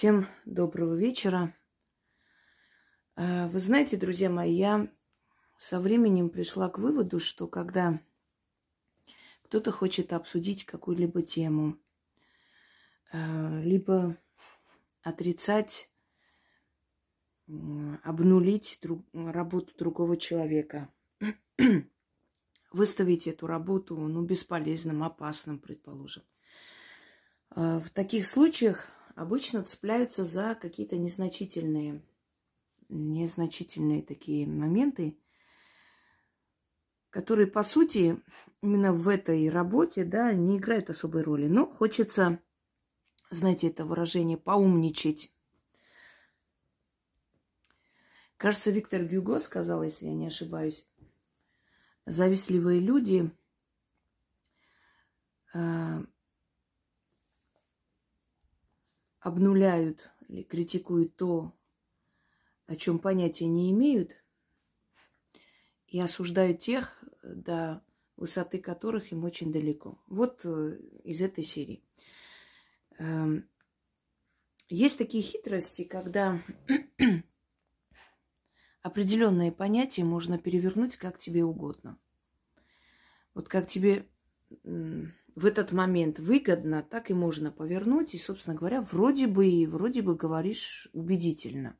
Всем 0.00 0.26
доброго 0.46 0.94
вечера. 0.94 1.54
А, 3.16 3.48
вы 3.48 3.58
знаете, 3.58 3.98
друзья 3.98 4.30
мои, 4.30 4.54
я 4.54 4.90
со 5.58 5.78
временем 5.78 6.30
пришла 6.30 6.70
к 6.70 6.78
выводу, 6.78 7.20
что 7.20 7.46
когда 7.46 8.00
кто-то 9.42 9.70
хочет 9.70 10.14
обсудить 10.14 10.64
какую-либо 10.64 11.20
тему, 11.20 11.78
а, 13.12 13.60
либо 13.60 14.16
отрицать, 15.02 15.90
обнулить 18.02 18.78
друг, 18.80 19.04
работу 19.12 19.76
другого 19.76 20.16
человека, 20.16 20.90
выставить 22.72 23.26
эту 23.26 23.46
работу 23.46 23.98
ну, 23.98 24.22
бесполезным, 24.22 25.02
опасным, 25.02 25.58
предположим. 25.58 26.22
А, 27.50 27.78
в 27.80 27.90
таких 27.90 28.26
случаях 28.26 28.96
обычно 29.20 29.62
цепляются 29.62 30.24
за 30.24 30.54
какие-то 30.54 30.96
незначительные, 30.96 32.00
незначительные 32.88 34.02
такие 34.02 34.46
моменты, 34.46 35.18
которые, 37.10 37.46
по 37.46 37.62
сути, 37.62 38.18
именно 38.62 38.94
в 38.94 39.06
этой 39.10 39.50
работе, 39.50 40.06
да, 40.06 40.32
не 40.32 40.56
играют 40.56 40.88
особой 40.88 41.22
роли. 41.22 41.48
Но 41.48 41.66
хочется, 41.66 42.40
знаете, 43.28 43.68
это 43.68 43.84
выражение 43.84 44.38
поумничать. 44.38 45.30
Кажется, 48.38 48.70
Виктор 48.70 49.04
Гюго 49.04 49.38
сказал, 49.38 49.82
если 49.82 50.06
я 50.06 50.14
не 50.14 50.28
ошибаюсь, 50.28 50.88
завистливые 52.06 52.80
люди 52.80 53.30
а, 55.52 56.02
обнуляют 59.20 60.10
или 60.28 60.42
критикуют 60.42 61.16
то, 61.16 61.54
о 62.66 62.76
чем 62.76 62.98
понятия 62.98 63.46
не 63.46 63.70
имеют, 63.70 64.16
и 65.86 66.00
осуждают 66.00 66.60
тех, 66.60 67.02
до 67.22 67.82
высоты 68.16 68.58
которых 68.58 69.12
им 69.12 69.24
очень 69.24 69.52
далеко. 69.52 69.98
Вот 70.06 70.40
э, 70.44 70.78
из 71.04 71.20
этой 71.20 71.42
серии. 71.42 71.82
Эм, 72.98 73.48
есть 74.68 74.98
такие 74.98 75.22
хитрости, 75.22 75.84
когда 75.84 76.40
определенные 78.82 79.50
понятия 79.50 80.04
можно 80.04 80.38
перевернуть 80.38 80.96
как 80.96 81.18
тебе 81.18 81.44
угодно. 81.44 81.98
Вот 83.34 83.48
как 83.48 83.68
тебе 83.68 84.06
в 85.34 85.46
этот 85.46 85.72
момент 85.72 86.18
выгодно, 86.18 86.82
так 86.82 87.10
и 87.10 87.14
можно 87.14 87.50
повернуть. 87.50 88.14
И, 88.14 88.18
собственно 88.18 88.56
говоря, 88.56 88.80
вроде 88.80 89.26
бы 89.26 89.48
и 89.48 89.66
вроде 89.66 90.02
бы 90.02 90.14
говоришь 90.14 90.88
убедительно. 90.92 91.76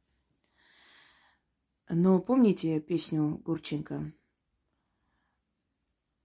Но 1.88 2.20
помните 2.20 2.80
песню 2.80 3.38
Гурченко? 3.38 4.12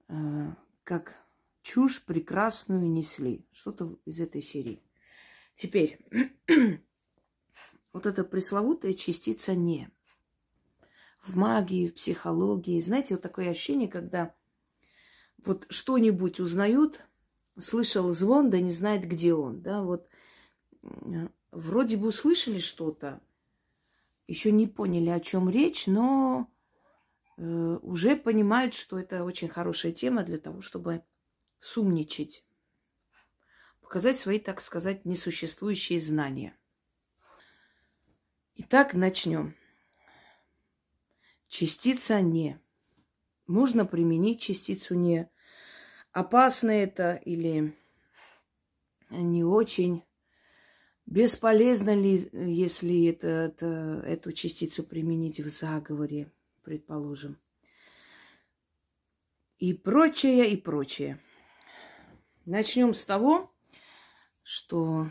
Э, 0.08 0.54
как 0.84 1.16
чушь 1.62 2.04
прекрасную 2.04 2.90
несли. 2.90 3.48
Что-то 3.52 4.00
из 4.06 4.20
этой 4.20 4.42
серии. 4.42 4.84
Теперь, 5.56 6.00
вот 7.94 8.06
эта 8.06 8.24
пресловутая 8.24 8.94
частица 8.94 9.56
«не». 9.56 9.90
В 11.22 11.36
магии, 11.36 11.88
в 11.88 11.96
психологии. 11.96 12.80
Знаете, 12.82 13.16
вот 13.16 13.24
такое 13.24 13.50
ощущение, 13.50 13.88
когда 13.88 14.36
вот 15.38 15.66
что-нибудь 15.72 16.40
узнают– 16.40 17.02
слышал 17.60 18.12
звон, 18.12 18.50
да 18.50 18.60
не 18.60 18.72
знает, 18.72 19.08
где 19.08 19.34
он. 19.34 19.62
Да, 19.62 19.82
вот 19.82 20.08
вроде 21.52 21.98
бы 21.98 22.08
услышали 22.08 22.60
что-то, 22.60 23.22
еще 24.28 24.52
не 24.52 24.68
поняли, 24.68 25.10
о 25.10 25.20
чем 25.20 25.50
речь, 25.50 25.88
но 25.88 26.52
э, 27.38 27.80
уже 27.82 28.16
понимают, 28.16 28.74
что 28.74 28.98
это 28.98 29.24
очень 29.24 29.48
хорошая 29.48 29.92
тема 29.92 30.24
для 30.24 30.38
того, 30.38 30.62
чтобы 30.62 31.04
сумничать, 31.60 32.44
показать 33.82 34.20
свои, 34.20 34.40
так 34.40 34.62
сказать, 34.62 35.06
несуществующие 35.06 36.00
знания. 36.00 36.58
Итак, 38.56 38.94
начнем. 38.94 39.56
Частица 41.48 42.22
не. 42.22 42.60
Можно 43.48 43.86
применить 43.86 44.42
частицу 44.42 44.96
не 44.96 45.30
опасно 46.16 46.72
это 46.72 47.16
или 47.26 47.78
не 49.10 49.44
очень. 49.44 50.04
Бесполезно 51.06 51.94
ли, 51.94 52.30
если 52.32 53.06
это, 53.08 53.28
это, 53.28 54.02
эту 54.08 54.32
частицу 54.32 54.84
применить 54.84 55.40
в 55.40 55.50
заговоре, 55.50 56.32
предположим. 56.64 57.38
И 59.60 59.74
прочее, 59.74 60.52
и 60.52 60.58
прочее. 60.58 61.20
Начнем 62.46 62.94
с 62.94 63.06
того, 63.06 63.54
что 64.42 65.10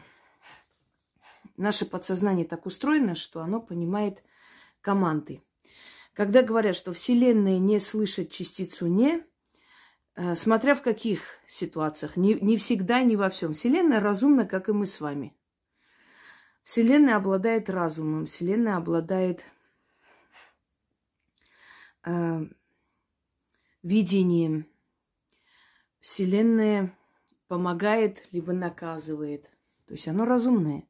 наше 1.57 1.85
подсознание 1.85 2.47
так 2.47 2.67
устроено, 2.67 3.15
что 3.15 3.41
оно 3.41 3.61
понимает 3.61 4.25
команды. 4.81 5.43
Когда 6.15 6.43
говорят, 6.43 6.77
что 6.77 6.93
Вселенная 6.93 7.59
не 7.59 7.79
слышит 7.79 8.33
частицу 8.33 8.87
«не», 8.87 9.25
смотря 10.35 10.75
в 10.75 10.83
каких 10.83 11.21
ситуациях, 11.47 12.17
не, 12.17 12.35
не 12.35 12.57
всегда, 12.57 13.03
не 13.03 13.17
во 13.17 13.31
всем. 13.31 13.53
Вселенная 13.53 14.01
разумна, 14.01 14.47
как 14.47 14.69
и 14.69 14.73
мы 14.73 14.87
с 14.87 15.01
вами. 15.01 15.37
Вселенная 16.63 17.17
обладает 17.17 17.69
разумом, 17.69 18.27
Вселенная 18.27 18.77
обладает 18.77 19.45
э, 22.05 22.47
видением. 23.83 24.67
Вселенная 26.01 26.97
помогает, 27.49 28.27
либо 28.33 28.53
наказывает. 28.53 29.51
То 29.87 29.95
есть 29.95 30.09
оно 30.09 30.25
разумное. 30.25 30.89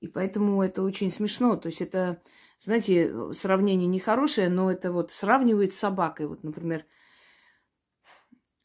И 0.00 0.08
поэтому 0.08 0.62
это 0.62 0.82
очень 0.82 1.12
смешно. 1.12 1.56
То 1.56 1.68
есть 1.68 1.80
это, 1.80 2.22
знаете, 2.58 3.32
сравнение 3.34 3.86
нехорошее, 3.86 4.48
но 4.48 4.70
это 4.70 4.92
вот 4.92 5.12
сравнивает 5.12 5.74
с 5.74 5.78
собакой. 5.78 6.26
Вот, 6.26 6.42
например, 6.44 6.84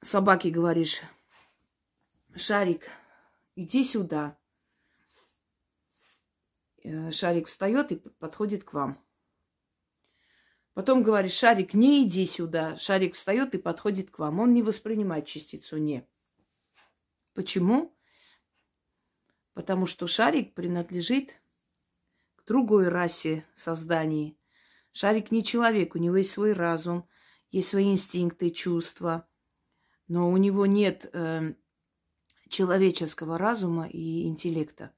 собаке 0.02 0.50
говоришь, 0.50 1.02
Шарик, 2.36 2.90
иди 3.56 3.84
сюда. 3.84 4.38
Э, 6.84 7.12
Шарик 7.12 7.48
встает 7.48 7.92
и 7.92 7.96
подходит 7.96 8.64
к 8.64 8.74
вам. 8.74 9.04
Потом 10.74 11.04
говоришь, 11.04 11.34
Шарик, 11.34 11.74
не 11.74 12.06
иди 12.06 12.26
сюда. 12.26 12.78
Шарик 12.78 13.16
встает 13.16 13.54
и 13.56 13.58
подходит 13.58 14.12
к 14.12 14.20
вам. 14.20 14.40
Он 14.40 14.54
не 14.54 14.64
воспринимает 14.64 15.26
частицу 15.26 15.78
не. 15.78 16.08
Почему? 17.34 17.96
Потому 19.54 19.86
что 19.86 20.08
шарик 20.08 20.54
принадлежит 20.54 21.34
к 22.36 22.46
другой 22.46 22.88
расе 22.88 23.46
созданий. 23.54 24.40
Шарик 24.94 25.32
не 25.32 25.44
человек, 25.44 25.96
у 25.96 25.98
него 25.98 26.16
есть 26.16 26.32
свой 26.32 26.54
разум, 26.54 27.08
есть 27.52 27.70
свои 27.70 27.92
инстинкты, 27.92 28.52
чувства– 28.52 29.28
но 30.10 30.30
у 30.30 30.38
него 30.38 30.66
нет 30.66 31.10
э, 31.14 31.54
человеческого 32.50 33.38
разума 33.38 33.88
и 33.88 34.28
интеллекта. 34.28 34.92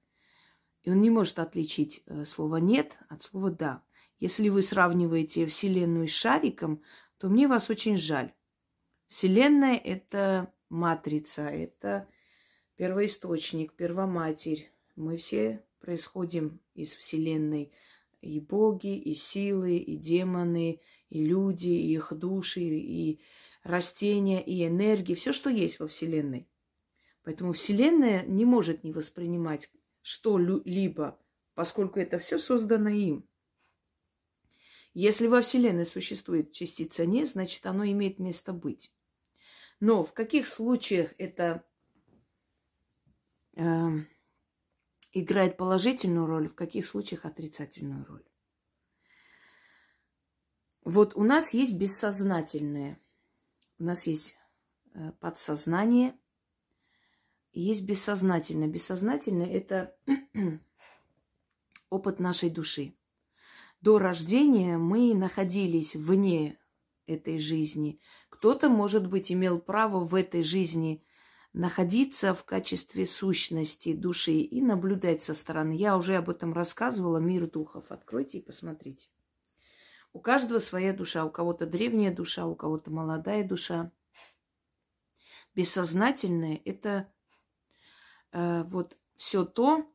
И 0.84 0.90
он 0.90 1.02
не 1.02 1.12
может 1.12 1.38
отличить 1.38 2.02
э, 2.08 2.26
слово 2.26 2.58
«нет» 2.58 2.98
от 3.10 3.22
слова 3.22 3.52
«да». 3.52 3.84
Если 4.20 4.50
вы 4.50 4.62
сравниваете 4.62 5.46
Вселенную 5.46 6.08
с 6.08 6.12
шариком, 6.12 6.82
то 7.18 7.28
мне 7.28 7.48
вас 7.48 7.70
очень 7.70 7.98
жаль. 7.98 8.34
Вселенная– 9.08 9.76
это 9.84 10.54
матрица, 10.70 11.44
это 11.44 12.08
первоисточник, 12.78 13.74
первоматерь. 13.74 14.72
Мы 14.96 15.18
все 15.18 15.66
происходим 15.80 16.62
из 16.74 16.96
Вселенной. 16.96 17.74
И 18.22 18.40
боги, 18.40 18.96
и 18.96 19.16
силы, 19.16 19.76
и 19.78 19.98
демоны, 19.98 20.80
и 21.10 21.26
люди, 21.26 21.68
и 21.68 21.94
их 21.94 22.14
души, 22.14 22.62
и 22.62 23.20
растения 23.64 24.44
и 24.44 24.66
энергии, 24.66 25.14
все, 25.14 25.34
что 25.34 25.50
есть 25.50 25.80
во 25.80 25.88
Вселенной. 25.88 26.48
Поэтому 27.24 27.54
Вселенная 27.54 28.26
не 28.26 28.46
может 28.46 28.84
не 28.84 28.92
воспринимать 28.92 29.70
что-либо, 30.02 31.20
поскольку 31.54 32.00
это 32.00 32.18
все 32.18 32.40
создано 32.40 32.90
им. 32.90 33.28
Если 34.94 35.28
во 35.28 35.42
Вселенной 35.42 35.86
существует 35.86 36.52
частица 36.52 37.06
«не», 37.06 37.24
значит, 37.26 37.66
оно 37.66 37.86
имеет 37.86 38.20
место 38.20 38.52
быть. 38.52 38.92
Но 39.80 40.04
в 40.04 40.14
каких 40.14 40.48
случаях 40.48 41.14
это 41.18 41.64
э, 43.56 43.64
играет 45.14 45.56
положительную 45.56 46.26
роль, 46.26 46.50
в 46.50 46.56
каких 46.56 46.86
случаях 46.86 47.26
отрицательную 47.26 48.06
роль? 48.06 48.26
Вот 50.84 51.16
у 51.16 51.24
нас 51.24 51.54
есть 51.54 51.74
бессознательное– 51.74 53.00
у 53.82 53.84
нас 53.84 54.06
есть 54.06 54.36
э, 54.94 55.12
подсознание, 55.20 56.16
есть 57.52 57.84
бессознательное. 57.84 58.68
Бессознательное– 58.68 59.48
это 59.48 59.96
опыт 61.90 62.20
нашей 62.20 62.52
души. 62.52 62.94
До 63.82 63.98
рождения 63.98 64.78
мы 64.78 65.16
находились 65.16 65.96
вне 65.96 66.60
этой 67.08 67.40
жизни. 67.40 68.00
Кто-то, 68.30 68.70
может 68.70 69.08
быть, 69.08 69.32
имел 69.32 69.60
право 69.60 70.06
в 70.06 70.14
этой 70.14 70.44
жизни 70.44 71.04
находиться 71.52 72.36
в 72.36 72.46
качестве 72.46 73.08
сущности 73.08 73.94
души 73.94 74.34
и 74.34 74.62
наблюдать 74.62 75.24
со 75.24 75.34
стороны. 75.34 75.74
Я 75.74 75.98
уже 75.98 76.18
об 76.18 76.30
этом 76.30 76.54
рассказывала, 76.54 77.18
мир 77.18 77.50
духов. 77.50 77.86
Откройте 77.90 78.38
и 78.38 78.42
посмотрите. 78.42 79.08
У 80.14 80.20
каждого 80.20 80.60
своя 80.60 80.94
душа, 80.94 81.24
у 81.26 81.30
кого-то 81.30 81.66
древняя 81.66 82.14
душа, 82.14 82.46
у 82.46 82.56
кого-то 82.56 82.92
молодая 82.92 83.48
душа. 83.48 83.92
Бессознательное– 85.56 86.62
это 86.66 87.12
э, 88.32 88.64
вот 88.64 88.98
все 89.18 89.46
то, 89.46 89.90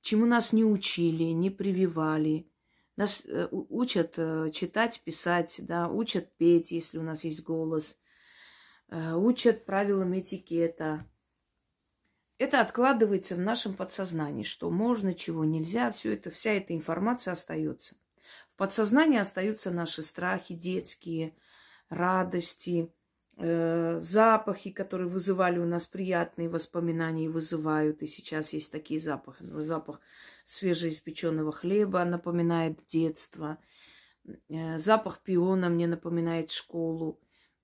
чему 0.00 0.26
нас 0.26 0.52
не 0.52 0.64
учили, 0.64 1.24
не 1.24 1.50
прививали. 1.50 2.50
Нас 2.96 3.24
э, 3.24 3.48
учат 3.50 4.14
э, 4.16 4.50
читать, 4.52 5.00
писать, 5.04 5.60
да, 5.60 5.88
учат 5.88 6.36
петь, 6.36 6.70
если 6.70 6.98
у 6.98 7.02
нас 7.02 7.24
есть 7.24 7.42
голос, 7.42 7.96
э, 8.88 9.14
учат 9.14 9.64
правилам 9.64 10.18
этикета. 10.18 11.06
Это 12.38 12.60
откладывается 12.60 13.34
в 13.34 13.40
нашем 13.40 13.74
подсознании, 13.74 14.42
что 14.42 14.70
можно, 14.70 15.14
чего 15.14 15.44
нельзя, 15.44 15.90
все 15.92 16.14
это, 16.14 16.30
вся 16.30 16.52
эта 16.52 16.74
информация 16.74 17.32
остается. 17.32 17.96
Подсознании 18.58 19.20
остаются 19.20 19.70
наши 19.70 20.02
страхи 20.02 20.52
детские, 20.52 21.36
радости, 21.88 22.92
э, 23.36 24.00
запахи, 24.02 24.72
которые 24.72 25.08
вызывали 25.08 25.60
у 25.60 25.64
нас 25.64 25.86
приятные 25.86 26.48
воспоминания 26.48 27.26
и 27.26 27.28
вызывают. 27.28 28.02
И 28.02 28.08
сейчас 28.08 28.52
есть 28.52 28.72
такие 28.72 28.98
запахи. 28.98 29.44
Запах 29.60 30.00
свежеиспеченного 30.44 31.52
хлеба 31.52 32.04
напоминает 32.04 32.84
детство. 32.84 33.58
Э, 34.48 34.80
запах 34.80 35.22
пиона 35.22 35.68
мне 35.68 35.86
напоминает 35.86 36.50
школу. 36.50 37.20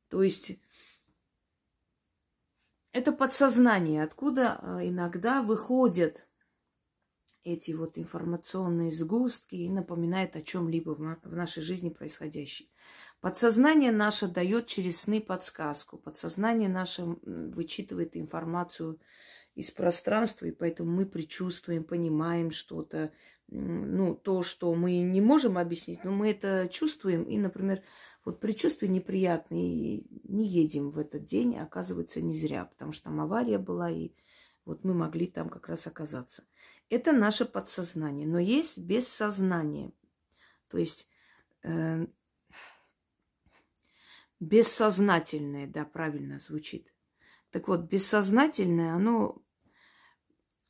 То 0.08 0.23
есть 0.23 0.61
это 2.93 3.11
подсознание, 3.11 4.05
откуда 4.05 4.61
э, 4.62 4.88
иногда 4.88 5.43
выходят 5.43 6.25
эти 7.44 7.73
вот 7.73 7.99
информационные 7.99 8.91
сгустки 8.91 9.55
и 9.55 9.69
напоминает 9.69 10.35
о 10.37 10.43
чем-либо 10.43 10.91
в 10.91 11.35
нашей 11.35 11.62
жизни 11.62 11.91
происходящем. 11.91 12.67
Подсознание 13.20 13.93
наше 13.93 14.29
дает 14.29 14.67
через 14.67 15.02
сны 15.02 15.20
подсказку. 15.20 15.99
Подсознание 15.99 16.69
наше 16.69 17.05
вычитывает 17.23 18.17
информацию 18.17 18.99
из 19.55 19.70
пространства, 19.70 20.46
и 20.46 20.50
поэтому 20.50 20.91
мы 20.91 21.06
предчувствуем, 21.06 21.85
понимаем 21.85 22.50
что-то, 22.50 23.12
ну, 23.49 24.14
то, 24.14 24.43
что 24.43 24.75
мы 24.75 25.00
не 25.00 25.20
можем 25.20 25.58
объяснить, 25.58 26.02
но 26.05 26.11
мы 26.11 26.31
это 26.31 26.69
чувствуем, 26.70 27.23
и, 27.23 27.38
например, 27.38 27.82
вот 28.25 28.40
предчувствие 28.40 28.90
неприятное, 28.90 29.61
и 29.61 30.06
не 30.25 30.47
едем 30.47 30.90
в 30.90 30.99
этот 30.99 31.25
день, 31.25 31.56
оказывается, 31.58 32.20
не 32.20 32.35
зря, 32.35 32.64
потому 32.64 32.93
что 32.93 33.05
там 33.05 33.20
авария 33.20 33.58
была, 33.58 33.90
и 33.90 34.12
вот 34.64 34.82
мы 34.82 34.94
могли 34.94 35.26
там 35.26 35.50
как 35.50 35.69
раз 35.69 35.87
оказаться. 35.87 36.44
Это 36.94 37.11
наше 37.12 37.44
подсознание, 37.44 38.25
но 38.25 38.38
есть 38.38 38.79
бессознание, 38.79 39.93
то 40.69 40.79
есть 40.79 41.08
э, 41.64 42.06
бессознательное, 44.38 45.67
да, 45.67 45.85
правильно 45.85 46.38
звучит. 46.38 46.94
Так 47.50 47.67
вот, 47.67 47.81
бессознательное, 47.81 48.94
оно 48.94 49.43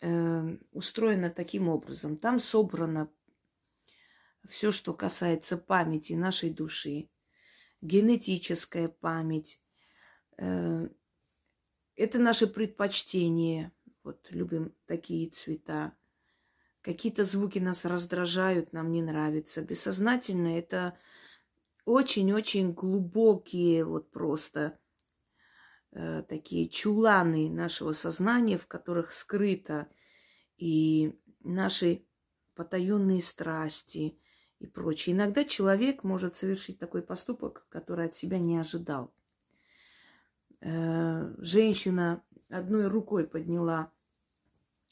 э, 0.01 0.57
устроено 0.73 1.29
таким 1.29 1.69
образом. 1.69 2.17
Там 2.17 2.41
собрано 2.41 3.13
все, 4.49 4.73
что 4.73 4.95
касается 4.95 5.59
памяти 5.59 6.15
нашей 6.15 6.49
души, 6.49 7.11
генетическая 7.83 8.89
память. 8.89 9.61
Э, 10.39 10.89
это 11.97 12.19
наши 12.19 12.47
предпочтения. 12.47 13.73
Вот 14.03 14.27
любим 14.31 14.75
такие 14.87 15.29
цвета. 15.29 15.95
Какие-то 16.85 17.25
звуки 17.25 17.59
нас 17.59 17.87
раздражают, 17.87 18.75
нам 18.75 18.93
не 18.93 19.01
нравятся. 19.01 19.63
Бессознательно 19.63 20.59
это 20.59 20.99
очень-очень 21.87 22.75
глубокие, 22.75 23.87
вот 23.87 24.11
просто 24.11 24.79
э, 25.93 26.23
такие 26.29 26.69
чуланы 26.69 27.49
нашего 27.49 27.93
сознания, 27.93 28.59
в 28.59 28.67
которых 28.67 29.13
скрыто 29.13 29.89
и 30.59 31.19
наши 31.41 32.05
потаенные 32.55 33.23
страсти 33.23 34.19
и 34.59 34.67
прочее. 34.67 35.17
Иногда 35.17 35.45
человек 35.45 36.05
может 36.05 36.35
совершить 36.35 36.79
такой 36.79 37.01
поступок, 37.01 37.67
который 37.71 38.09
от 38.09 38.15
себя 38.15 38.39
не 38.39 38.59
ожидал. 38.59 39.11
Э, 40.61 41.35
женщина 41.39 42.23
одной 42.51 42.89
рукой 42.89 43.27
подняла 43.27 43.91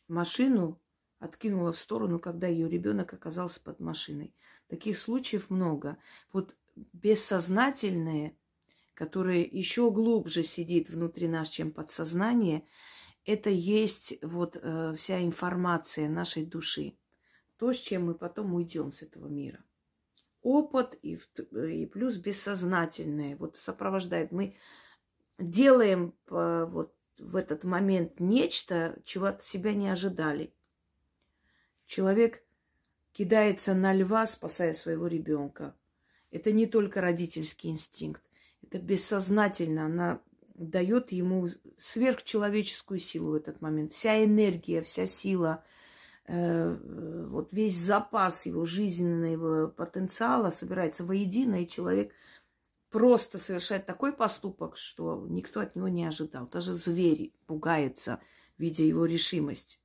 машину, 0.09 0.82
откинула 1.23 1.73
в 1.73 1.79
сторону, 1.79 2.19
когда 2.19 2.49
ее 2.49 2.69
ребенок 2.69 3.15
оказался 3.15 3.61
под 3.61 3.79
машиной. 3.79 4.35
Таких 4.69 4.99
случаев 4.99 5.51
много. 5.51 5.97
Вот 6.33 6.57
бессознательное, 6.93 8.37
которое 8.95 9.45
еще 9.45 9.91
глубже 9.93 10.43
сидит 10.43 10.89
внутри 10.91 11.29
нас, 11.29 11.49
чем 11.49 11.71
подсознание, 11.71 12.67
это 13.25 13.51
есть 13.51 14.15
вот 14.23 14.57
э, 14.61 14.95
вся 14.97 15.23
информация 15.23 16.09
нашей 16.09 16.45
души. 16.45 16.97
То, 17.57 17.73
с 17.73 17.79
чем 17.79 18.07
мы 18.07 18.15
потом 18.15 18.55
уйдем 18.55 18.93
с 18.93 19.03
этого 19.03 19.29
мира. 19.29 19.63
Опыт 20.43 20.99
и, 21.03 21.21
и 21.53 21.87
плюс 21.87 22.17
бессознательное 22.17 23.37
вот 23.37 23.57
сопровождает. 23.59 24.33
Мы 24.33 24.57
делаем 25.39 26.15
э, 26.29 26.67
вот 26.69 26.97
в 27.19 27.37
этот 27.37 27.63
момент 27.63 28.19
нечто, 28.19 29.01
чего 29.05 29.27
от 29.27 29.45
себя 29.45 29.73
не 29.73 29.89
ожидали. 29.89 30.53
Человек 31.87 32.43
кидается 33.13 33.75
на 33.75 33.93
льва, 33.93 34.27
спасая 34.27 34.73
своего 34.73 35.07
ребенка. 35.07 35.75
Это 36.31 36.53
не 36.53 36.67
только 36.67 37.01
родительский 37.01 37.71
инстинкт, 37.71 38.23
это 38.63 38.79
бессознательно. 38.79 39.85
Она 39.85 40.23
дает 40.55 41.13
ему 41.13 41.49
сверхчеловеческую 41.79 43.01
силу 43.01 43.33
в 43.33 43.35
этот 43.35 43.61
момент. 43.61 43.93
Вся 43.93 44.25
энергия, 44.25 44.83
вся 44.83 45.07
сила, 45.07 45.65
э, 46.27 46.77
вот 47.27 47.53
весь 47.53 47.77
запас 47.77 48.47
его 48.47 48.65
жизненного 48.65 49.69
потенциала 49.69 50.51
собирается 50.51 51.05
воедино, 51.05 51.63
и 51.63 51.69
человек 51.69 52.13
просто 52.91 53.39
совершает 53.39 53.87
такой 53.87 54.13
поступок, 54.13 54.77
что 54.77 55.27
никто 55.29 55.61
от 55.61 55.75
него 55.75 55.89
не 55.89 56.05
ожидал. 56.05 56.47
Даже 56.47 56.75
звери 56.75 57.35
пугаются, 57.47 58.21
видя 58.59 58.85
его 58.85 59.07
решимость. 59.07 59.82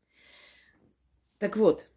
Так 1.38 1.56
вот, 1.56 1.88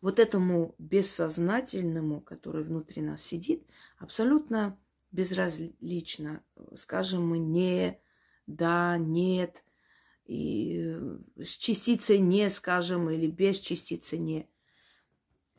вот 0.00 0.18
этому 0.18 0.74
бессознательному, 0.78 2.20
который 2.20 2.62
внутри 2.62 3.02
нас 3.02 3.22
сидит, 3.22 3.66
абсолютно 3.98 4.78
безразлично. 5.12 6.42
Скажем 6.74 7.28
мы 7.28 7.38
не, 7.38 8.00
да, 8.46 8.96
нет, 8.98 9.64
и 10.24 10.82
э, 10.86 11.18
с 11.42 11.56
частицей 11.56 12.18
не 12.18 12.50
скажем 12.50 13.08
или 13.10 13.26
без 13.26 13.58
частицы 13.58 14.18
не. 14.18 14.48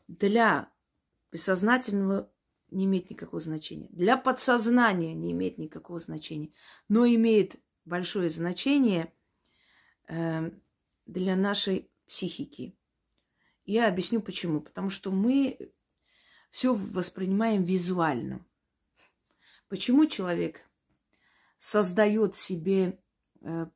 Для 0.06 0.70
бессознательного 1.32 2.30
не 2.70 2.84
имеет 2.84 3.10
никакого 3.10 3.40
значения. 3.40 3.88
Для 3.90 4.16
подсознания 4.16 5.14
не 5.14 5.32
имеет 5.32 5.58
никакого 5.58 5.98
значения. 6.00 6.52
Но 6.88 7.06
имеет 7.06 7.56
большое 7.84 8.30
значение 8.30 9.12
э, 10.06 10.50
для 11.06 11.36
нашей 11.36 11.90
психики. 12.08 12.76
Я 13.64 13.88
объясню 13.88 14.20
почему. 14.20 14.60
Потому 14.60 14.90
что 14.90 15.12
мы 15.12 15.72
все 16.50 16.74
воспринимаем 16.74 17.64
визуально. 17.64 18.44
Почему 19.68 20.06
человек 20.06 20.60
создает 21.58 22.34
себе 22.34 22.98
э, 23.42 23.66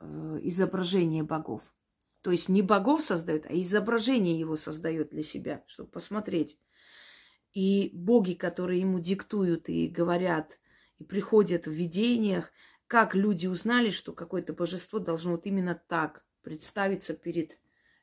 э, 0.00 0.38
изображение 0.42 1.22
богов? 1.22 1.72
То 2.22 2.32
есть 2.32 2.48
не 2.48 2.60
богов 2.60 3.02
создает, 3.02 3.46
а 3.46 3.54
изображение 3.54 4.36
его 4.36 4.56
создает 4.56 5.10
для 5.10 5.22
себя, 5.22 5.62
чтобы 5.68 5.90
посмотреть. 5.90 6.58
И 7.52 7.90
боги, 7.94 8.34
которые 8.34 8.80
ему 8.80 8.98
диктуют 8.98 9.68
и 9.68 9.86
говорят, 9.86 10.58
и 10.98 11.04
приходят 11.04 11.66
в 11.66 11.70
видениях, 11.70 12.50
как 12.88 13.14
люди 13.14 13.46
узнали, 13.46 13.90
что 13.90 14.12
какое-то 14.12 14.52
божество 14.52 14.98
должно 14.98 15.32
вот 15.32 15.46
именно 15.46 15.80
так 15.86 16.24
представиться 16.42 17.14
перед 17.14 17.58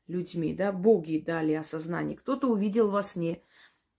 людьми, 0.08 0.54
да, 0.54 0.72
боги 0.72 1.24
дали 1.26 1.54
осознание. 1.54 2.18
Кто-то 2.18 2.48
увидел 2.48 2.90
во 2.92 3.04
сне, 3.04 3.42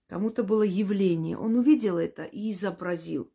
кому-то 0.07 0.43
было 0.43 0.63
явление. 0.63 1.37
Он 1.37 1.55
увидел 1.55 1.97
это 1.97 2.23
и 2.23 2.51
изобразил. 2.51 3.31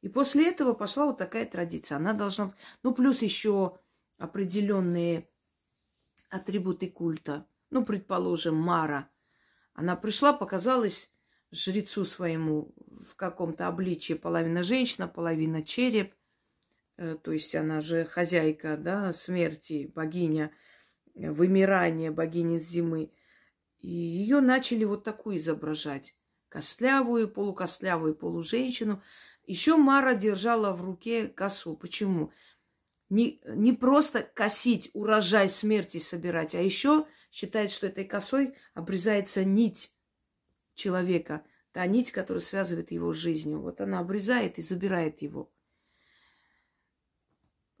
И 0.00 0.08
после 0.08 0.48
этого 0.48 0.72
пошла 0.72 1.06
вот 1.06 1.18
такая 1.18 1.46
традиция. 1.46 1.96
Она 1.96 2.12
должна... 2.12 2.54
Ну, 2.82 2.92
плюс 2.92 3.22
еще 3.22 3.78
определенные 4.18 5.28
атрибуты 6.28 6.90
культа. 6.90 7.46
ну, 7.70 7.84
предположим, 7.84 8.56
Мара, 8.56 9.08
она 9.74 9.96
пришла, 9.96 10.32
показалась 10.32 11.12
жрецу 11.50 12.04
своему 12.04 12.74
в 13.08 13.14
каком-то 13.16 13.68
обличии 13.68 14.14
половина 14.14 14.62
женщина, 14.62 15.06
половина 15.06 15.62
череп, 15.62 16.14
э, 16.96 17.16
то 17.22 17.32
есть 17.32 17.54
она 17.54 17.80
же 17.80 18.04
хозяйка, 18.04 18.76
да, 18.76 19.12
смерти, 19.12 19.90
богиня 19.94 20.50
э, 21.14 21.30
вымирания, 21.30 22.10
богиня 22.10 22.58
зимы. 22.58 23.12
И 23.80 23.88
ее 23.88 24.40
начали 24.40 24.84
вот 24.84 25.04
такую 25.04 25.38
изображать. 25.38 26.16
Костлявую, 26.48 27.28
полукостлявую 27.28 28.14
полуженщину. 28.14 29.02
Еще 29.46 29.76
Мара 29.76 30.14
держала 30.14 30.72
в 30.72 30.82
руке 30.82 31.26
косу. 31.26 31.76
Почему? 31.76 32.30
Не, 33.08 33.40
не 33.46 33.72
просто 33.72 34.22
косить, 34.22 34.90
урожай 34.94 35.48
смерти 35.48 35.98
собирать, 35.98 36.54
а 36.54 36.62
еще 36.62 37.06
считает, 37.30 37.70
что 37.70 37.86
этой 37.86 38.04
косой 38.04 38.54
обрезается 38.74 39.44
нить 39.44 39.92
человека. 40.74 41.44
Та 41.72 41.86
нить, 41.86 42.12
которая 42.12 42.42
связывает 42.42 42.90
его 42.90 43.12
с 43.12 43.16
жизнью. 43.16 43.60
Вот 43.60 43.80
она 43.80 43.98
обрезает 43.98 44.58
и 44.58 44.62
забирает 44.62 45.22
его. 45.22 45.50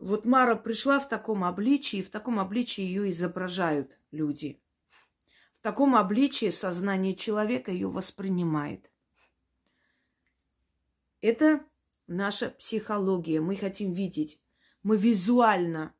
Вот 0.02 0.24
Мара 0.24 0.56
пришла 0.56 0.98
в 0.98 1.08
таком 1.08 1.44
обличии, 1.44 2.00
и 2.00 2.02
в 2.02 2.10
таком 2.10 2.40
обличии 2.40 2.82
ее 2.82 3.12
изображают 3.12 3.96
люди. 4.10 4.60
В 5.52 5.60
таком 5.60 5.94
обличии 5.94 6.50
сознание 6.50 7.14
человека 7.14 7.70
ее 7.70 7.88
воспринимает. 7.88 8.90
Это 11.20 11.64
наша 12.08 12.50
психология. 12.50 13.40
Мы 13.40 13.54
хотим 13.54 13.92
видеть. 13.92 14.40
Мы 14.82 14.96
визуально 14.96 15.94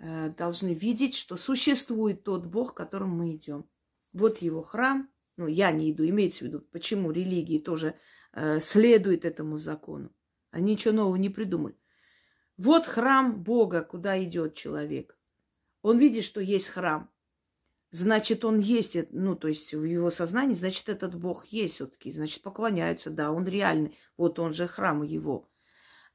э, 0.00 0.30
должны 0.30 0.74
видеть, 0.74 1.14
что 1.14 1.36
существует 1.36 2.24
тот 2.24 2.46
Бог, 2.46 2.74
к 2.74 2.76
которому 2.76 3.18
мы 3.18 3.36
идем. 3.36 3.68
Вот 4.14 4.38
его 4.38 4.64
храм. 4.64 5.08
Ну, 5.36 5.46
я 5.46 5.70
не 5.70 5.92
иду, 5.92 6.04
имеется 6.08 6.40
в 6.40 6.48
виду, 6.48 6.60
почему 6.72 7.12
религии 7.12 7.60
тоже 7.60 7.94
э, 8.32 8.58
следуют 8.58 9.24
этому 9.24 9.58
закону. 9.58 10.10
Они 10.50 10.72
ничего 10.72 10.92
нового 10.92 11.14
не 11.14 11.30
придумали. 11.30 11.76
Вот 12.56 12.86
храм 12.86 13.42
Бога, 13.42 13.82
куда 13.82 14.22
идет 14.22 14.54
человек. 14.54 15.18
Он 15.82 15.98
видит, 15.98 16.24
что 16.24 16.40
есть 16.40 16.68
храм. 16.68 17.10
Значит, 17.90 18.44
он 18.44 18.58
есть, 18.58 18.96
ну, 19.12 19.36
то 19.36 19.48
есть 19.48 19.72
в 19.72 19.84
его 19.84 20.10
сознании, 20.10 20.54
значит, 20.54 20.88
этот 20.88 21.14
Бог 21.14 21.46
есть 21.46 21.74
все-таки. 21.74 22.10
Значит, 22.10 22.42
поклоняются, 22.42 23.10
да, 23.10 23.30
он 23.30 23.46
реальный. 23.46 23.96
Вот 24.16 24.38
он 24.38 24.52
же 24.52 24.66
храм 24.66 25.02
его. 25.02 25.48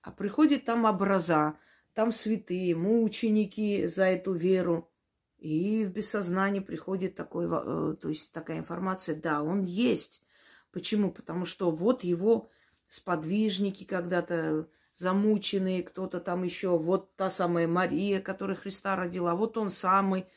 А 0.02 0.12
приходит 0.12 0.66
там 0.66 0.86
образа, 0.86 1.58
там 1.94 2.12
святые, 2.12 2.76
мученики 2.76 3.88
за 3.88 4.06
эту 4.06 4.34
веру. 4.34 4.92
И 5.38 5.86
в 5.86 5.92
бессознание 5.92 6.62
приходит 6.62 7.16
такой, 7.16 7.46
э, 7.46 7.96
то 8.00 8.10
есть 8.10 8.32
такая 8.32 8.60
информация, 8.60 9.16
да, 9.16 9.42
он 9.42 9.64
есть. 9.64 10.24
Почему? 10.72 11.12
Потому 11.12 11.46
что 11.46 11.72
вот 11.72 12.04
его 12.04 12.50
сподвижники 12.90 13.84
когда-то 13.84 14.68
замученные, 15.02 15.84
кто-то 15.84 16.20
там 16.20 16.44
еще, 16.44 16.78
вот 16.78 17.16
та 17.16 17.30
самая 17.30 17.68
Мария, 17.68 18.22
которая 18.22 18.56
Христа 18.56 18.96
родила, 18.96 19.36
вот 19.36 19.58
он 19.58 19.70
самый, 19.70 20.28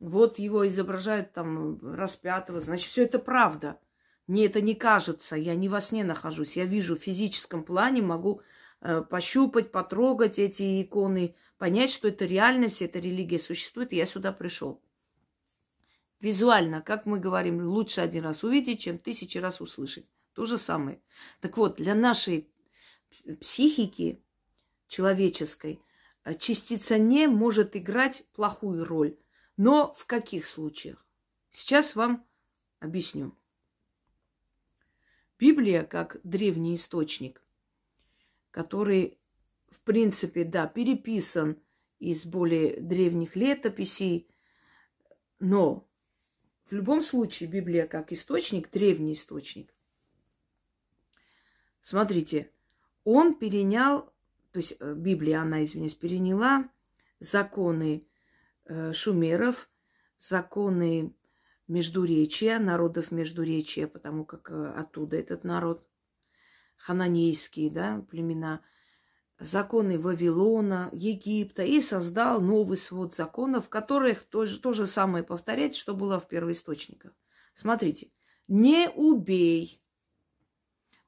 вот 0.00 0.38
его 0.38 0.66
изображают 0.66 1.32
там 1.32 1.78
распятого, 1.94 2.60
значит, 2.60 2.90
все 2.90 3.04
это 3.04 3.18
правда. 3.18 3.78
Мне 4.26 4.46
это 4.46 4.60
не 4.60 4.74
кажется, 4.74 5.36
я 5.36 5.54
не 5.54 5.68
во 5.68 5.80
сне 5.80 6.04
нахожусь, 6.04 6.56
я 6.56 6.64
вижу 6.64 6.96
в 6.96 7.02
физическом 7.02 7.64
плане, 7.64 8.02
могу 8.02 8.40
э, 8.80 9.02
пощупать, 9.02 9.72
потрогать 9.72 10.38
эти 10.38 10.82
иконы, 10.82 11.34
понять, 11.58 11.90
что 11.90 12.08
это 12.08 12.24
реальность, 12.24 12.80
эта 12.80 13.00
религия 13.00 13.38
существует, 13.38 13.92
и 13.92 13.96
я 13.96 14.06
сюда 14.06 14.32
пришел. 14.32 14.80
Визуально, 16.20 16.82
как 16.82 17.04
мы 17.04 17.18
говорим, 17.18 17.66
лучше 17.66 18.00
один 18.00 18.24
раз 18.24 18.44
увидеть, 18.44 18.80
чем 18.80 18.98
тысячи 18.98 19.38
раз 19.38 19.60
услышать. 19.60 20.06
То 20.34 20.44
же 20.46 20.56
самое. 20.56 21.02
Так 21.40 21.56
вот, 21.56 21.76
для 21.76 21.94
нашей 21.94 22.48
психики 23.40 24.22
человеческой 24.86 25.80
э, 26.24 26.34
частица 26.34 26.98
не 26.98 27.26
может 27.26 27.76
играть 27.76 28.24
плохую 28.32 28.84
роль. 28.84 29.16
Но 29.56 29.92
в 29.92 30.06
каких 30.06 30.46
случаях? 30.46 31.06
Сейчас 31.50 31.94
вам 31.94 32.26
объясню. 32.80 33.36
Библия, 35.38 35.82
как 35.84 36.20
древний 36.22 36.74
источник, 36.76 37.42
который, 38.50 39.18
в 39.68 39.80
принципе, 39.80 40.44
да, 40.44 40.66
переписан 40.66 41.60
из 41.98 42.24
более 42.24 42.80
древних 42.80 43.36
летописей, 43.36 44.28
но 45.38 45.88
в 46.70 46.72
любом 46.72 47.02
случае 47.02 47.48
Библия 47.48 47.86
как 47.86 48.12
источник, 48.12 48.70
древний 48.70 49.12
источник. 49.12 49.74
Смотрите, 51.82 52.50
он 53.04 53.34
перенял, 53.34 54.12
то 54.52 54.58
есть 54.58 54.76
э, 54.80 54.94
Библия, 54.94 55.40
она, 55.40 55.62
извиняюсь, 55.64 55.94
переняла 55.94 56.68
законы 57.20 58.06
э, 58.66 58.92
шумеров, 58.92 59.68
законы 60.18 61.14
междуречия, 61.68 62.58
народов 62.58 63.10
междуречия, 63.10 63.86
потому 63.86 64.24
как 64.24 64.50
э, 64.50 64.72
оттуда 64.76 65.16
этот 65.16 65.44
народ, 65.44 65.86
хананейские, 66.76 67.70
да, 67.70 68.04
племена, 68.10 68.62
законы 69.38 69.98
Вавилона, 69.98 70.90
Египта, 70.92 71.62
и 71.62 71.80
создал 71.80 72.40
новый 72.40 72.76
свод 72.76 73.14
законов, 73.14 73.66
в 73.66 73.68
которых 73.68 74.24
то, 74.24 74.46
то 74.46 74.72
же 74.72 74.86
самое 74.86 75.24
повторять, 75.24 75.74
что 75.76 75.94
было 75.94 76.18
в 76.18 76.28
первоисточниках. 76.28 77.12
Смотрите, 77.54 78.10
не 78.48 78.88
убей, 78.88 79.82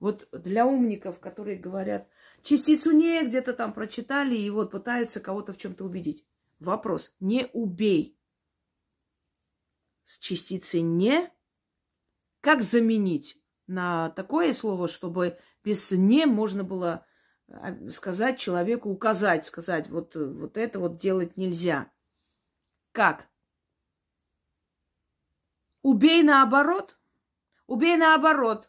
вот 0.05 0.29
для 0.33 0.67
умников, 0.67 1.19
которые 1.19 1.57
говорят, 1.57 2.07
частицу 2.43 2.93
не 2.93 3.27
где-то 3.27 3.55
там 3.55 3.73
прочитали 3.73 4.37
и 4.37 4.51
вот 4.51 4.71
пытаются 4.71 5.19
кого-то 5.19 5.55
в 5.55 5.57
чем-то 5.57 5.83
убедить. 5.83 6.27
Вопрос, 6.61 7.11
не 7.21 7.49
убей. 7.55 8.15
С 10.05 10.19
частицей 10.19 10.83
не 10.83 11.33
как 12.43 12.61
заменить 12.63 13.41
на 13.67 14.11
такое 14.11 14.53
слово, 14.53 14.89
чтобы 14.89 15.39
без 15.65 15.91
«не» 15.91 16.27
можно 16.27 16.65
было 16.65 17.07
а, 17.49 17.75
сказать 17.91 18.39
человеку, 18.39 18.91
указать, 18.91 19.47
сказать, 19.47 19.89
вот, 19.89 20.15
вот 20.17 20.59
это 20.59 20.81
вот 20.81 20.99
делать 20.99 21.39
нельзя. 21.39 21.91
Как? 22.93 23.27
Убей 25.81 26.23
наоборот. 26.23 26.99
Убей 27.67 27.97
наоборот. 27.97 28.69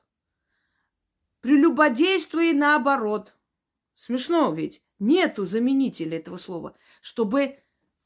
Прелюбодействуй 1.46 2.54
наоборот. 2.54 3.36
Смешно 3.94 4.52
ведь. 4.52 4.82
Нету 4.98 5.46
заменителя 5.46 6.18
этого 6.18 6.38
слова. 6.38 6.76
Чтобы 7.04 7.60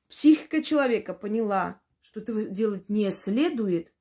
психика 0.09 0.61
человека 0.61 1.13
поняла, 1.13 1.81
что 2.01 2.19
это 2.19 2.49
делать 2.49 2.89
не 2.89 3.09
следует, 3.13 3.93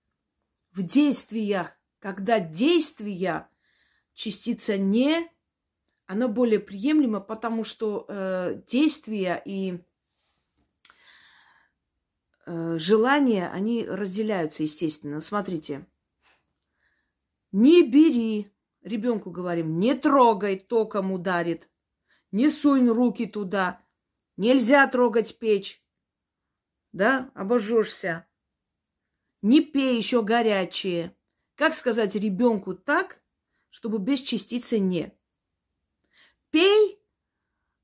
в 0.72 0.82
действиях, 0.82 1.70
когда 2.00 2.40
действия, 2.40 3.48
частица 4.12 4.76
не, 4.76 5.30
оно 6.06 6.28
более 6.28 6.58
приемлемо, 6.58 7.20
потому 7.20 7.62
что 7.62 8.06
э, 8.08 8.60
действия 8.66 9.40
и 9.44 9.78
э, 12.44 12.76
желания, 12.80 13.48
они 13.50 13.86
разделяются, 13.86 14.64
естественно. 14.64 15.20
Смотрите. 15.20 15.86
Не 17.52 17.88
бери, 17.88 18.50
Ребенку 18.88 19.30
говорим, 19.30 19.78
не 19.78 19.94
трогай, 19.94 20.58
током 20.58 21.12
ударит. 21.12 21.68
Не 22.32 22.48
сунь 22.48 22.88
руки 22.88 23.26
туда. 23.26 23.84
Нельзя 24.38 24.86
трогать 24.86 25.38
печь. 25.38 25.84
Да, 26.92 27.30
обожжешься. 27.34 28.26
Не 29.42 29.60
пей 29.60 29.98
еще 29.98 30.22
горячее. 30.22 31.14
Как 31.54 31.74
сказать 31.74 32.14
ребенку 32.14 32.74
так, 32.74 33.20
чтобы 33.68 33.98
без 33.98 34.20
частицы 34.20 34.78
не? 34.78 35.12
Пей, 36.48 37.04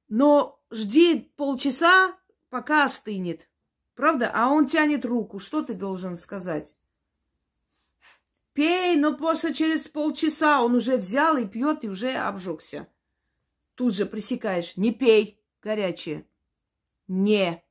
но 0.09 0.65
жди 0.71 1.21
полчаса, 1.37 2.19
пока 2.49 2.85
остынет. 2.85 3.51
Правда? 3.95 4.31
А 4.35 4.49
он 4.49 4.67
тянет 4.67 5.05
руку. 5.05 5.39
Что 5.39 5.63
ты 5.63 5.75
должен 5.75 6.17
сказать? 6.17 6.75
Пей, 8.55 8.97
но 8.97 9.17
после 9.17 9.53
через 9.53 9.89
полчаса 9.89 10.63
он 10.63 10.77
уже 10.77 10.97
взял 10.97 11.37
и 11.37 11.45
пьет, 11.45 11.83
и 11.83 11.89
уже 11.89 12.13
обжегся. 12.13 12.89
Тут 13.75 13.95
же 13.95 14.07
пресекаешь. 14.07 14.77
Не 14.77 14.93
пей 14.93 15.41
горячее. 15.61 16.25
Не. 17.09 17.65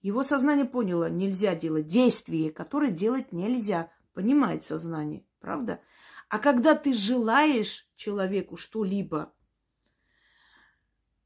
Его 0.00 0.22
сознание 0.22 0.64
поняло, 0.64 1.10
нельзя 1.10 1.54
делать 1.54 1.86
действие, 1.86 2.50
которое 2.50 2.90
делать 2.90 3.30
нельзя. 3.30 3.92
Понимает 4.14 4.64
сознание, 4.64 5.24
правда? 5.38 5.80
А 6.28 6.38
когда 6.38 6.74
ты 6.74 6.94
желаешь 6.94 7.86
человеку 7.94 8.56
что-либо, 8.56 9.34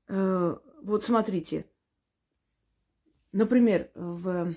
э, 0.08 0.56
вот 0.82 1.04
смотрите, 1.04 1.70
например, 3.30 3.90
в 3.94 4.54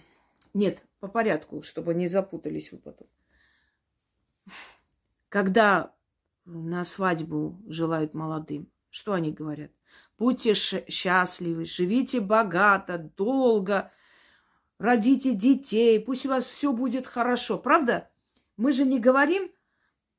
Нет, 0.55 0.81
по 0.99 1.07
порядку, 1.07 1.61
чтобы 1.61 1.93
не 1.93 2.07
запутались 2.07 2.71
вы 2.71 2.79
потом. 2.79 3.07
Когда 5.29 5.93
на 6.45 6.83
свадьбу 6.83 7.61
желают 7.67 8.13
молодым, 8.13 8.71
что 8.89 9.13
они 9.13 9.31
говорят? 9.31 9.71
Будьте 10.17 10.53
счастливы, 10.53 11.65
живите 11.65 12.19
богато, 12.19 13.11
долго, 13.15 13.91
родите 14.79 15.33
детей, 15.33 15.99
пусть 15.99 16.25
у 16.25 16.29
вас 16.29 16.45
все 16.45 16.73
будет 16.73 17.07
хорошо. 17.07 17.57
Правда? 17.57 18.09
Мы 18.57 18.73
же 18.73 18.85
не 18.85 18.99
говорим, 18.99 19.49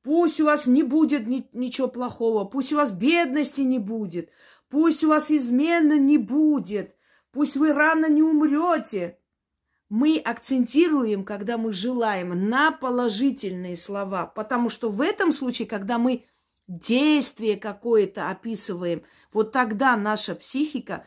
пусть 0.01 0.39
у 0.39 0.45
вас 0.45 0.65
не 0.65 0.83
будет 0.83 1.27
ни- 1.27 1.47
ничего 1.53 1.87
плохого, 1.87 2.45
пусть 2.45 2.73
у 2.73 2.77
вас 2.77 2.91
бедности 2.91 3.61
не 3.61 3.77
будет, 3.77 4.31
пусть 4.69 5.03
у 5.03 5.09
вас 5.09 5.29
измены 5.29 5.99
не 5.99 6.17
будет, 6.17 6.95
пусть 7.31 7.55
вы 7.55 7.73
рано 7.73 8.09
не 8.09 8.23
умрете. 8.23 9.19
Мы 9.91 10.19
акцентируем, 10.19 11.25
когда 11.25 11.57
мы 11.57 11.73
желаем, 11.73 12.47
на 12.47 12.71
положительные 12.71 13.75
слова, 13.75 14.25
потому 14.25 14.69
что 14.69 14.89
в 14.89 15.01
этом 15.01 15.33
случае, 15.33 15.67
когда 15.67 15.97
мы 15.97 16.23
действие 16.69 17.57
какое-то 17.57 18.29
описываем, 18.29 19.03
вот 19.33 19.51
тогда 19.51 19.97
наша 19.97 20.33
психика 20.35 21.05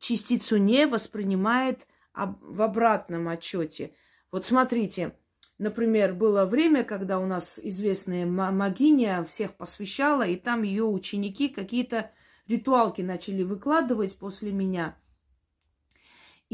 частицу 0.00 0.56
не 0.56 0.88
воспринимает 0.88 1.86
в 2.12 2.60
обратном 2.60 3.28
отчете. 3.28 3.94
Вот 4.32 4.44
смотрите, 4.44 5.16
например, 5.58 6.12
было 6.12 6.44
время, 6.44 6.82
когда 6.82 7.20
у 7.20 7.26
нас 7.26 7.60
известная 7.62 8.26
магиня 8.26 9.22
всех 9.22 9.54
посвящала, 9.54 10.26
и 10.26 10.34
там 10.34 10.64
ее 10.64 10.82
ученики 10.82 11.48
какие-то 11.48 12.10
ритуалки 12.48 13.00
начали 13.00 13.44
выкладывать 13.44 14.18
после 14.18 14.50
меня. 14.50 14.96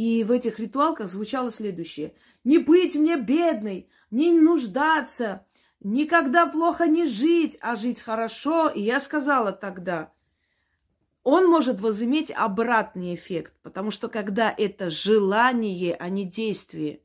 И 0.01 0.25
в 0.25 0.33
этих 0.33 0.59
ритуалках 0.59 1.11
звучало 1.11 1.51
следующее. 1.51 2.15
«Не 2.43 2.57
быть 2.57 2.97
мне 2.97 3.19
бедной, 3.19 3.91
не 4.11 4.33
нуждаться, 4.33 5.45
никогда 5.81 6.47
плохо 6.47 6.87
не 6.87 7.05
жить, 7.05 7.59
а 7.61 7.77
жить 7.77 8.01
хорошо». 8.01 8.71
И 8.71 8.81
я 8.81 8.99
сказала 8.99 9.53
тогда– 9.53 10.11
он 11.23 11.47
может 11.49 11.81
возыметь 11.81 12.33
обратный 12.35 13.15
эффект, 13.15 13.53
потому 13.63 13.91
что 13.91 14.09
когда 14.09 14.55
это 14.57 14.89
желание, 14.89 15.95
а 15.95 16.09
не 16.09 16.25
действие, 16.25 17.03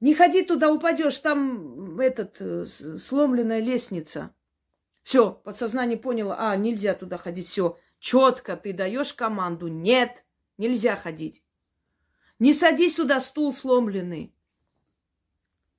не 0.00 0.14
ходи 0.14 0.42
туда, 0.42 0.72
упадешь, 0.72 1.18
там 1.18 2.00
этот 2.00 2.36
э, 2.40 2.64
сломленная 2.64 3.60
лестница. 3.60 4.34
Все, 5.02 5.32
подсознание 5.32 5.98
поняло, 5.98 6.34
а, 6.38 6.56
нельзя 6.56 6.94
туда 6.94 7.18
ходить, 7.18 7.48
все. 7.48 7.76
Четко 7.98 8.56
ты 8.56 8.72
даешь 8.72 9.12
команду, 9.12 9.68
нет, 9.68 10.24
нельзя 10.56 10.96
ходить. 10.96 11.42
Не 12.38 12.52
садись 12.52 12.94
туда, 12.94 13.20
стул 13.20 13.52
сломленный. 13.52 14.32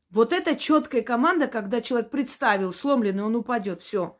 Вот 0.09 0.33
это 0.33 0.55
четкая 0.55 1.01
команда, 1.01 1.47
когда 1.47 1.81
человек 1.81 2.09
представил 2.09 2.73
сломленный, 2.73 3.23
он 3.23 3.35
упадет, 3.35 3.81
все. 3.81 4.19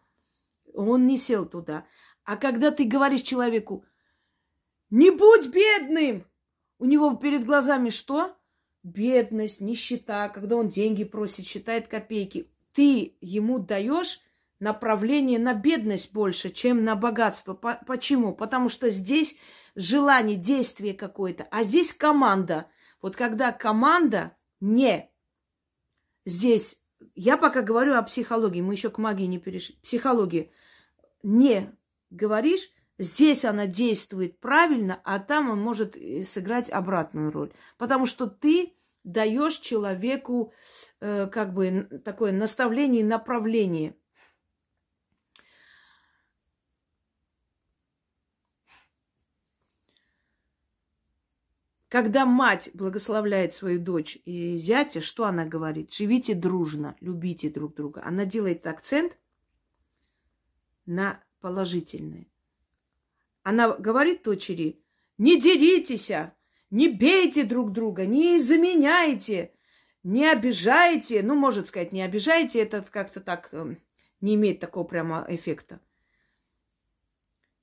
Он 0.74 1.08
не 1.08 1.18
сел 1.18 1.46
туда. 1.46 1.86
А 2.24 2.38
когда 2.38 2.72
ты 2.72 2.86
говоришь 2.86 3.24
человеку, 3.24 3.84
не 4.90 5.10
будь 5.10 5.48
бедным, 5.48 6.26
у 6.78 6.86
него 6.86 7.16
перед 7.16 7.46
глазами 7.46 7.90
что? 7.90 8.36
Бедность, 8.84 9.60
нищета, 9.60 10.30
когда 10.30 10.56
он 10.56 10.70
деньги 10.70 11.04
просит, 11.04 11.46
считает 11.46 11.88
копейки. 11.88 12.50
Ты 12.72 13.18
ему 13.20 13.60
даешь 13.60 14.22
направление 14.60 15.40
на 15.40 15.54
бедность 15.54 16.14
больше, 16.14 16.50
чем 16.50 16.84
на 16.84 16.96
богатство. 16.96 17.54
Почему? 17.54 18.34
Потому 18.34 18.70
что 18.70 18.90
здесь 18.90 19.36
желание, 19.76 20.36
действие 20.36 20.94
какое-то, 20.94 21.48
а 21.52 21.64
здесь 21.64 21.94
команда. 21.94 22.68
Вот 23.02 23.16
когда 23.16 23.52
команда 23.52 24.36
не 24.60 25.10
здесь, 26.26 26.82
я 27.16 27.38
пока 27.38 27.62
говорю 27.62 27.96
о 27.96 28.04
психологии, 28.04 28.62
мы 28.62 28.74
еще 28.74 28.90
к 28.90 28.98
магии 28.98 29.26
не 29.26 29.40
перешли. 29.40 29.76
Психология 29.82 30.52
не 31.24 31.74
говоришь, 32.10 32.70
здесь 32.98 33.46
она 33.46 33.68
действует 33.68 34.40
правильно, 34.40 35.02
а 35.04 35.20
там 35.20 35.50
он 35.50 35.62
может 35.62 35.96
э, 35.96 36.26
сыграть 36.26 36.70
обратную 36.70 37.32
роль. 37.32 37.52
Потому 37.78 38.06
что 38.06 38.28
ты 38.28 38.74
даешь 39.04 39.58
человеку 39.58 40.54
э, 41.00 41.28
как 41.28 41.54
бы 41.54 42.02
такое 42.04 42.32
наставление 42.32 43.02
и 43.02 43.06
направление. 43.06 43.96
Когда 51.90 52.24
мать 52.28 52.70
благословляет 52.76 53.54
свою 53.54 53.80
дочь 53.80 54.20
и 54.24 54.58
зятя, 54.58 55.02
что 55.02 55.26
она 55.26 55.46
говорит? 55.46 55.92
Живите 55.92 56.36
дружно, 56.36 56.96
любите 57.02 57.50
друг 57.50 57.74
друга. 57.74 58.04
Она 58.06 58.26
делает 58.26 58.66
акцент 58.68 59.18
на 60.86 61.24
положительное. 61.42 62.28
Она 63.42 63.76
говорит 63.76 64.22
дочери, 64.22 64.80
не 65.18 65.42
деритесь, 65.42 66.12
не 66.70 66.90
бейте 66.90 67.44
друг 67.44 67.72
друга, 67.72 68.06
не 68.06 68.40
заменяйте, 68.40 69.52
не 70.04 70.30
обижайте. 70.30 71.24
Ну, 71.24 71.34
может 71.34 71.68
сказать, 71.68 71.92
не 71.92 72.04
обижайте, 72.04 72.62
это 72.62 72.84
как-то 72.84 73.20
так 73.20 73.50
э, 73.52 73.78
не 74.22 74.36
имеет 74.36 74.60
такого 74.60 74.84
прямо 74.84 75.26
эффекта. 75.28 75.80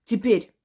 Теперь, 0.03 0.56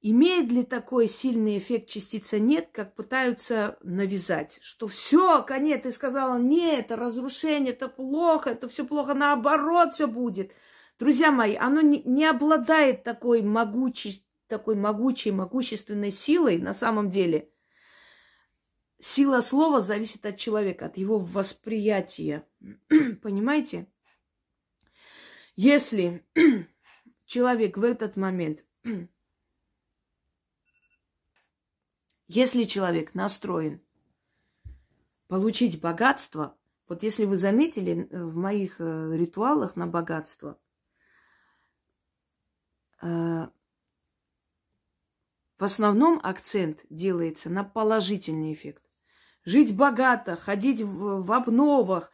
имеет 0.00 0.50
ли 0.50 0.62
такой 0.64 1.08
сильный 1.08 1.58
эффект 1.58 1.88
частица 1.88 2.38
нет, 2.38 2.68
как 2.72 2.94
пытаются 2.94 3.78
навязать, 3.82 4.58
что 4.62 4.88
все, 4.88 5.42
конец, 5.42 5.82
ты 5.82 5.92
сказала, 5.92 6.38
нет, 6.38 6.86
это 6.86 6.96
разрушение, 6.96 7.72
это 7.72 7.88
плохо, 7.88 8.50
это 8.50 8.68
все 8.68 8.84
плохо, 8.84 9.14
наоборот 9.14 9.94
все 9.94 10.06
будет– 10.06 10.52
Друзья 11.00 11.30
мои, 11.32 11.56
оно 11.56 11.80
не, 11.80 12.02
не 12.02 12.26
обладает 12.26 13.04
такой 13.04 13.40
могучей, 13.40 14.22
такой 14.48 14.74
могучей, 14.74 15.30
могущественной 15.30 16.10
силой 16.10 16.58
на 16.58 16.74
самом 16.74 17.08
деле. 17.08 17.50
Сила 19.00 19.40
слова 19.40 19.80
зависит 19.80 20.26
от 20.26 20.36
человека, 20.36 20.86
от 20.86 20.98
его 20.98 21.18
восприятия. 21.18 22.46
Понимаете? 23.22 23.90
Если 25.56 26.22
человек 27.24 27.78
в 27.78 27.82
этот 27.82 28.16
момент, 28.18 28.62
если 32.32 32.64
человек 32.64 33.14
настроен 33.14 33.80
получить 35.28 35.80
богатство, 35.80 36.56
вот 36.88 37.02
если 37.02 37.24
вы 37.24 37.36
заметили 37.36 38.08
в 38.10 38.36
моих 38.36 38.80
э, 38.80 39.16
ритуалах 39.16 39.76
на 39.76 39.86
богатство– 39.86 40.58
Э, 43.02 43.48
в 45.58 45.64
основном 45.64 46.20
акцент 46.22 46.84
делается 46.88 47.50
на 47.50 47.64
положительный 47.64 48.52
эффект. 48.52 48.82
Жить 49.44 49.76
богато, 49.76 50.36
ходить 50.36 50.80
в, 50.82 51.32
обновах, 51.32 52.10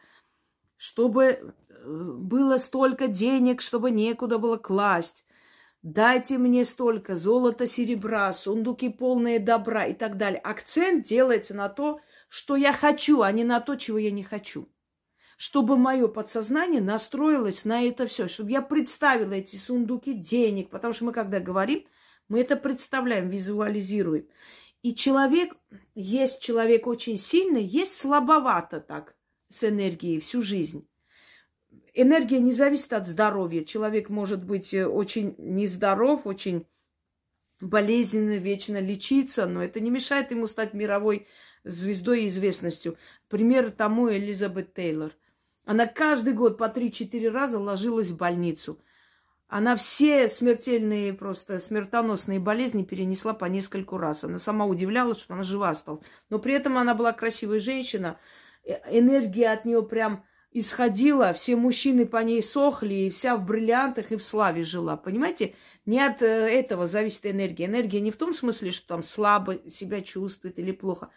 чтобы 0.75 1.23
э, 1.23 1.43
было 1.85 2.57
столько 2.57 3.07
денег, 3.07 3.61
чтобы 3.61 3.91
некуда 3.91 4.37
было 4.37 4.57
класть. 4.57 5.25
Дайте 5.87 6.37
мне 6.37 6.65
столько 6.65 7.15
золота, 7.15 7.65
серебра, 7.65 8.33
сундуки 8.33 8.89
полные 8.89 9.39
добра 9.39 9.85
и 9.85 9.93
так 9.93 10.17
далее. 10.17 10.41
Акцент 10.41 11.05
делается 11.07 11.53
на 11.55 11.69
то, 11.69 12.01
что 12.27 12.57
я 12.57 12.73
хочу, 12.73 13.21
а 13.21 13.31
не 13.31 13.45
на 13.45 13.61
то, 13.61 13.77
чего 13.77 13.97
я 13.97 14.11
не 14.11 14.23
хочу 14.23 14.67
чтобы 15.39 15.77
мое 15.77 16.07
подсознание 16.07 16.81
настроилось 16.81 17.63
на 17.63 17.83
это 17.83 18.07
все, 18.07 18.27
чтобы 18.27 18.49
я 18.49 18.63
представила 18.63 19.33
эти 19.33 19.55
сундуки 19.55 20.13
денег, 20.15 20.71
потому 20.71 20.93
что 20.95 21.05
мы 21.05 21.11
когда 21.11 21.39
говорим, 21.39 21.85
мы 22.27 22.41
это 22.41 22.55
представляем, 22.55 23.29
визуализируем. 23.29 24.27
И 24.81 24.95
человек, 24.95 25.55
есть 25.93 26.41
человек 26.41 26.87
очень 26.87 27.19
сильный, 27.19 27.63
есть 27.63 27.95
слабовато 27.95 28.81
так 28.81 29.15
с 29.49 29.63
энергией 29.63 30.19
всю 30.19 30.41
жизнь. 30.41 30.87
Энергия 31.99 32.39
не 32.39 32.51
зависит 32.51 32.93
от 32.93 33.07
здоровья. 33.07 33.63
Человек 33.63 34.09
может 34.09 34.43
быть 34.43 34.73
э, 34.73 34.85
очень 34.85 35.35
нездоров, 35.37 36.25
очень 36.25 36.65
болезненно, 37.59 38.37
вечно 38.37 38.79
лечиться, 38.79 39.47
но 39.47 39.63
это 39.63 39.79
не 39.79 39.89
мешает 39.89 40.31
ему 40.31 40.47
стать 40.47 40.73
мировой 40.73 41.27
звездой 41.63 42.23
и 42.23 42.27
известностью. 42.27 42.97
Пример 43.29 43.71
тому 43.71 44.11
Элизабет 44.11 44.73
Тейлор– 44.73 45.13
она 45.67 45.85
каждый 45.85 46.31
год 46.31 46.57
по 46.57 46.69
3-4 46.69 47.29
раза 47.29 47.59
ложилась 47.59 48.07
в 48.07 48.15
больницу. 48.15 48.81
Она 49.49 49.75
все 49.75 50.29
смертельные, 50.29 51.13
просто 51.13 51.59
смертоносные 51.59 52.39
болезни 52.39 52.83
перенесла 52.83 53.33
по 53.33 53.45
нескольку 53.45 53.97
раз. 53.97 54.23
Она 54.23 54.39
сама 54.39 54.65
удивлялась, 54.65 55.19
что 55.19 55.33
она 55.33 55.43
жива 55.43 55.69
осталась. 55.69 56.05
Но 56.29 56.39
при 56.39 56.53
этом 56.53 56.77
она 56.77 56.95
была 56.95 57.11
красивая 57.11 57.59
женщина. 57.59 58.17
Э, 58.63 58.75
энергия 58.97 59.49
от 59.49 59.65
нее 59.65 59.83
прям 59.83 60.23
исходила, 60.51 61.33
все 61.33 61.55
мужчины 61.55 62.05
по 62.05 62.17
ней 62.17 62.41
сохли, 62.41 62.93
и 62.93 63.09
вся 63.09 63.35
в 63.35 63.45
бриллиантах 63.45 64.11
и 64.11 64.15
в 64.15 64.23
славе 64.23 64.63
жила. 64.63 64.97
Понимаете? 64.97 65.55
Не 65.85 65.99
от 65.99 66.21
э, 66.21 66.25
этого 66.25 66.87
зависит 66.87 67.25
энергия. 67.25 67.65
Энергия 67.65 67.99
не 67.99 68.11
в 68.11 68.17
том 68.17 68.33
смысле, 68.33 68.71
что 68.71 68.87
там 68.87 69.03
слабо 69.03 69.59
себя 69.69 70.01
чувствует 70.01 70.59
или 70.59 70.71
плохо. 70.71 71.09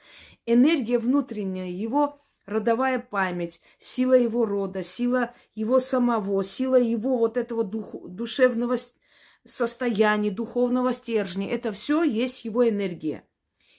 Энергия 0.47 0.99
внутренняя, 0.99 1.69
его 1.69 2.21
родовая 2.47 2.99
память, 2.99 3.61
сила 3.79 4.15
его 4.15 4.45
рода, 4.45 4.83
сила 4.83 5.35
его 5.55 5.79
самого, 5.79 6.43
сила 6.43 6.77
его 6.77 7.17
вот 7.19 7.37
этого 7.37 7.65
дух, 7.65 7.95
душевного 8.09 8.77
состояния, 9.47 10.31
духовного 10.31 10.93
стержня. 10.93 11.49
Это 11.49 11.73
все 11.73 12.03
есть 12.03 12.45
его 12.45 12.69
энергия. 12.69 13.25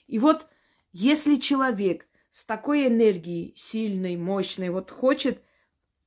И 0.06 0.18
вот 0.18 0.46
если 0.92 1.36
человек 1.36 2.06
с 2.32 2.44
такой 2.44 2.88
энергией, 2.88 3.54
сильной, 3.56 4.16
мощной, 4.16 4.70
вот 4.70 4.90
хочет 4.90 5.42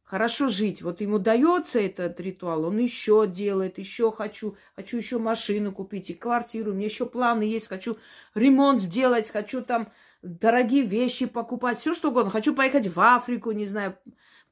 хорошо 0.03 0.49
жить, 0.49 0.81
вот 0.81 0.99
ему 0.99 1.19
дается 1.19 1.79
этот 1.79 2.19
ритуал, 2.19 2.65
он 2.65 2.77
еще 2.77 3.25
делает, 3.27 3.77
еще 3.77 4.11
хочу, 4.11 4.57
хочу 4.75 4.97
еще 4.97 5.19
машину 5.19 5.71
купить 5.71 6.09
и 6.09 6.13
квартиру, 6.13 6.73
мне 6.73 6.85
еще 6.85 7.05
планы 7.05 7.43
есть, 7.43 7.67
хочу 7.67 7.97
ремонт 8.33 8.81
сделать, 8.81 9.29
хочу 9.29 9.61
там 9.61 9.91
дорогие 10.25 10.83
вещи 10.83 11.25
покупать, 11.25 11.79
все 11.79 11.93
что 11.93 12.09
угодно. 12.09 12.31
Хочу 12.31 12.55
поехать 12.55 12.87
в 12.87 12.99
Африку, 12.99 13.51
не 13.51 13.65
знаю, 13.65 13.97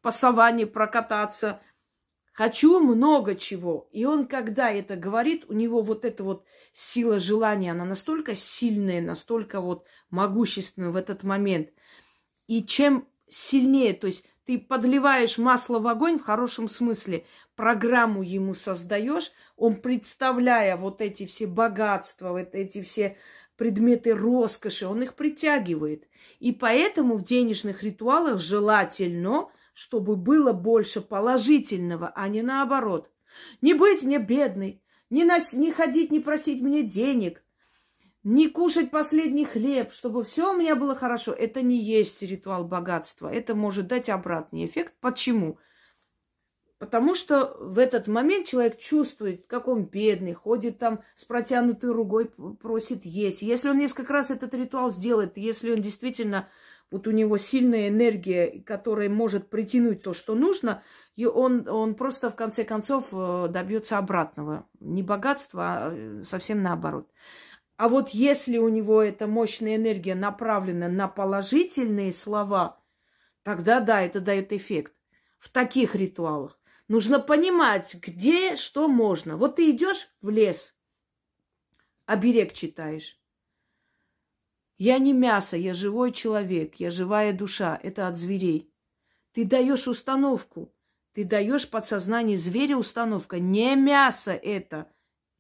по 0.02 0.12
саванне 0.12 0.66
прокататься. 0.66 1.62
Хочу 2.34 2.80
много 2.80 3.36
чего. 3.36 3.88
И 3.92 4.06
он, 4.06 4.28
когда 4.28 4.72
это 4.72 4.96
говорит, 4.96 5.46
у 5.50 5.54
него 5.54 5.84
вот 5.84 6.04
эта 6.04 6.24
вот 6.24 6.44
сила 6.74 7.20
желания, 7.20 7.72
она 7.72 7.86
настолько 7.86 8.34
сильная, 8.34 9.02
настолько 9.02 9.62
вот 9.62 9.86
могущественная 10.10 10.90
в 10.90 10.96
этот 10.96 11.22
момент. 11.22 11.70
И 12.48 12.64
чем 12.64 13.08
сильнее, 13.30 13.94
то 13.94 14.08
есть 14.08 14.26
ты 14.46 14.58
подливаешь 14.58 15.38
масло 15.38 15.78
в 15.78 15.88
огонь 15.88 16.18
в 16.18 16.24
хорошем 16.24 16.68
смысле, 16.68 17.24
программу 17.56 18.24
ему 18.24 18.56
создаешь, 18.56 19.32
он, 19.56 19.76
представляя 19.76 20.76
вот 20.76 21.02
эти 21.02 21.28
все 21.28 21.46
богатства, 21.46 22.32
вот 22.32 22.56
эти 22.56 22.82
все 22.82 23.16
предметы 23.58 24.16
роскоши, 24.16 24.88
он 24.88 25.04
их 25.04 25.14
притягивает. 25.14 26.08
И 26.40 26.52
поэтому 26.52 27.16
в 27.16 27.24
денежных 27.24 27.84
ритуалах 27.84 28.40
желательно, 28.40 29.50
чтобы 29.74 30.16
было 30.16 30.54
больше 30.54 31.02
положительного, 31.02 32.12
а 32.16 32.28
не 32.28 32.42
наоборот. 32.42 33.10
Не 33.62 33.74
быть 33.74 34.04
мне 34.04 34.20
бедной, 34.20 34.84
не, 35.10 35.24
нос... 35.24 35.54
не 35.54 35.72
ходить, 35.72 36.12
не 36.12 36.20
просить 36.20 36.62
мне 36.62 36.84
денег, 36.84 37.44
не 38.24 38.48
кушать 38.48 38.90
последний 38.90 39.46
хлеб, 39.46 39.92
чтобы 39.92 40.24
все 40.24 40.54
у 40.54 40.58
меня 40.58 40.76
было 40.76 40.96
хорошо. 40.96 41.34
Это 41.34 41.62
не 41.62 41.78
есть 41.78 42.22
ритуал 42.22 42.64
богатства. 42.64 43.28
Это 43.28 43.54
может 43.54 43.88
дать 43.88 44.10
обратный 44.10 44.66
эффект. 44.66 44.94
Почему? 45.02 45.58
Потому 46.80 47.16
что 47.16 47.56
в 47.60 47.80
этот 47.80 48.08
момент 48.08 48.46
человек 48.46 48.78
чувствует, 48.78 49.46
как 49.48 49.68
он 49.68 49.86
бедный, 49.86 50.34
ходит 50.34 50.80
там 50.80 51.02
с 51.16 51.24
протянутой 51.26 51.92
рукой, 51.92 52.30
просит 52.62 53.06
есть. 53.06 53.42
Если 53.42 53.70
он 53.70 53.78
несколько 53.78 54.12
раз 54.12 54.32
этот 54.32 54.54
ритуал 54.54 54.92
сделает, 54.92 55.38
если 55.38 55.72
он 55.72 55.82
действительно, 55.82 56.50
вот 56.94 57.08
у 57.08 57.12
него 57.12 57.38
сильная 57.38 57.90
энергия, 57.90 58.62
которая 58.62 59.10
может 59.10 59.50
притянуть 59.50 60.04
то, 60.04 60.14
что 60.14 60.36
нужно, 60.36 60.84
и 61.16 61.26
он, 61.26 61.68
он 61.68 61.96
просто 61.96 62.30
в 62.30 62.36
конце 62.36 62.64
концов 62.64 63.10
э, 63.12 63.48
добьется 63.50 63.98
обратного. 63.98 64.70
Не 64.80 65.02
богатства, 65.02 65.64
а 65.64 65.92
э, 65.92 66.24
совсем 66.24 66.62
наоборот. 66.62 67.10
А 67.78 67.90
вот 67.90 68.10
если 68.10 68.60
у 68.60 68.70
него 68.70 69.02
эта 69.02 69.26
мощная 69.26 69.76
энергия 69.76 70.14
направлена 70.14 70.88
на 70.88 71.08
положительные 71.08 72.14
слова, 72.14 72.80
тогда 73.42 73.80
да, 73.80 74.04
это 74.04 74.22
дает 74.22 74.54
эффект. 74.54 74.94
В 75.40 75.50
таких 75.50 75.96
ритуалах. 75.96 76.60
Нужно 76.88 77.20
понимать, 77.20 77.96
где 77.96 78.56
что 78.56 78.88
можно. 78.88 79.36
Вот 79.36 79.56
ты 79.56 79.72
идешь 79.72 80.10
в 80.22 80.30
лес, 80.30 80.78
оберег 82.06 82.54
читаешь. 82.54 83.20
Я 84.78 84.98
не 85.00 85.14
мясо, 85.14 85.56
я 85.56 85.74
живой 85.74 86.12
человек, 86.12 86.76
я 86.76 86.92
живая 86.92 87.34
душа. 87.34 87.80
Это 87.82 88.08
от 88.08 88.18
зверей. 88.18 88.72
Ты 89.34 89.46
даешь 89.46 89.88
установку. 89.88 90.74
Ты 91.14 91.26
даешь 91.26 91.70
подсознание 91.70 92.38
зверя 92.38 92.78
установка. 92.78 93.40
Не 93.40 93.76
мясо 93.76 94.32
это. 94.32 94.92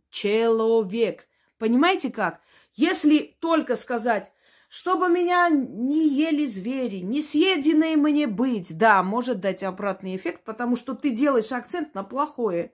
Человек. 0.09 1.27
Понимаете 1.57 2.11
как? 2.11 2.41
Если 2.75 3.35
только 3.39 3.75
сказать, 3.75 4.31
чтобы 4.69 5.07
меня 5.07 5.49
не 5.49 6.09
ели 6.09 6.47
звери, 6.47 6.97
не 6.97 7.21
съеденные 7.21 7.95
мне 7.95 8.25
быть. 8.25 8.75
Да, 8.75 9.03
может 9.03 9.39
дать 9.39 9.61
обратный 9.61 10.15
эффект, 10.15 10.43
потому 10.43 10.75
что 10.75 10.95
ты 10.95 11.11
делаешь 11.11 11.51
акцент 11.51 11.93
на 11.93 12.03
плохое. 12.03 12.73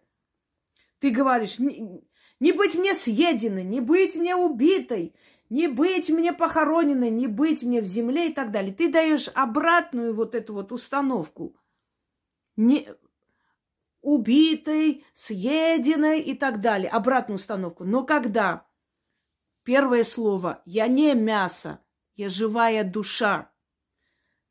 Ты 0.99 1.11
говоришь, 1.11 1.59
не, 1.59 2.51
быть 2.53 2.75
мне 2.75 2.95
съеденной, 2.95 3.63
не 3.63 3.81
быть 3.81 4.15
мне 4.15 4.35
убитой, 4.35 5.13
не 5.49 5.67
быть 5.67 6.09
мне 6.09 6.31
похороненной, 6.31 7.09
не 7.09 7.27
быть 7.27 7.63
мне 7.63 7.81
в 7.81 7.85
земле 7.85 8.29
и 8.29 8.33
так 8.33 8.51
далее. 8.51 8.73
Ты 8.73 8.91
даешь 8.91 9.29
обратную 9.33 10.15
вот 10.15 10.35
эту 10.35 10.53
вот 10.53 10.71
установку. 10.71 11.55
Не 12.55 12.87
убитой, 14.01 15.03
съеденной 15.13 16.21
и 16.21 16.35
так 16.35 16.59
далее. 16.59 16.89
Обратную 16.89 17.37
установку. 17.37 17.83
Но 17.83 18.05
когда 18.05 18.67
первое 19.63 20.03
слово 20.03 20.61
«я 20.65 20.87
не 20.87 21.13
мясо», 21.15 21.83
я 22.15 22.29
живая 22.29 22.83
душа. 22.83 23.51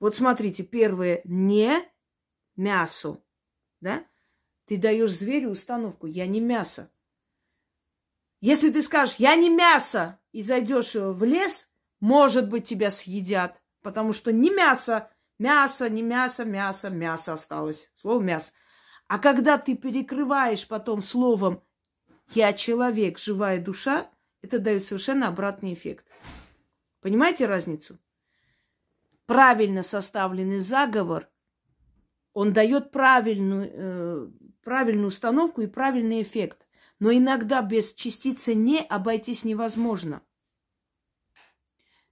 Вот 0.00 0.16
смотрите, 0.16 0.62
первое 0.62 1.20
не 1.24 1.78
мясо, 2.56 3.22
да? 3.80 4.06
Ты 4.66 4.78
даешь 4.78 5.12
зверю 5.12 5.50
установку, 5.50 6.06
я 6.06 6.26
не 6.26 6.40
мясо. 6.40 6.90
Если 8.40 8.70
ты 8.70 8.82
скажешь, 8.82 9.16
я 9.16 9.34
не 9.36 9.50
мясо, 9.50 10.17
и 10.32 10.42
зайдешь 10.42 10.94
в 10.94 11.24
лес, 11.24 11.70
может 12.00 12.48
быть, 12.48 12.68
тебя 12.68 12.90
съедят, 12.90 13.60
потому 13.82 14.12
что 14.12 14.32
не 14.32 14.50
мясо, 14.50 15.10
мясо, 15.38 15.88
не 15.88 16.02
мясо, 16.02 16.44
мясо, 16.44 16.90
мясо 16.90 17.32
осталось. 17.32 17.90
Слово 17.96 18.20
мясо. 18.20 18.52
А 19.08 19.18
когда 19.18 19.58
ты 19.58 19.74
перекрываешь 19.74 20.68
потом 20.68 21.02
словом 21.02 21.62
«я 22.34 22.52
человек, 22.52 23.18
живая 23.18 23.60
душа», 23.60 24.10
это 24.42 24.58
дает 24.58 24.84
совершенно 24.84 25.28
обратный 25.28 25.72
эффект. 25.72 26.06
Понимаете 27.00 27.46
разницу? 27.46 27.98
Правильно 29.26 29.82
составленный 29.82 30.60
заговор, 30.60 31.28
он 32.32 32.52
дает 32.52 32.92
правильную, 32.92 33.70
э, 33.72 34.28
правильную 34.62 35.08
установку 35.08 35.62
и 35.62 35.66
правильный 35.66 36.22
эффект. 36.22 36.67
Но 36.98 37.12
иногда 37.12 37.62
без 37.62 37.94
частицы 37.94 38.54
«не» 38.54 38.80
обойтись 38.80 39.44
невозможно. 39.44 40.22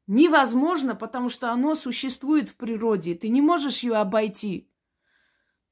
Невозможно, 0.07 0.95
потому 0.95 1.29
что 1.29 1.51
оно 1.51 1.75
существует 1.75 2.51
в 2.51 2.57
природе. 2.57 3.15
Ты 3.15 3.29
не 3.29 3.41
можешь 3.41 3.83
ее 3.83 3.97
обойти. 3.97 4.71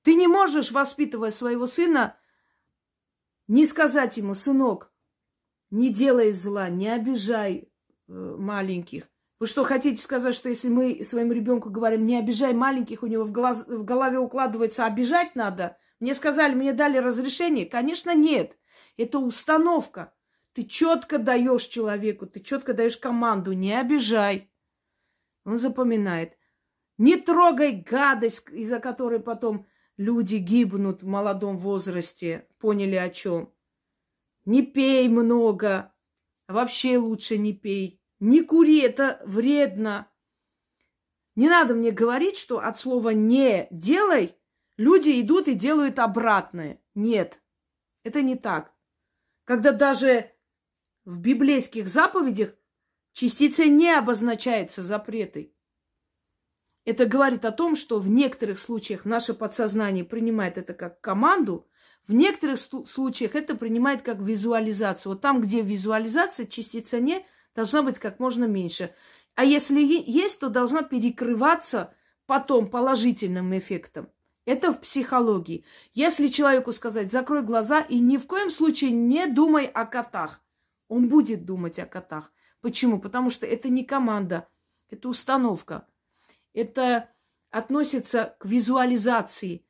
Ты 0.03 0.17
не 0.17 0.27
можешь, 0.27 0.73
воспитывая 0.73 1.31
своего 1.31 1.67
сына, 1.67 2.17
не 3.47 3.67
сказать 3.67 4.17
ему, 4.17 4.35
сынок, 4.35 4.93
не 5.71 5.91
делай 5.91 6.33
зла, 6.33 6.69
не 6.69 6.89
обижай 6.89 7.71
Э, 8.07 8.37
маленьких. 8.39 9.05
Вы 9.41 9.47
что, 9.47 9.65
хотите 9.65 10.03
сказать, 10.03 10.35
что 10.35 10.49
если 10.49 10.69
мы 10.69 11.05
своему 11.05 11.33
ребенку 11.33 11.71
говорим, 11.71 12.05
не 12.05 12.19
обижай 12.19 12.53
маленьких, 12.53 13.03
у 13.03 13.07
него 13.07 13.25
в, 13.25 13.33
глаз, 13.33 13.67
в 13.67 13.85
голове 13.85 14.19
укладывается, 14.19 14.85
обижать 14.85 15.35
надо? 15.35 15.79
Мне 16.01 16.15
сказали, 16.15 16.55
мне 16.55 16.73
дали 16.73 16.99
разрешение? 16.99 17.67
Конечно, 17.67 18.15
нет. 18.15 18.57
Это 18.97 19.19
установка. 19.19 20.13
Ты 20.53 20.65
четко 20.65 21.19
даешь 21.19 21.65
человеку, 21.65 22.27
ты 22.27 22.41
четко 22.41 22.75
даешь 22.75 22.97
команду, 22.97 23.53
не 23.53 23.73
обижай. 23.79 24.51
Он 25.45 25.59
запоминает. 25.59 26.39
Не 26.97 27.17
трогай 27.17 27.73
гадость, 27.73 28.49
из-за 28.51 28.79
которой 28.79 29.21
потом 29.21 29.67
люди 29.97 30.37
гибнут 30.37 31.03
в 31.03 31.07
молодом 31.07 31.59
возрасте. 31.59 32.47
Поняли 32.59 32.95
о 32.95 33.11
чем? 33.11 33.53
Не 34.45 34.63
пей 34.63 35.09
много, 35.09 35.95
Вообще 36.49 36.99
лучше 36.99 37.39
не 37.39 37.53
пей. 37.53 38.01
Не 38.21 38.43
кури, 38.43 38.81
это 38.81 39.23
вредно. 39.25 40.11
Не 41.37 41.49
надо 41.49 41.75
мне 41.75 41.91
говорить, 41.91 42.37
что 42.37 42.61
от 42.61 42.79
слова 42.79 43.11
«не 43.11 43.67
делай» 43.71 44.37
люди 44.77 45.21
идут 45.21 45.49
и 45.49 45.55
делают 45.55 45.99
обратное. 45.99 46.81
Нет, 46.95 47.41
это 48.05 48.23
не 48.23 48.37
так. 48.37 48.73
Когда 49.45 49.73
даже 49.73 50.33
в 51.05 51.19
библейских 51.19 51.89
заповедях 51.89 52.55
частица 53.13 53.67
не 53.67 53.91
обозначается 53.91 54.83
запретой. 54.83 55.55
Это 56.85 57.07
говорит 57.07 57.45
о 57.45 57.53
том, 57.53 57.77
что 57.77 57.99
в 57.99 58.09
некоторых 58.09 58.59
случаях 58.59 59.05
наше 59.05 59.33
подсознание 59.35 60.05
принимает 60.05 60.59
это 60.59 60.75
как 60.75 61.01
команду, 61.01 61.67
в 62.07 62.13
некоторых 62.13 62.61
случаях 62.61 63.35
это 63.35 63.55
принимает 63.55 64.03
как 64.03 64.19
визуализацию. 64.19 65.13
Вот 65.13 65.23
там, 65.23 65.41
где 65.41 65.63
визуализация, 65.63 66.45
частица 66.47 67.01
«не» 67.01 67.27
должна 67.55 67.83
быть 67.83 67.99
как 67.99 68.19
можно 68.21 68.45
меньше. 68.45 68.95
А 69.35 69.45
если 69.45 69.81
есть, 69.81 70.41
то 70.41 70.51
должна 70.51 70.83
перекрываться 70.83 71.95
потом 72.27 72.69
положительным 72.69 73.57
эффектом. 73.57 74.11
Это 74.45 74.73
в 74.73 74.81
психологии. 74.81 75.65
Если 75.93 76.29
человеку 76.29 76.73
сказать, 76.73 77.11
закрой 77.11 77.43
глаза 77.43 77.81
и 77.81 77.99
ни 77.99 78.19
в 78.19 78.27
коем 78.27 78.51
случае 78.51 78.91
не 78.91 79.27
думай 79.27 79.67
о 79.67 79.87
котах, 79.87 80.43
он 80.89 81.09
будет 81.09 81.45
думать 81.47 81.79
о 81.79 81.87
котах. 81.87 82.31
Почему? 82.61 83.01
Потому 83.01 83.31
что 83.31 83.47
это 83.47 83.69
не 83.69 83.85
команда, 83.85 84.49
это 84.91 85.09
установка. 85.09 85.87
Это 86.53 87.11
относится 87.51 88.37
к 88.39 88.45
визуализации. 88.45 89.67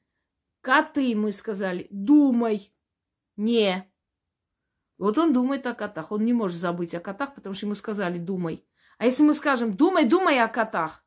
Коты, 0.61 1.15
мы 1.15 1.33
сказали, 1.33 1.87
думай, 1.91 2.73
не. 3.37 3.91
Вот 4.99 5.19
он 5.19 5.33
думает 5.33 5.67
о 5.67 5.75
котах. 5.75 6.11
Он 6.13 6.25
не 6.25 6.33
может 6.33 6.59
забыть 6.59 6.95
о 6.95 7.01
котах, 7.01 7.35
потому 7.35 7.55
что 7.55 7.67
ему 7.67 7.75
сказали, 7.75 8.19
думай. 8.19 8.65
А 8.99 9.05
если 9.05 9.23
мы 9.23 9.35
скажем, 9.35 9.77
думай, 9.77 10.05
думай 10.07 10.39
о 10.41 10.49
котах, 10.49 11.04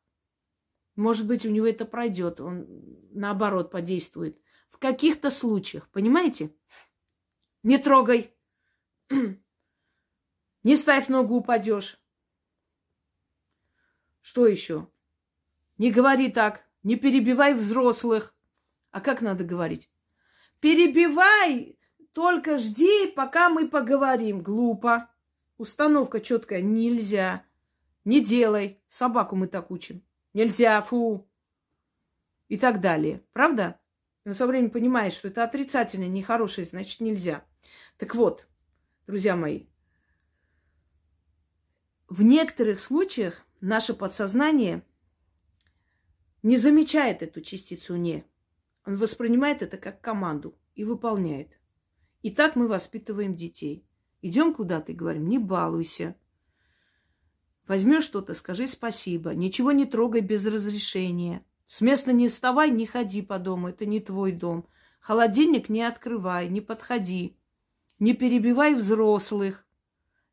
может 0.98 1.28
быть, 1.28 1.46
у 1.46 1.48
него 1.48 1.64
это 1.64 1.84
пройдет, 1.84 2.40
он 2.40 2.66
наоборот 3.12 3.70
подействует. 3.70 4.36
В 4.68 4.78
каких-то 4.78 5.30
случаях, 5.30 5.88
понимаете? 5.90 6.52
Не 7.62 7.78
трогай. 7.78 8.34
Не 10.64 10.76
ставь 10.76 11.06
ногу, 11.06 11.36
упадешь. 11.36 12.00
Что 14.22 14.48
еще? 14.48 14.88
Не 15.78 15.92
говори 15.92 16.32
так. 16.32 16.66
Не 16.82 16.96
перебивай 16.96 17.54
взрослых. 17.54 18.34
А 18.90 19.00
как 19.00 19.22
надо 19.22 19.44
говорить? 19.44 19.88
Перебивай, 20.58 21.78
только 22.12 22.58
жди, 22.58 23.06
пока 23.14 23.50
мы 23.50 23.68
поговорим. 23.68 24.42
Глупо. 24.42 25.08
Установка 25.58 26.20
четкая. 26.20 26.60
Нельзя. 26.60 27.44
Не 28.04 28.20
делай. 28.20 28.82
Собаку 28.88 29.36
мы 29.36 29.46
так 29.46 29.70
учим. 29.70 30.02
Нельзя, 30.34 30.80
фу. 30.82 31.28
И 32.48 32.56
так 32.58 32.80
далее. 32.80 33.24
Правда? 33.32 33.80
Но 34.24 34.34
со 34.34 34.46
временем 34.46 34.70
понимаешь, 34.70 35.14
что 35.14 35.28
это 35.28 35.44
отрицательное, 35.44 36.08
нехорошее, 36.08 36.66
значит 36.66 37.00
нельзя. 37.00 37.44
Так 37.96 38.14
вот, 38.14 38.46
друзья 39.06 39.36
мои, 39.36 39.66
в 42.08 42.22
некоторых 42.22 42.80
случаях 42.80 43.42
наше 43.60 43.94
подсознание 43.94 44.82
не 46.42 46.56
замечает 46.56 47.22
эту 47.22 47.40
частицу 47.40 47.96
«не». 47.96 48.24
Он 48.86 48.96
воспринимает 48.96 49.60
это 49.60 49.76
как 49.76 50.00
команду 50.00 50.58
и 50.74 50.84
выполняет. 50.84 51.58
И 52.22 52.30
так 52.30 52.56
мы 52.56 52.68
воспитываем 52.68 53.34
детей. 53.34 53.86
Идем 54.22 54.54
куда-то 54.54 54.92
и 54.92 54.94
говорим, 54.94 55.28
не 55.28 55.38
балуйся. 55.38 56.16
Возьмешь 57.68 58.04
что-то, 58.04 58.32
скажи 58.32 58.66
спасибо. 58.66 59.34
Ничего 59.34 59.72
не 59.72 59.84
трогай 59.84 60.22
без 60.22 60.44
разрешения. 60.46 61.44
С 61.66 61.82
места 61.82 62.14
не 62.14 62.28
вставай, 62.28 62.70
не 62.70 62.86
ходи 62.86 63.20
по 63.20 63.38
дому. 63.38 63.68
Это 63.68 63.84
не 63.84 64.00
твой 64.00 64.32
дом. 64.32 64.66
Холодильник 65.00 65.68
не 65.68 65.82
открывай, 65.82 66.48
не 66.48 66.62
подходи. 66.62 67.36
Не 67.98 68.14
перебивай 68.14 68.74
взрослых. 68.74 69.66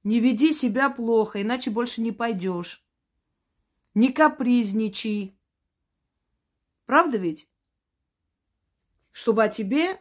Не 0.03 0.21
веди 0.21 0.53
себя 0.53 0.89
плохо, 0.89 1.41
иначе 1.41 1.71
больше 1.71 2.01
не 2.01 2.13
пойдешь. 2.13 2.85
Не 3.95 4.13
капризничай. 4.13 5.37
Правда 6.85 7.17
ведь? 7.17 7.49
Чтобы 9.11 9.43
о 9.43 9.49
тебе 9.49 9.99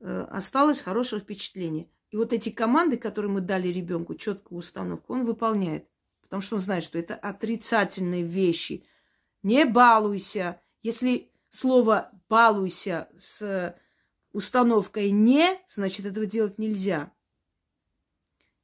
э, 0.00 0.22
осталось 0.30 0.82
хорошее 0.82 1.22
впечатление. 1.22 1.88
И 2.10 2.16
вот 2.16 2.34
эти 2.34 2.50
команды, 2.50 2.98
которые 2.98 3.30
мы 3.30 3.40
дали 3.40 3.68
ребенку, 3.68 4.14
четкую 4.14 4.58
установку, 4.58 5.14
он 5.14 5.24
выполняет. 5.24 5.89
Потому 6.30 6.42
что 6.42 6.56
он 6.56 6.62
знает, 6.62 6.84
что 6.84 6.96
это 6.96 7.16
отрицательные 7.16 8.22
вещи. 8.22 8.86
Не 9.42 9.64
балуйся. 9.64 10.60
Если 10.80 11.32
слово 11.50 12.12
балуйся 12.28 13.08
с 13.18 13.76
установкой 14.32 15.10
не, 15.10 15.58
значит 15.66 16.06
этого 16.06 16.26
делать 16.26 16.56
нельзя. 16.56 17.12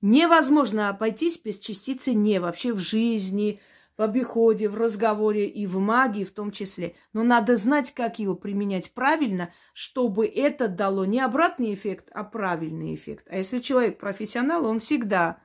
Невозможно 0.00 0.90
обойтись 0.90 1.38
без 1.38 1.58
частицы 1.58 2.14
не 2.14 2.38
вообще 2.38 2.72
в 2.72 2.78
жизни, 2.78 3.60
в 3.96 4.02
обиходе, 4.02 4.68
в 4.68 4.76
разговоре 4.76 5.48
и 5.48 5.66
в 5.66 5.80
магии 5.80 6.22
в 6.22 6.30
том 6.30 6.52
числе. 6.52 6.94
Но 7.12 7.24
надо 7.24 7.56
знать, 7.56 7.92
как 7.92 8.20
его 8.20 8.36
применять 8.36 8.92
правильно, 8.92 9.52
чтобы 9.72 10.28
это 10.28 10.68
дало 10.68 11.04
не 11.04 11.18
обратный 11.18 11.74
эффект, 11.74 12.10
а 12.12 12.22
правильный 12.22 12.94
эффект. 12.94 13.26
А 13.28 13.38
если 13.38 13.58
человек 13.58 13.98
профессионал, 13.98 14.66
он 14.66 14.78
всегда 14.78 15.40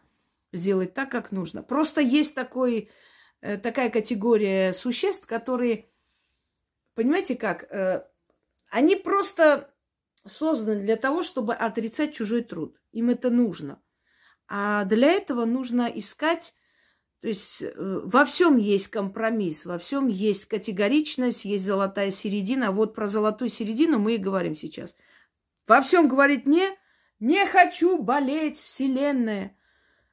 сделает 0.54 0.94
так, 0.94 1.12
как 1.12 1.32
нужно. 1.32 1.64
Просто 1.64 2.02
есть 2.02 2.36
такой, 2.36 2.90
э, 3.42 3.58
такая 3.58 3.90
категория 3.90 4.74
существ, 4.74 5.28
которые, 5.28 5.90
понимаете 6.96 7.36
как, 7.36 7.64
э, 7.72 8.06
они 8.70 8.96
просто 8.96 9.74
созданы 10.26 10.82
для 10.82 10.98
того, 10.98 11.24
чтобы 11.24 11.54
отрицать 11.54 12.14
чужой 12.14 12.44
труд. 12.44 12.80
Им 12.92 13.10
это 13.10 13.30
нужно. 13.30 13.82
А 14.48 14.86
для 14.86 15.12
этого 15.12 15.46
нужно 15.46 15.84
искать 15.84 16.54
то 17.22 17.28
есть 17.28 17.62
э, 17.62 17.72
во 17.76 18.26
всем 18.26 18.58
есть 18.58 18.88
компромисс, 18.88 19.66
во 19.66 19.78
всем 19.78 20.08
есть 20.08 20.46
категоричность, 20.46 21.46
есть 21.46 21.64
золотая 21.64 22.10
середина. 22.10 22.72
Вот 22.72 22.96
про 22.96 23.08
золотую 23.08 23.50
середину 23.50 24.00
мы 24.00 24.16
и 24.16 24.18
говорим 24.18 24.56
сейчас. 24.56 24.96
Во 25.68 25.82
всем 25.82 26.08
говорит 26.08 26.48
не, 26.48 26.68
не 27.20 27.46
хочу 27.46 28.02
болеть, 28.02 28.60
Вселенная. 28.60 29.56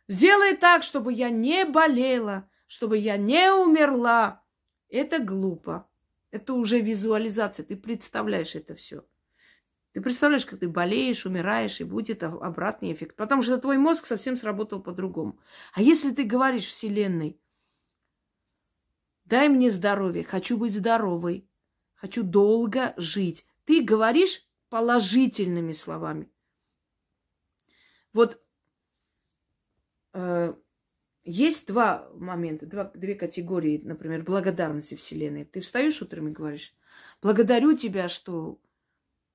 Сделай 0.09 0.57
так, 0.57 0.83
чтобы 0.83 1.13
я 1.13 1.29
не 1.29 1.67
болела, 1.67 2.49
чтобы 2.67 2.97
я 2.97 3.19
не 3.19 3.53
умерла. 3.53 4.43
Это 4.89 5.19
глупо. 5.19 5.87
Это 6.31 6.55
уже 6.55 6.81
визуализация. 6.81 7.65
Ты 7.65 7.77
представляешь 7.77 8.55
это 8.55 8.75
все. 8.75 9.05
Ты 9.93 10.01
представляешь, 10.01 10.47
как 10.47 10.61
ты 10.61 10.69
болеешь, 10.69 11.27
умираешь, 11.27 11.81
и 11.81 11.85
будет 11.85 12.23
обратный 12.23 12.93
эффект. 12.93 13.17
Потому 13.17 13.43
что 13.43 13.59
твой 13.59 13.77
мозг 13.79 14.07
совсем 14.07 14.37
сработал 14.37 14.81
по-другому. 14.81 15.39
А 15.75 15.83
если 15.83 16.11
ты 16.11 16.25
говоришь 16.25 16.67
Вселенной, 16.67 17.41
дай 19.25 19.49
мне 19.49 19.71
здоровье, 19.71 20.25
хочу 20.25 20.57
быть 20.57 20.75
здоровой, 20.75 21.47
хочу 21.95 22.23
долго 22.23 22.95
жить. 22.97 23.47
Ты 23.65 23.83
говоришь 23.83 24.47
положительными 24.71 25.73
словами. 25.73 26.31
Вот 28.13 28.43
есть 31.25 31.69
два 31.69 32.09
момента, 32.15 32.67
два, 32.67 32.85
две 32.95 33.15
категории, 33.15 33.81
например, 33.85 34.23
благодарности 34.23 34.95
Вселенной. 34.95 35.45
Ты 35.45 35.61
встаешь 35.61 36.01
утром 36.01 36.29
и 36.29 36.33
говоришь, 36.33 36.75
благодарю 37.21 37.77
тебя, 37.77 38.09
что 38.09 38.59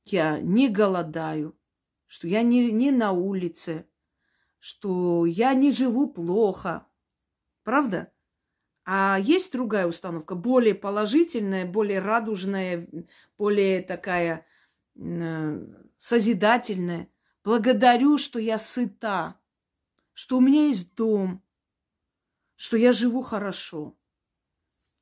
я 0.06 0.40
не 0.40 0.70
голодаю, 0.70 1.56
что 2.08 2.28
я 2.28 2.42
не, 2.42 2.72
не 2.72 2.92
на 2.92 3.12
улице, 3.12 3.86
что 4.60 5.26
я 5.26 5.54
не 5.54 5.72
живу 5.72 6.08
плохо. 6.12 6.88
Правда? 7.64 8.12
А 8.86 9.18
есть 9.22 9.54
другая 9.54 9.88
установка, 9.88 10.36
более 10.36 10.76
положительная, 10.76 11.66
более 11.66 12.00
радужная, 12.00 12.88
более 13.38 13.82
такая 13.82 14.46
э, 14.96 15.66
созидательная. 16.00 17.08
Благодарю, 17.44 18.18
что 18.18 18.40
я 18.40 18.58
сыта, 18.58 19.40
что 20.14 20.38
у 20.38 20.42
меня 20.42 20.68
есть 20.68 20.96
дом, 20.96 21.44
что 22.56 22.78
я 22.78 22.94
живу 22.94 23.22
хорошо. 23.22 23.98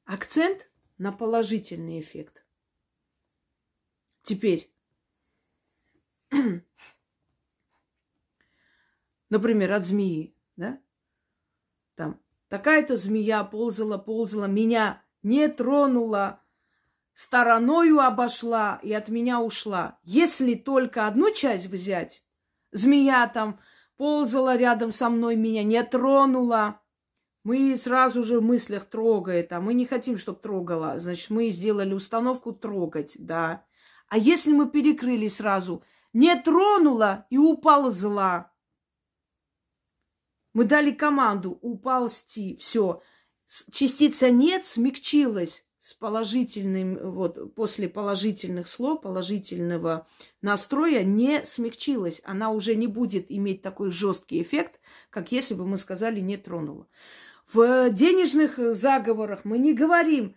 Акцент 0.05 0.69
на 0.97 1.11
положительный 1.11 1.99
эффект. 1.99 2.43
Теперь 4.23 4.71
Например, 9.29 9.73
от 9.73 9.85
змеи, 9.85 10.35
да? 10.55 10.79
Там 11.95 12.19
такая-то 12.49 12.97
змея 12.97 13.43
ползала, 13.43 13.97
ползала, 13.97 14.45
меня 14.45 15.01
не 15.23 15.47
тронула, 15.47 16.41
стороною 17.13 17.99
обошла 17.99 18.79
и 18.83 18.91
от 18.93 19.09
меня 19.09 19.39
ушла. 19.39 19.99
Если 20.03 20.55
только 20.55 21.07
одну 21.07 21.33
часть 21.33 21.67
взять, 21.67 22.25
змея 22.71 23.27
там 23.27 23.59
ползала 24.01 24.57
рядом 24.57 24.91
со 24.91 25.11
мной, 25.11 25.35
меня 25.35 25.63
не 25.63 25.83
тронула, 25.83 26.81
мы 27.43 27.75
сразу 27.75 28.23
же 28.23 28.39
в 28.39 28.43
мыслях 28.43 28.85
трогает, 28.85 29.53
а 29.53 29.61
мы 29.61 29.75
не 29.75 29.85
хотим, 29.85 30.17
чтобы 30.17 30.39
трогала. 30.39 30.97
Значит, 30.97 31.29
мы 31.29 31.51
сделали 31.51 31.93
установку 31.93 32.51
трогать, 32.51 33.15
да. 33.19 33.63
А 34.09 34.17
если 34.17 34.53
мы 34.53 34.67
перекрыли 34.67 35.27
сразу– 35.27 35.83
не 36.13 36.35
тронула 36.35 37.25
и 37.29 37.37
упала 37.37 37.89
зла. 37.89 38.51
Мы 40.53 40.65
дали 40.65 40.91
команду 40.91 41.57
уползти. 41.61 42.57
Все. 42.57 43.01
Частица 43.71 44.29
нет 44.29 44.65
смягчилась 44.65 45.65
с 45.81 45.95
положительным, 45.95 47.11
вот 47.11 47.55
после 47.55 47.89
положительных 47.89 48.67
слов, 48.67 49.01
положительного 49.01 50.07
настроя 50.41 51.03
не 51.03 51.43
смягчилась. 51.43 52.21
Она 52.23 52.51
уже 52.51 52.75
не 52.75 52.85
будет 52.85 53.25
иметь 53.29 53.63
такой 53.63 53.91
жесткий 53.91 54.41
эффект, 54.43 54.79
как 55.09 55.31
если 55.31 55.55
бы 55.55 55.65
мы 55.65 55.77
сказали 55.77 56.19
не 56.19 56.37
тронула. 56.37 56.87
В 57.51 57.89
денежных 57.89 58.59
заговорах 58.75 59.43
мы 59.43 59.57
не 59.57 59.73
говорим 59.73 60.35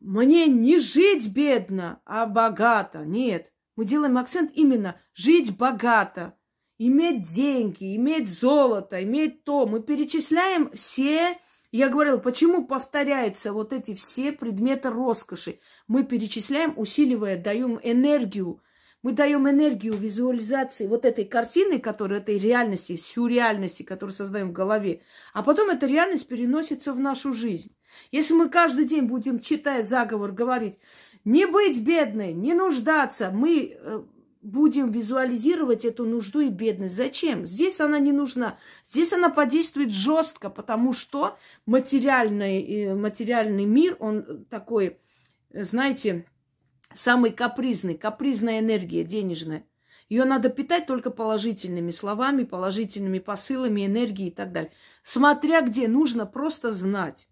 мне 0.00 0.46
не 0.46 0.78
жить 0.78 1.32
бедно, 1.32 2.00
а 2.04 2.26
богато. 2.26 3.04
Нет, 3.04 3.52
мы 3.76 3.84
делаем 3.84 4.18
акцент 4.18 4.52
именно 4.54 5.00
жить 5.14 5.56
богато, 5.56 6.34
иметь 6.78 7.22
деньги, 7.22 7.94
иметь 7.96 8.28
золото, 8.28 9.02
иметь 9.02 9.44
то. 9.44 9.66
Мы 9.66 9.82
перечисляем 9.82 10.72
все, 10.72 11.38
я 11.72 11.88
говорила, 11.88 12.18
почему 12.18 12.66
повторяются 12.66 13.52
вот 13.52 13.72
эти 13.72 13.94
все 13.94 14.32
предметы 14.32 14.90
роскоши. 14.90 15.60
Мы 15.86 16.04
перечисляем, 16.04 16.74
усиливая, 16.76 17.36
даем 17.36 17.78
энергию. 17.82 18.60
Мы 19.02 19.12
даем 19.12 19.48
энергию 19.48 19.94
визуализации 19.94 20.86
вот 20.86 21.04
этой 21.04 21.24
картины, 21.24 21.78
которая 21.78 22.20
этой 22.20 22.38
реальности, 22.38 22.96
сюрреальности, 22.96 23.82
которую 23.82 24.14
создаем 24.14 24.50
в 24.50 24.52
голове. 24.52 25.02
А 25.32 25.42
потом 25.42 25.70
эта 25.70 25.86
реальность 25.86 26.28
переносится 26.28 26.92
в 26.92 27.00
нашу 27.00 27.32
жизнь. 27.32 27.74
Если 28.10 28.34
мы 28.34 28.48
каждый 28.48 28.84
день 28.84 29.04
будем, 29.04 29.38
читая 29.38 29.82
заговор, 29.82 30.32
говорить, 30.32 30.78
не 31.24 31.46
быть 31.46 31.80
бедной, 31.80 32.32
не 32.34 32.52
нуждаться. 32.52 33.30
Мы 33.30 33.76
э, 33.78 34.02
будем 34.42 34.90
визуализировать 34.90 35.84
эту 35.84 36.04
нужду 36.04 36.40
и 36.40 36.48
бедность. 36.48 36.96
Зачем? 36.96 37.46
Здесь 37.46 37.80
она 37.80 37.98
не 37.98 38.12
нужна. 38.12 38.58
Здесь 38.88 39.12
она 39.12 39.28
подействует 39.28 39.92
жестко, 39.92 40.50
потому 40.50 40.92
что 40.92 41.36
материальный, 41.66 42.62
э, 42.62 42.94
материальный 42.94 43.66
мир, 43.66 43.96
он 44.00 44.44
такой, 44.46 44.98
знаете, 45.52 46.26
самый 46.94 47.30
капризный, 47.32 47.96
капризная 47.96 48.60
энергия 48.60 49.04
денежная. 49.04 49.64
Ее 50.08 50.24
надо 50.24 50.48
питать 50.48 50.86
только 50.86 51.10
положительными 51.10 51.92
словами, 51.92 52.42
положительными 52.42 53.20
посылами, 53.20 53.86
энергией 53.86 54.30
и 54.30 54.34
так 54.34 54.50
далее. 54.52 54.72
Смотря 55.04 55.62
где, 55.62 55.86
нужно 55.86 56.26
просто 56.26 56.72
знать, 56.72 57.28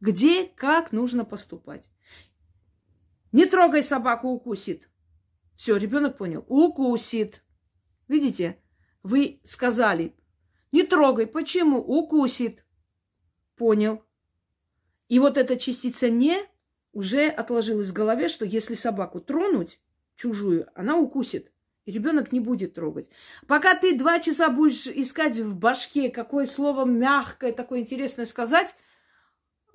где, 0.00 0.46
как 0.46 0.90
нужно 0.90 1.24
поступать. 1.24 1.88
Не 3.30 3.46
трогай 3.46 3.82
собаку, 3.82 4.28
укусит. 4.28 4.88
Все, 5.58 5.76
ребенок 5.76 6.16
понял. 6.16 6.44
Укусит. 6.46 7.42
Видите? 8.06 8.62
Вы 9.02 9.40
сказали, 9.42 10.14
не 10.70 10.84
трогай. 10.84 11.26
Почему? 11.26 11.78
Укусит. 11.78 12.64
Понял. 13.56 14.04
И 15.08 15.18
вот 15.18 15.36
эта 15.36 15.56
частица 15.56 16.10
не 16.10 16.38
уже 16.92 17.26
отложилась 17.26 17.88
в 17.88 17.92
голове, 17.92 18.28
что 18.28 18.44
если 18.44 18.74
собаку 18.74 19.20
тронуть, 19.20 19.80
чужую, 20.14 20.68
она 20.76 20.96
укусит. 20.96 21.50
И 21.86 21.90
ребенок 21.90 22.30
не 22.30 22.38
будет 22.38 22.74
трогать. 22.74 23.10
Пока 23.48 23.74
ты 23.74 23.98
два 23.98 24.20
часа 24.20 24.50
будешь 24.50 24.86
искать 24.86 25.38
в 25.38 25.56
башке, 25.56 26.08
какое 26.08 26.46
слово 26.46 26.84
мягкое, 26.84 27.50
такое 27.50 27.80
интересное 27.80 28.26
сказать, 28.26 28.76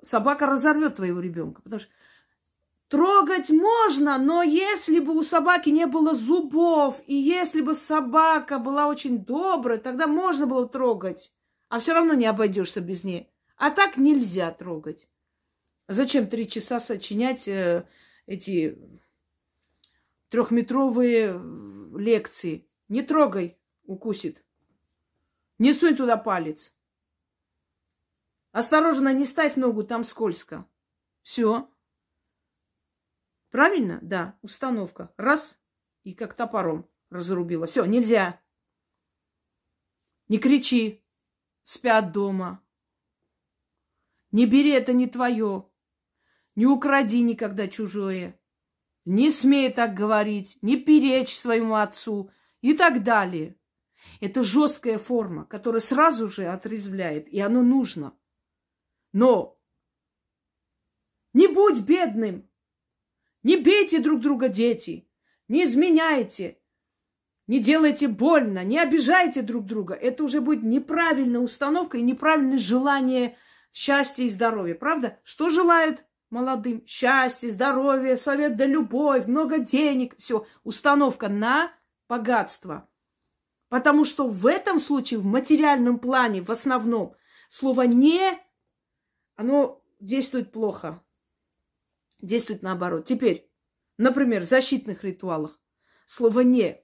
собака 0.00 0.46
разорвет 0.46 0.96
твоего 0.96 1.20
ребенка. 1.20 1.60
Потому 1.60 1.80
что 1.80 1.90
Трогать 2.88 3.50
можно, 3.50 4.18
но 4.18 4.42
если 4.42 5.00
бы 5.00 5.16
у 5.16 5.22
собаки 5.22 5.70
не 5.70 5.86
было 5.86 6.14
зубов, 6.14 7.00
и 7.06 7.14
если 7.14 7.62
бы 7.62 7.74
собака 7.74 8.58
была 8.58 8.86
очень 8.86 9.24
добрая, 9.24 9.78
тогда 9.78 10.06
можно 10.06 10.46
было 10.46 10.68
трогать. 10.68 11.32
А 11.68 11.80
все 11.80 11.94
равно 11.94 12.14
не 12.14 12.26
обойдешься 12.26 12.80
без 12.80 13.02
нее. 13.02 13.28
А 13.56 13.70
так 13.70 13.96
нельзя 13.96 14.50
трогать. 14.52 15.08
Зачем 15.88 16.28
три 16.28 16.48
часа 16.48 16.78
сочинять 16.78 17.48
э, 17.48 17.88
эти 18.26 18.78
трехметровые 20.28 21.40
лекции? 21.96 22.68
Не 22.88 23.02
трогай, 23.02 23.58
укусит. 23.86 24.44
Не 25.58 25.72
сунь 25.72 25.96
туда 25.96 26.16
палец. 26.16 26.72
Осторожно, 28.52 29.12
не 29.12 29.24
ставь 29.24 29.56
ногу, 29.56 29.84
там 29.84 30.04
скользко. 30.04 30.66
Все. 31.22 31.68
Правильно? 33.54 34.00
Да, 34.02 34.36
установка. 34.42 35.14
Раз, 35.16 35.56
и 36.02 36.12
как 36.12 36.34
топором 36.34 36.90
разрубила. 37.08 37.68
Все, 37.68 37.84
нельзя. 37.84 38.40
Не 40.26 40.38
кричи. 40.38 41.06
Спят 41.62 42.10
дома. 42.10 42.64
Не 44.32 44.46
бери, 44.46 44.70
это 44.70 44.92
не 44.92 45.06
твое. 45.06 45.70
Не 46.56 46.66
укради 46.66 47.22
никогда 47.22 47.68
чужое. 47.68 48.40
Не 49.04 49.30
смей 49.30 49.72
так 49.72 49.94
говорить, 49.94 50.58
не 50.60 50.76
перечь 50.76 51.38
своему 51.38 51.76
отцу 51.76 52.32
и 52.60 52.74
так 52.74 53.04
далее. 53.04 53.56
Это 54.18 54.42
жесткая 54.42 54.98
форма, 54.98 55.44
которая 55.44 55.80
сразу 55.80 56.26
же 56.26 56.46
отрезвляет, 56.46 57.28
и 57.28 57.38
оно 57.38 57.62
нужно. 57.62 58.18
Но 59.12 59.56
не 61.32 61.46
будь 61.46 61.82
бедным, 61.82 62.50
не 63.44 63.58
бейте 63.58 64.00
друг 64.00 64.20
друга, 64.20 64.48
дети. 64.48 65.06
Не 65.48 65.64
изменяйте. 65.64 66.58
Не 67.46 67.58
делайте 67.58 68.08
больно, 68.08 68.64
не 68.64 68.78
обижайте 68.78 69.42
друг 69.42 69.66
друга. 69.66 69.94
Это 69.94 70.24
уже 70.24 70.40
будет 70.40 70.62
неправильная 70.62 71.40
установка 71.40 71.98
и 71.98 72.02
неправильное 72.02 72.56
желание 72.56 73.36
счастья 73.70 74.22
и 74.24 74.30
здоровья. 74.30 74.74
Правда? 74.74 75.20
Что 75.24 75.50
желают 75.50 76.04
молодым? 76.30 76.86
Счастье, 76.86 77.50
здоровье, 77.50 78.16
совет 78.16 78.56
да 78.56 78.64
любовь, 78.64 79.26
много 79.26 79.58
денег. 79.58 80.16
Все. 80.18 80.46
Установка 80.62 81.28
на 81.28 81.70
богатство. 82.08 82.88
Потому 83.68 84.06
что 84.06 84.26
в 84.26 84.46
этом 84.46 84.80
случае, 84.80 85.20
в 85.20 85.26
материальном 85.26 85.98
плане, 85.98 86.40
в 86.40 86.50
основном, 86.50 87.14
слово 87.50 87.82
«не», 87.82 88.38
оно 89.36 89.82
действует 90.00 90.50
плохо 90.50 91.03
действует 92.24 92.62
наоборот. 92.62 93.06
Теперь, 93.06 93.50
например, 93.98 94.42
в 94.42 94.48
защитных 94.48 95.04
ритуалах 95.04 95.60
слово 96.06 96.40
«не». 96.40 96.82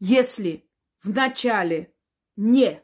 Если 0.00 0.68
в 1.02 1.10
начале 1.10 1.94
«не», 2.36 2.82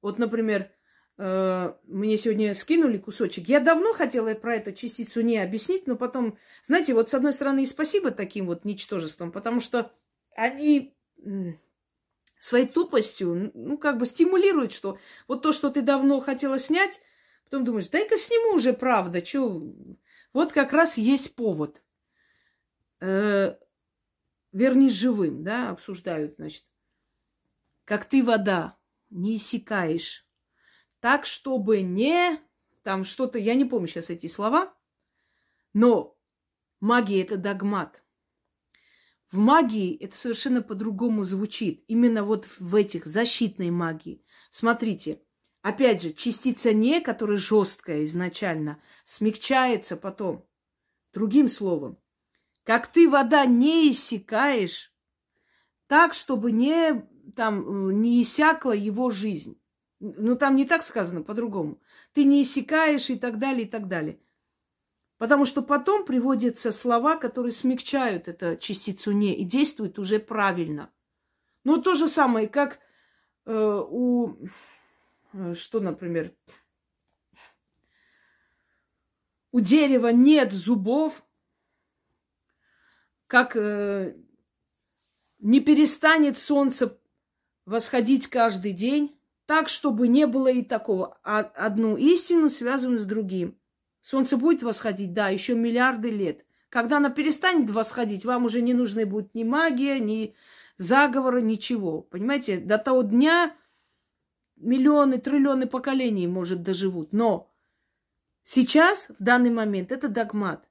вот, 0.00 0.18
например, 0.18 0.70
э, 1.18 1.74
мне 1.84 2.16
сегодня 2.16 2.54
скинули 2.54 2.98
кусочек. 2.98 3.48
Я 3.48 3.60
давно 3.60 3.92
хотела 3.92 4.32
про 4.34 4.56
эту 4.56 4.72
частицу 4.72 5.20
не 5.22 5.38
объяснить, 5.38 5.86
но 5.86 5.96
потом, 5.96 6.38
знаете, 6.64 6.94
вот 6.94 7.10
с 7.10 7.14
одной 7.14 7.32
стороны 7.32 7.64
и 7.64 7.66
спасибо 7.66 8.10
таким 8.10 8.46
вот 8.46 8.64
ничтожествам, 8.64 9.32
потому 9.32 9.60
что 9.60 9.92
они 10.36 10.94
своей 12.40 12.66
тупостью, 12.66 13.50
ну, 13.54 13.76
как 13.76 13.98
бы 13.98 14.06
стимулируют, 14.06 14.72
что 14.72 14.98
вот 15.26 15.42
то, 15.42 15.52
что 15.52 15.70
ты 15.70 15.82
давно 15.82 16.20
хотела 16.20 16.58
снять, 16.58 17.00
потом 17.44 17.64
думаешь, 17.64 17.88
дай-ка 17.88 18.16
сниму 18.16 18.54
уже, 18.54 18.72
правда, 18.72 19.24
что 19.24 19.62
вот 20.38 20.52
как 20.52 20.72
раз 20.72 20.96
есть 20.96 21.34
повод. 21.34 21.82
Э, 23.00 23.56
вернись 24.52 24.92
живым, 24.92 25.42
да, 25.42 25.70
обсуждают, 25.70 26.36
значит. 26.36 26.64
Как 27.84 28.04
ты 28.04 28.22
вода, 28.22 28.78
не 29.10 29.36
иссякаешь. 29.36 30.24
Так, 31.00 31.26
чтобы 31.26 31.80
не... 31.82 32.40
Там 32.84 33.02
что-то, 33.02 33.36
я 33.40 33.56
не 33.56 33.64
помню 33.64 33.88
сейчас 33.88 34.10
эти 34.10 34.28
слова, 34.28 34.72
но 35.74 36.16
магия– 36.78 37.22
это 37.22 37.36
догмат. 37.36 38.00
В 39.32 39.38
магии 39.38 39.96
это 39.96 40.16
совершенно 40.16 40.62
по-другому 40.62 41.24
звучит. 41.24 41.84
Именно 41.88 42.22
вот 42.22 42.46
в 42.60 42.76
этих 42.76 43.06
защитной 43.06 43.70
магии. 43.70 44.24
Смотрите, 44.52 45.20
опять 45.62 46.00
же, 46.00 46.12
частица 46.12 46.72
«не», 46.72 47.00
которая 47.00 47.38
жесткая 47.38 48.04
изначально– 48.04 48.80
смягчается 49.08 49.96
потом. 49.96 50.46
Другим 51.14 51.48
словом, 51.48 51.98
как 52.62 52.86
ты 52.88 53.08
вода 53.08 53.46
не 53.46 53.90
иссякаешь, 53.90 54.92
так, 55.86 56.12
чтобы 56.12 56.52
не, 56.52 57.08
там, 57.34 57.88
э, 57.88 57.92
не 57.94 58.22
иссякла 58.22 58.72
его 58.72 59.08
жизнь. 59.08 59.58
Ну, 59.98 60.36
там 60.36 60.54
не 60.54 60.66
так 60.66 60.82
сказано, 60.82 61.22
по-другому. 61.22 61.80
Ты 62.12 62.24
не 62.24 62.42
иссякаешь 62.42 63.08
и 63.08 63.18
так 63.18 63.38
далее, 63.38 63.66
и 63.66 63.70
так 63.70 63.88
далее. 63.88 64.20
Потому 65.16 65.46
что 65.46 65.62
потом 65.62 66.04
приводятся 66.04 66.70
слова, 66.70 67.16
которые 67.16 67.52
смягчают 67.52 68.28
эту 68.28 68.58
частицу 68.58 69.12
«не» 69.12 69.34
и 69.34 69.44
действуют 69.44 69.98
уже 69.98 70.18
правильно. 70.18 70.92
Ну, 71.64 71.80
то 71.80 71.94
же 71.94 72.06
самое, 72.06 72.46
как 72.46 72.78
э, 73.46 73.82
у... 73.88 74.36
Э, 75.32 75.54
что, 75.54 75.80
например, 75.80 76.34
у 79.58 79.60
дерева 79.60 80.08
нет 80.08 80.52
зубов, 80.52 81.24
как 83.26 83.56
э, 83.56 84.14
не 85.40 85.58
перестанет 85.58 86.38
солнце 86.38 86.96
восходить 87.66 88.28
каждый 88.28 88.72
день, 88.72 89.20
так, 89.46 89.68
чтобы 89.68 90.06
не 90.06 90.28
было 90.28 90.46
и 90.46 90.62
такого. 90.62 91.18
А 91.24 91.40
одну 91.40 91.96
истину 91.96 92.48
связываем 92.48 93.00
с 93.00 93.04
другим. 93.04 93.58
Солнце 94.00 94.36
будет 94.36 94.62
восходить, 94.62 95.12
да, 95.12 95.28
еще 95.28 95.56
миллиарды 95.56 96.10
лет. 96.10 96.44
Когда 96.68 96.98
оно 96.98 97.10
перестанет 97.10 97.68
восходить, 97.68 98.24
вам 98.24 98.44
уже 98.44 98.62
не 98.62 98.74
нужны 98.74 99.06
будет 99.06 99.34
ни 99.34 99.42
магия, 99.42 99.98
ни 99.98 100.36
заговоры, 100.76 101.42
ничего. 101.42 102.02
Понимаете, 102.02 102.58
до 102.58 102.78
того 102.78 103.02
дня 103.02 103.56
миллионы, 104.54 105.18
триллионы 105.18 105.66
поколений, 105.66 106.28
может, 106.28 106.62
доживут. 106.62 107.12
Но 107.12 107.50
Сейчас, 108.50 109.10
в 109.10 109.22
данный 109.22 109.50
момент, 109.50 109.92
это 109.92 110.08
догмат. 110.08 110.66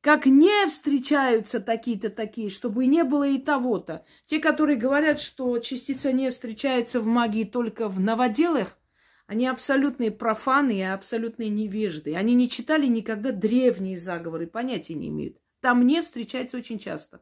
Как 0.00 0.24
не 0.24 0.68
встречаются 0.68 1.58
такие-то 1.58 2.10
такие, 2.10 2.48
чтобы 2.48 2.86
не 2.86 3.02
было 3.02 3.26
и 3.26 3.38
того-то. 3.38 4.04
Те, 4.26 4.38
которые 4.38 4.78
говорят, 4.78 5.18
что 5.18 5.58
частица 5.58 6.12
не 6.12 6.30
встречается 6.30 7.00
в 7.00 7.06
магии 7.06 7.42
только 7.42 7.88
в 7.88 7.98
новоделах, 7.98 8.78
они 9.26 9.48
абсолютные 9.48 10.12
профаны 10.12 10.78
и 10.78 10.82
абсолютные 10.82 11.48
невежды. 11.48 12.14
Они 12.14 12.34
не 12.34 12.48
читали 12.48 12.86
никогда 12.86 13.32
древние 13.32 13.98
заговоры, 13.98 14.46
понятия 14.46 14.94
не 14.94 15.08
имеют. 15.08 15.38
Там 15.58 15.84
не 15.84 16.02
встречается 16.02 16.56
очень 16.56 16.78
часто. 16.78 17.20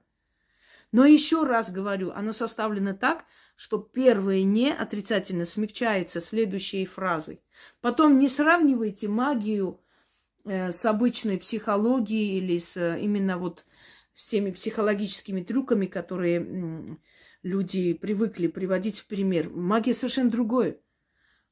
Но 0.92 1.06
еще 1.06 1.44
раз 1.44 1.70
говорю, 1.70 2.12
оно 2.14 2.34
составлено 2.34 2.94
так, 2.94 3.24
что 3.60 3.76
первое 3.76 4.42
«не» 4.42 4.72
отрицательно 4.72 5.44
смягчается 5.44 6.22
следующей 6.22 6.86
фразой. 6.86 7.42
Потом 7.82 8.16
не 8.16 8.30
сравнивайте 8.30 9.06
магию 9.06 9.82
э, 10.46 10.70
с 10.70 10.86
обычной 10.86 11.36
психологией 11.36 12.38
или 12.38 12.56
с 12.56 12.74
э, 12.78 12.98
именно 13.02 13.36
вот 13.36 13.66
с 14.14 14.30
теми 14.30 14.50
психологическими 14.50 15.42
трюками, 15.42 15.84
которые 15.84 16.98
люди 17.42 17.92
привыкли 17.92 18.46
приводить 18.46 19.00
в 19.00 19.06
пример. 19.06 19.50
Магия 19.50 19.92
совершенно 19.92 20.30
другое. 20.30 20.80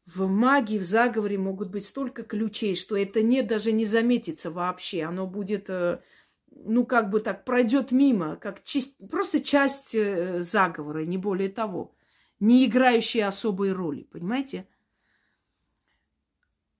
В 0.06 0.28
магии, 0.28 0.78
в 0.78 0.84
заговоре 0.84 1.36
могут 1.36 1.68
быть 1.68 1.84
столько 1.84 2.22
ключей, 2.22 2.74
что 2.74 2.96
это 2.96 3.20
не 3.20 3.42
даже 3.42 3.70
не 3.70 3.84
заметится 3.84 4.50
вообще. 4.50 5.02
Оно 5.02 5.26
будет 5.26 5.68
э, 5.68 6.00
ну, 6.50 6.86
как 6.86 7.10
бы 7.10 7.20
так, 7.20 7.44
пройдет 7.44 7.92
мимо, 7.92 8.36
как 8.36 8.64
чист... 8.64 8.96
просто 9.10 9.40
часть 9.40 9.92
заговора, 9.92 11.04
не 11.04 11.18
более 11.18 11.50
того, 11.50 11.94
не 12.40 12.66
играющая 12.66 13.28
особой 13.28 13.72
роли, 13.72 14.02
понимаете? 14.04 14.66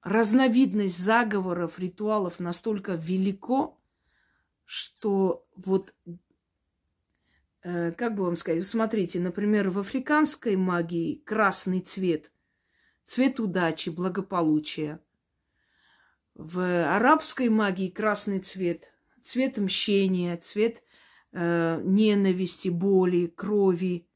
Разновидность 0.02 0.98
заговоров, 0.98 1.78
ритуалов 1.78 2.40
настолько 2.40 2.94
велико, 2.94 3.78
что 4.64 5.46
вот, 5.56 5.94
э, 7.62 7.92
как 7.92 8.14
бы 8.14 8.24
вам 8.24 8.36
сказать, 8.36 8.66
смотрите, 8.66 9.20
например, 9.20 9.70
в 9.70 9.78
африканской 9.78 10.56
магии 10.56 11.16
красный 11.24 11.80
цвет, 11.80 12.30
цвет 13.04 13.40
удачи, 13.40 13.90
благополучия. 13.90 15.00
В 16.34 16.60
арабской 16.94 17.48
магии 17.48 17.88
красный 17.88 18.40
цвет– 18.40 18.92
цвет 19.28 19.58
мщения, 19.58 20.36
цвет 20.36 20.82
э, 21.32 21.80
ненависти, 21.84 22.68
боли, 22.68 23.26
крови, 23.26 24.07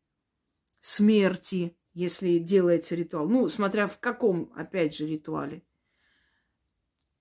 смерти, 0.82 1.74
если 1.94 2.38
делается 2.38 2.94
ритуал. 2.94 3.26
Ну, 3.26 3.48
смотря 3.48 3.86
в 3.86 3.98
каком, 3.98 4.52
опять 4.54 4.94
же, 4.94 5.06
ритуале. 5.06 5.62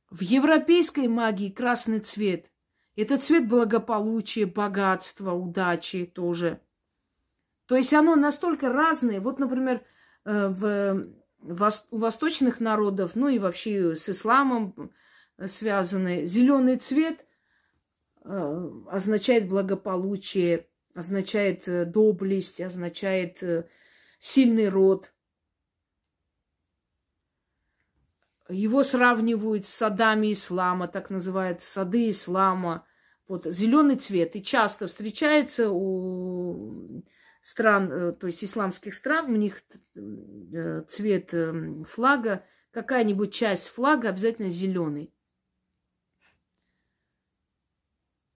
В 0.10 0.22
европейской 0.22 1.08
магии 1.08 1.50
красный 1.50 2.02
цвет– 2.02 2.52
это 2.98 3.18
цвет 3.18 3.48
благополучия, 3.48 4.46
богатства, 4.46 5.32
удачи 5.32 6.06
тоже. 6.06 6.60
То 7.68 7.78
есть 7.78 7.94
оно 7.94 8.18
настолько 8.18 8.68
разное. 8.68 9.22
Вот, 9.22 9.40
например, 9.40 9.86
э, 10.26 10.48
в, 10.50 11.08
у 11.92 11.98
восточных 11.98 12.60
народов, 12.60 13.12
ну 13.16 13.30
и 13.30 13.40
вообще 13.40 13.96
с 13.96 14.10
исламом 14.10 14.92
связаны, 15.48 16.26
зеленый 16.26 16.76
цвет– 16.76 17.26
Э, 18.24 18.70
означает 18.88 19.48
благополучие, 19.48 20.68
означает 20.96 21.68
э, 21.68 21.86
доблесть, 21.86 22.62
означает 22.62 23.42
э, 23.44 23.68
сильный 24.20 24.70
род. 24.70 25.14
Его 28.50 28.84
сравнивают 28.84 29.66
с 29.66 29.70
садами 29.70 30.34
ислама, 30.34 30.88
так 30.88 31.10
называют 31.10 31.64
сады 31.64 32.10
ислама. 32.10 32.86
Вот 33.28 33.46
зеленый 33.46 33.96
цвет 33.96 34.36
и 34.36 34.44
часто 34.44 34.88
встречается 34.88 35.72
у 35.72 37.04
стран, 37.42 38.16
то 38.16 38.28
есть 38.28 38.44
исламских 38.44 38.94
стран, 38.94 39.32
у 39.32 39.38
них 39.38 39.62
цвет 40.88 41.34
флага, 41.88 42.44
какая-нибудь 42.72 43.34
часть 43.34 43.70
флага 43.70 44.10
обязательно 44.10 44.50
зеленый. 44.50 45.14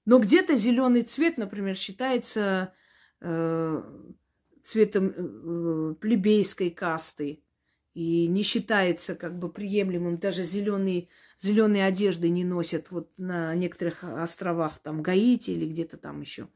Но 0.05 0.19
где-то 0.19 0.55
зеленый 0.55 1.01
цвет, 1.01 1.37
например, 1.37 1.75
считается 1.75 2.73
э, 3.21 3.83
цветом 4.63 5.07
э, 5.09 5.95
плебейской 5.95 6.69
касты 6.69 7.43
и 7.95 8.27
не 8.27 8.43
считается 8.43 9.15
как 9.15 9.39
бы 9.39 9.51
приемлемым. 9.51 10.19
Даже 10.19 10.43
зеленые, 10.43 11.09
зеленые 11.39 11.85
одежды 11.85 12.29
не 12.29 12.43
носят 12.43 12.91
вот 12.91 13.11
на 13.17 13.55
некоторых 13.55 14.03
островах, 14.03 14.77
там 14.77 15.01
Гаити 15.01 15.51
или 15.51 15.67
где-то 15.67 15.97
там 15.97 16.21
еще. 16.21 16.49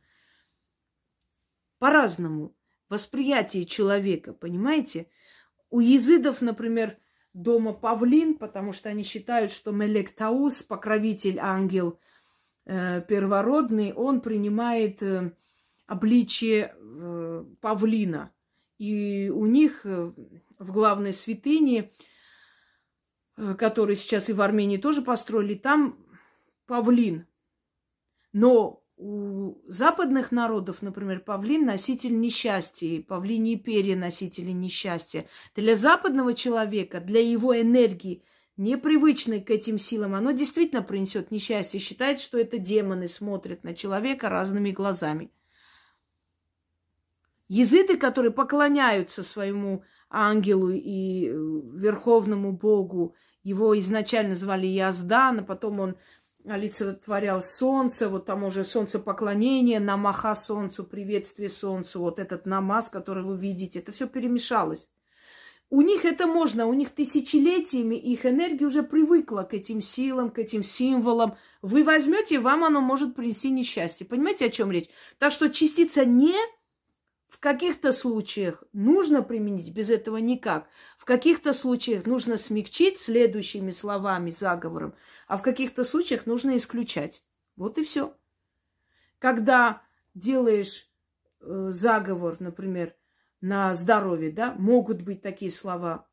По-разному 1.80 2.56
восприятие 2.88 3.66
человека, 3.66 4.34
понимаете? 4.34 5.08
У 5.72 5.80
езидов, 5.80 6.42
например, 6.42 6.98
дома 7.34 7.74
павлин, 7.74 8.36
потому 8.38 8.74
что 8.74 8.90
они 8.90 9.04
считают, 9.04 9.52
что 9.52 9.72
Мелек 9.72 10.12
Таус, 10.12 10.62
покровитель, 10.62 11.40
ангел– 11.40 12.00
первородный, 13.08 13.94
он 13.94 14.22
принимает 14.22 15.02
э, 15.02 15.32
обличие 15.88 16.76
э, 16.76 17.46
павлина. 17.62 18.32
И 18.78 19.30
у 19.34 19.46
них 19.46 19.84
в 19.84 20.72
главной 20.72 21.12
святыне, 21.12 21.92
которую 23.36 23.98
сейчас 23.98 24.30
и 24.30 24.34
в 24.34 24.42
Армении 24.42 24.78
тоже 24.78 25.02
построили, 25.02 25.56
там 25.56 25.98
павлин. 26.66 27.28
Но 28.32 28.82
у 28.96 29.58
западных 29.68 30.32
народов, 30.32 30.82
например, 30.82 31.20
павлин– 31.20 31.66
носитель 31.66 32.18
несчастья, 32.18 33.02
павлиньи 33.02 33.56
перья– 33.56 33.96
носители 33.98 34.52
несчастья. 34.52 35.26
Для 35.56 35.76
западного 35.76 36.34
человека, 36.34 37.02
для 37.02 37.22
его 37.22 37.60
энергии– 37.60 38.24
непривычный 38.60 39.42
к 39.42 39.50
этим 39.50 39.80
силам, 39.80 40.14
оно 40.16 40.32
действительно 40.32 40.84
принесет 40.84 41.32
несчастье. 41.32 41.80
Считает, 41.80 42.20
что 42.20 42.38
это 42.38 42.58
демоны 42.58 43.08
смотрят 43.08 43.64
на 43.64 43.74
человека 43.74 44.30
разными 44.30 44.72
глазами. 44.72 45.32
Языты, 47.48 47.98
которые 47.98 48.32
поклоняются 48.32 49.24
своему 49.24 49.84
ангелу 50.10 50.70
и 50.70 51.28
э, 51.28 51.32
верховному 51.32 52.52
богу, 52.52 53.16
его 53.44 53.78
изначально 53.80 54.36
звали 54.36 54.68
Яздан, 54.68 55.40
а 55.40 55.44
потом 55.44 55.80
он 55.80 55.96
олицетворял 56.46 57.42
солнце, 57.42 58.10
вот 58.10 58.26
там 58.26 58.44
уже 58.44 58.64
солнцепоклонение, 58.64 59.80
намаха 59.80 60.36
солнцу, 60.36 60.84
приветствие 60.84 61.50
солнцу, 61.50 62.02
вот 62.02 62.20
этот 62.20 62.46
намаз, 62.46 62.90
который 62.90 63.24
вы 63.24 63.38
видите, 63.38 63.80
это 63.80 63.94
все 63.94 64.08
перемешалось. 64.08 64.90
У 65.72 65.82
них 65.82 66.04
это 66.04 66.26
можно, 66.26 66.66
у 66.66 66.74
них 66.74 66.90
тысячелетиями 66.90 67.96
их 67.96 68.26
энергия 68.26 68.66
уже 68.66 68.82
привыкла 68.82 69.44
к 69.44 69.54
этим 69.54 69.84
силам, 69.84 70.32
к 70.32 70.40
этим 70.40 70.64
символам. 70.64 71.38
Вы 71.62 71.84
возьмете, 71.84 72.40
вам 72.40 72.64
оно 72.64 72.82
может 72.82 73.16
принести 73.16 73.52
несчастье. 73.52 74.06
Понимаете, 74.06 74.46
о 74.46 74.50
чем 74.50 74.72
речь? 74.72 74.90
Так 75.20 75.32
что 75.32 75.50
частица 75.50 76.06
не 76.06 76.34
в 77.28 77.38
каких-то 77.40 77.92
случаях 77.92 78.64
нужно 78.74 79.22
применить, 79.22 79.72
без 79.72 79.92
этого 79.92 80.18
никак. 80.18 80.68
В 80.98 81.06
каких-то 81.06 81.54
случаях 81.54 82.08
нужно 82.08 82.38
смягчить 82.38 82.98
следующими 82.98 83.70
словами, 83.70 84.32
заговором, 84.32 84.96
а 85.28 85.38
в 85.38 85.44
каких-то 85.44 85.84
случаях 85.84 86.26
нужно 86.26 86.58
исключать. 86.58 87.24
Вот 87.56 87.78
и 87.78 87.84
все. 87.84 88.16
Когда 89.20 89.84
делаешь 90.16 90.90
э, 91.42 91.68
заговор, 91.70 92.38
например, 92.40 92.96
на 93.42 93.74
здоровье, 93.76 94.32
да, 94.32 94.54
могут 94.58 95.02
быть 95.02 95.22
такие 95.22 95.52
слова. 95.52 96.08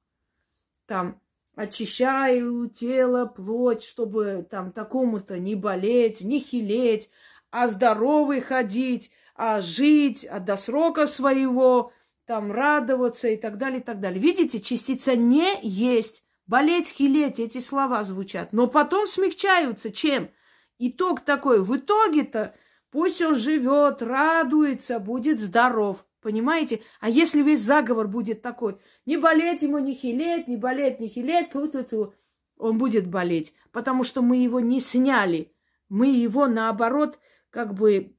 Там 0.87 1.21
очищаю 1.55 2.69
тело, 2.69 3.27
плоть, 3.27 3.83
чтобы 3.83 4.47
там 4.49 4.73
такому-то 4.73 5.39
не 5.39 5.55
болеть, 5.55 6.21
не 6.21 6.39
хилеть, 6.39 7.11
а 7.51 7.69
здоровый 7.69 8.41
ходить, 8.41 9.11
а 9.35 9.61
жить, 9.61 10.25
а 10.25 10.39
до 10.39 10.57
срока 10.57 11.07
своего, 11.07 11.93
там 12.27 12.53
радоваться 12.53 13.29
и 13.29 13.37
так 13.37 13.57
далее, 13.57 13.81
и 13.81 13.83
так 13.83 14.01
далее. 14.01 14.21
Видите, 14.21 14.61
частица 14.61 15.17
не 15.17 15.59
есть. 15.63 16.25
Болеть, 16.47 16.89
хилеть, 16.89 17.41
эти 17.41 17.59
слова 17.59 18.05
звучат. 18.05 18.53
Но 18.53 18.67
потом 18.69 19.07
смягчаются. 19.07 19.91
Чем? 19.91 20.31
Итог 20.79 21.21
такой. 21.21 21.61
В 21.61 21.77
итоге-то 21.77 22.55
пусть 22.91 23.21
он 23.21 23.35
живет, 23.35 24.03
радуется, 24.03 25.01
будет 25.01 25.41
здоров. 25.41 26.05
Понимаете? 26.27 26.83
А 26.99 27.09
если 27.09 27.41
весь 27.41 27.61
заговор 27.61 28.09
будет 28.09 28.43
такой, 28.43 28.81
не 29.05 29.17
болеть 29.17 29.63
ему, 29.63 29.79
не 29.79 29.95
хилеть, 29.95 30.49
не 30.49 30.57
болеть, 30.57 30.99
не 30.99 31.07
хилеть, 31.07 31.51
ту 31.51 31.69
-ту 31.69 31.89
-ту, 31.89 32.15
он 32.59 32.79
будет 32.79 33.07
болеть, 33.07 33.55
потому 33.71 34.03
что 34.03 34.23
мы 34.23 34.39
его 34.39 34.59
не 34.59 34.81
сняли. 34.81 35.53
Мы 35.89 36.09
его, 36.09 36.49
наоборот, 36.49 37.21
как 37.51 37.75
бы 37.75 38.17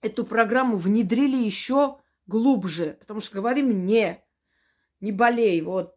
эту 0.00 0.24
программу 0.24 0.76
внедрили 0.76 1.38
еще 1.38 1.98
глубже, 2.28 2.96
потому 3.00 3.18
что 3.18 3.34
говорим 3.34 3.84
не, 3.84 4.22
не 5.00 5.10
болей, 5.10 5.60
вот 5.60 5.96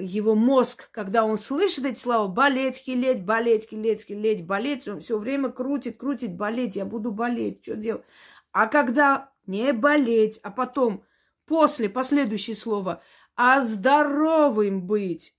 его 0.00 0.34
мозг, 0.34 0.90
когда 0.90 1.24
он 1.24 1.38
слышит 1.38 1.84
эти 1.84 2.00
слова, 2.00 2.26
болеть, 2.26 2.78
хилеть, 2.78 3.24
болеть, 3.24 3.68
хилеть, 3.70 4.04
хилеть, 4.04 4.44
болеть, 4.44 4.88
он 4.88 4.98
все 4.98 5.16
время 5.16 5.50
крутит, 5.50 5.96
крутит, 5.96 6.34
болеть, 6.34 6.74
я 6.74 6.84
буду 6.84 7.12
болеть, 7.12 7.62
что 7.62 7.76
делать? 7.76 8.02
А 8.50 8.66
когда 8.66 9.30
не 9.46 9.72
болеть, 9.72 10.38
а 10.42 10.50
потом, 10.50 11.04
после, 11.44 11.88
последующее 11.88 12.56
слово, 12.56 13.02
а 13.34 13.60
здоровым 13.62 14.86
быть. 14.86 15.36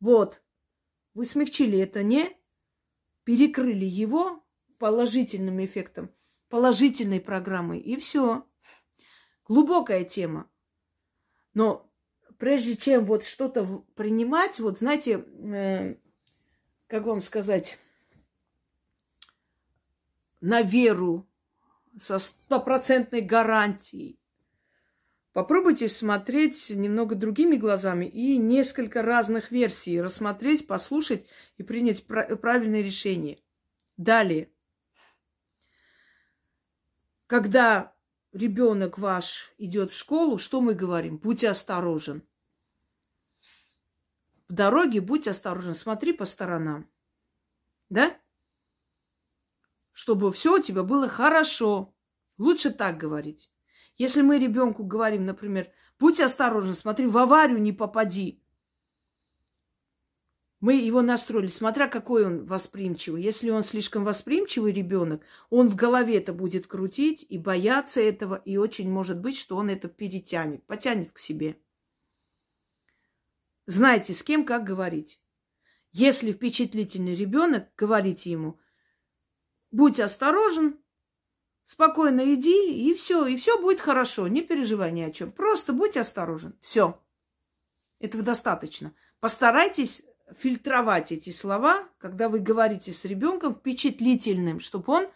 Вот, 0.00 0.42
вы 1.14 1.24
смягчили 1.24 1.78
это, 1.78 2.02
не? 2.02 2.36
Перекрыли 3.24 3.84
его 3.84 4.44
положительным 4.78 5.64
эффектом, 5.64 6.14
положительной 6.48 7.20
программой, 7.20 7.80
и 7.80 7.96
все. 7.96 8.46
Глубокая 9.46 10.04
тема. 10.04 10.48
Но 11.54 11.90
прежде 12.38 12.76
чем 12.76 13.04
вот 13.04 13.24
что-то 13.24 13.84
принимать, 13.94 14.60
вот 14.60 14.78
знаете, 14.78 15.24
э, 15.26 15.96
как 16.86 17.04
вам 17.04 17.20
сказать, 17.20 17.78
на 20.40 20.62
веру, 20.62 21.27
со 22.00 22.18
стопроцентной 22.18 23.20
гарантией, 23.20 24.18
попробуйте 25.32 25.88
смотреть 25.88 26.70
немного 26.70 27.14
другими 27.14 27.56
глазами 27.56 28.06
и 28.06 28.36
несколько 28.36 29.02
разных 29.02 29.50
версий 29.50 30.00
рассмотреть, 30.00 30.66
послушать 30.66 31.26
и 31.56 31.62
принять 31.62 32.06
правильное 32.06 32.82
решение. 32.82 33.38
Далее. 33.96 34.50
Когда 37.26 37.94
ребенок 38.32 38.98
ваш 38.98 39.52
идет 39.58 39.92
в 39.92 39.96
школу, 39.96 40.38
что 40.38 40.60
мы 40.60 40.74
говорим? 40.74 41.18
Будь 41.18 41.44
осторожен. 41.44 42.22
В 44.48 44.54
дороге 44.54 45.00
будь 45.00 45.28
осторожен, 45.28 45.74
смотри 45.74 46.14
по 46.14 46.24
сторонам. 46.24 46.88
Да? 47.90 48.16
Чтобы 49.98 50.30
все 50.30 50.60
у 50.60 50.62
тебя 50.62 50.84
было 50.84 51.08
хорошо. 51.08 51.92
Лучше 52.36 52.70
так 52.70 52.98
говорить. 52.98 53.50
Если 53.96 54.22
мы 54.22 54.38
ребенку 54.38 54.84
говорим, 54.84 55.26
например, 55.26 55.72
будь 55.98 56.20
осторожен, 56.20 56.76
смотри, 56.76 57.08
в 57.08 57.18
аварию 57.18 57.60
не 57.60 57.72
попади. 57.72 58.40
Мы 60.60 60.74
его 60.74 61.02
настроили, 61.02 61.48
смотря 61.48 61.88
какой 61.88 62.24
он 62.24 62.46
восприимчивый. 62.46 63.24
Если 63.24 63.50
он 63.50 63.64
слишком 63.64 64.04
восприимчивый 64.04 64.72
ребенок, 64.72 65.24
он 65.50 65.66
в 65.66 65.74
голове 65.74 66.18
это 66.18 66.32
будет 66.32 66.68
крутить 66.68 67.26
и 67.28 67.36
бояться 67.36 68.00
этого, 68.00 68.36
и 68.36 68.56
очень 68.56 68.88
может 68.88 69.18
быть, 69.18 69.36
что 69.36 69.56
он 69.56 69.68
это 69.68 69.88
перетянет, 69.88 70.64
потянет 70.68 71.10
к 71.10 71.18
себе. 71.18 71.58
Знайте, 73.66 74.14
с 74.14 74.22
кем 74.22 74.44
как 74.44 74.62
говорить. 74.62 75.20
Если 75.90 76.30
впечатлительный 76.30 77.16
ребенок, 77.16 77.74
говорите 77.76 78.30
ему, 78.30 78.60
будь 79.70 80.00
осторожен, 80.00 80.78
спокойно 81.64 82.34
иди, 82.34 82.88
и 82.88 82.94
все, 82.94 83.26
и 83.26 83.36
все 83.36 83.60
будет 83.60 83.80
хорошо, 83.80 84.28
не 84.28 84.42
переживай 84.42 84.92
ни 84.92 85.02
о 85.02 85.10
чем. 85.10 85.32
Просто 85.32 85.72
будь 85.72 85.96
осторожен. 85.96 86.58
Все. 86.60 87.00
Этого 88.00 88.22
достаточно. 88.22 88.94
Постарайтесь 89.20 90.02
фильтровать 90.36 91.12
эти 91.12 91.30
слова, 91.30 91.88
когда 91.98 92.28
вы 92.28 92.38
говорите 92.38 92.92
с 92.92 93.04
ребенком 93.04 93.54
впечатлительным, 93.54 94.60
чтобы 94.60 94.92
он 94.92 95.08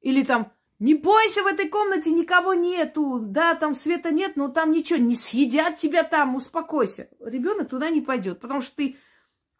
или 0.00 0.22
там 0.24 0.52
не 0.78 0.94
бойся, 0.94 1.42
в 1.42 1.46
этой 1.46 1.68
комнате 1.68 2.12
никого 2.12 2.54
нету, 2.54 3.18
да, 3.20 3.54
там 3.56 3.74
света 3.74 4.10
нет, 4.12 4.36
но 4.36 4.48
там 4.48 4.70
ничего, 4.70 4.98
не 4.98 5.16
съедят 5.16 5.76
тебя 5.76 6.04
там, 6.04 6.36
успокойся. 6.36 7.08
Ребенок 7.20 7.68
туда 7.68 7.90
не 7.90 8.00
пойдет, 8.00 8.38
потому 8.40 8.60
что 8.60 8.76
ты 8.76 8.96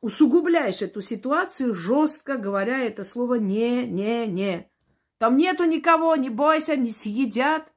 усугубляешь 0.00 0.82
эту 0.82 1.00
ситуацию, 1.00 1.74
жестко 1.74 2.36
говоря 2.36 2.78
это 2.80 3.04
слово 3.04 3.34
не, 3.36 3.86
не, 3.86 4.26
не. 4.26 4.70
Там 5.18 5.36
нету 5.36 5.64
никого, 5.64 6.14
не 6.16 6.30
бойся, 6.30 6.76
не 6.76 6.90
съедят 6.90 7.72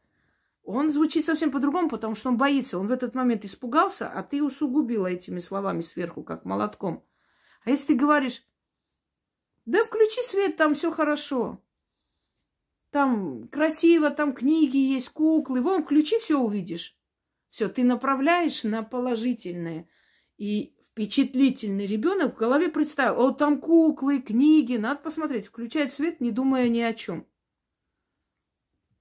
он 0.64 0.92
звучит 0.92 1.26
совсем 1.26 1.52
по-другому, 1.52 1.90
потому 1.90 2.16
что 2.16 2.30
он 2.30 2.38
боится. 2.38 2.78
Он 2.78 2.88
в 2.88 2.92
этот 2.92 3.16
момент 3.16 3.44
испугался, 3.46 4.10
а 4.10 4.24
ты 4.24 4.44
усугубила 4.44 5.08
этими 5.08 5.40
словами 5.40 5.82
сверху, 5.82 6.24
как 6.24 6.46
молотком. 6.46 7.04
А 7.64 7.70
если 7.70 7.88
ты 7.88 7.96
говоришь, 7.96 8.44
да 9.66 9.84
включи 9.84 10.22
свет, 10.24 10.58
там 10.58 10.76
все 10.76 10.92
хорошо. 10.92 11.62
Там 12.92 13.48
красиво, 13.48 14.10
там 14.12 14.34
книги 14.34 14.78
есть, 14.78 15.10
куклы. 15.10 15.62
Вон, 15.62 15.84
включи, 15.84 16.20
все 16.20 16.38
увидишь. 16.38 16.96
Все, 17.50 17.68
ты 17.68 17.84
направляешь 17.84 18.64
на 18.64 18.84
положительное. 18.84 19.88
И 20.38 20.76
впечатлительный 20.92 21.88
ребенок 21.88 22.36
в 22.36 22.38
голове 22.38 22.70
представил, 22.70 23.22
о, 23.22 23.32
там 23.32 23.60
куклы, 23.60 24.22
книги, 24.22 24.78
надо 24.78 25.02
посмотреть. 25.02 25.48
Включает 25.48 25.94
свет, 25.94 26.22
не 26.22 26.32
думая 26.32 26.70
ни 26.70 26.82
о 26.82 26.94
чем. 26.94 27.28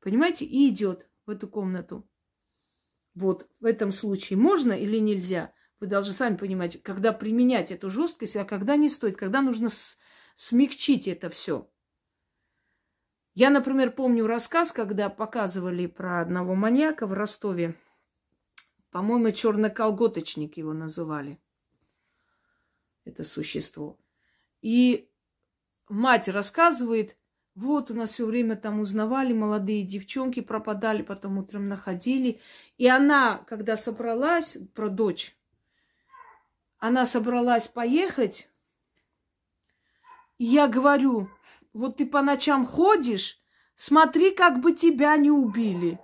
Понимаете? 0.00 0.44
И 0.44 0.68
идет 0.68 1.08
в 1.26 1.30
эту 1.30 1.48
комнату. 1.48 2.08
Вот 3.14 3.48
в 3.58 3.64
этом 3.64 3.92
случае 3.92 4.38
можно 4.38 4.72
или 4.72 4.98
нельзя? 4.98 5.52
Вы 5.80 5.88
должны 5.88 6.12
сами 6.12 6.36
понимать, 6.36 6.82
когда 6.82 7.12
применять 7.12 7.70
эту 7.70 7.90
жесткость, 7.90 8.36
а 8.36 8.44
когда 8.44 8.76
не 8.76 8.88
стоит, 8.88 9.16
когда 9.16 9.42
нужно 9.42 9.70
смягчить 10.36 11.08
это 11.08 11.28
все. 11.28 11.70
Я, 13.34 13.50
например, 13.50 13.92
помню 13.92 14.26
рассказ, 14.26 14.72
когда 14.72 15.08
показывали 15.08 15.86
про 15.86 16.20
одного 16.20 16.54
маньяка 16.54 17.06
в 17.06 17.12
Ростове. 17.12 17.76
По-моему, 18.90 19.30
черноколготочник 19.32 20.56
его 20.56 20.72
называли. 20.72 21.40
Это 23.04 23.24
существо. 23.24 23.98
И 24.62 25.08
мать 25.88 26.28
рассказывает, 26.28 27.16
вот 27.54 27.90
у 27.90 27.94
нас 27.94 28.10
все 28.10 28.26
время 28.26 28.56
там 28.56 28.80
узнавали, 28.80 29.32
молодые 29.32 29.82
девчонки 29.82 30.40
пропадали, 30.40 31.02
потом 31.02 31.38
утром 31.38 31.68
находили. 31.68 32.40
И 32.78 32.86
она, 32.86 33.38
когда 33.48 33.76
собралась, 33.76 34.56
про 34.74 34.88
дочь, 34.88 35.36
она 36.78 37.06
собралась 37.06 37.68
поехать, 37.68 38.50
и 40.38 40.44
я 40.46 40.68
говорю, 40.68 41.28
вот 41.74 41.98
ты 41.98 42.06
по 42.06 42.22
ночам 42.22 42.66
ходишь, 42.66 43.38
смотри, 43.74 44.30
как 44.30 44.62
бы 44.62 44.72
тебя 44.72 45.18
не 45.18 45.30
убили. 45.30 46.00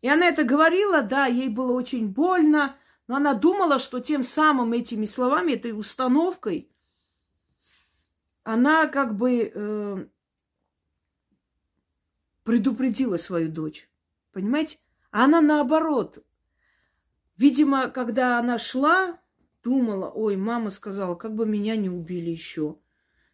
И 0.00 0.08
она 0.08 0.26
это 0.28 0.44
говорила, 0.44 1.02
да, 1.02 1.26
ей 1.26 1.50
было 1.50 1.72
очень 1.72 2.08
больно, 2.08 2.78
но 3.06 3.16
она 3.16 3.34
думала, 3.34 3.78
что 3.78 4.00
тем 4.00 4.24
самым 4.24 4.72
этими 4.72 5.04
словами, 5.04 5.52
этой 5.52 5.78
установкой– 5.78 6.70
она 8.44 8.86
как 8.88 9.16
бы 9.16 9.50
э, 9.52 10.06
предупредила 12.44 13.16
свою 13.16 13.50
дочь. 13.50 13.90
Понимаете? 14.32 14.78
А 15.10 15.24
она 15.24 15.40
наоборот. 15.40 16.24
Видимо, 17.36 17.88
когда 17.88 18.38
она 18.38 18.58
шла, 18.58 19.18
думала, 19.62 20.10
ой, 20.10 20.36
мама 20.36 20.70
сказала, 20.70 21.14
как 21.14 21.34
бы 21.34 21.46
меня 21.46 21.74
не 21.76 21.88
убили 21.88 22.30
еще. 22.30 22.78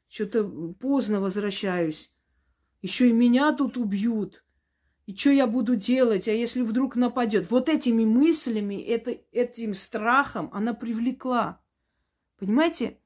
Что-то 0.08 0.44
поздно 0.80 1.20
возвращаюсь. 1.20 2.12
Еще 2.80 3.10
и 3.10 3.12
меня 3.12 3.52
тут 3.52 3.76
убьют. 3.76 4.44
И 5.10 5.16
что 5.16 5.30
я 5.30 5.48
буду 5.48 5.74
делать, 5.74 6.28
а 6.28 6.32
если 6.32 6.62
вдруг 6.62 6.94
нападет? 6.94 7.50
Вот 7.50 7.68
этими 7.68 8.04
мыслями, 8.04 8.76
это, 8.76 9.18
этим 9.32 9.74
страхом 9.74 10.48
она 10.52 10.72
привлекла. 10.72 11.60
Понимаете? 12.38 12.96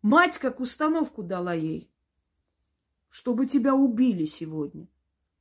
Мать 0.00 0.38
как 0.38 0.60
установку 0.60 1.22
дала 1.22 1.52
ей, 1.52 1.90
чтобы 3.10 3.44
тебя 3.44 3.74
убили 3.74 4.24
сегодня. 4.24 4.88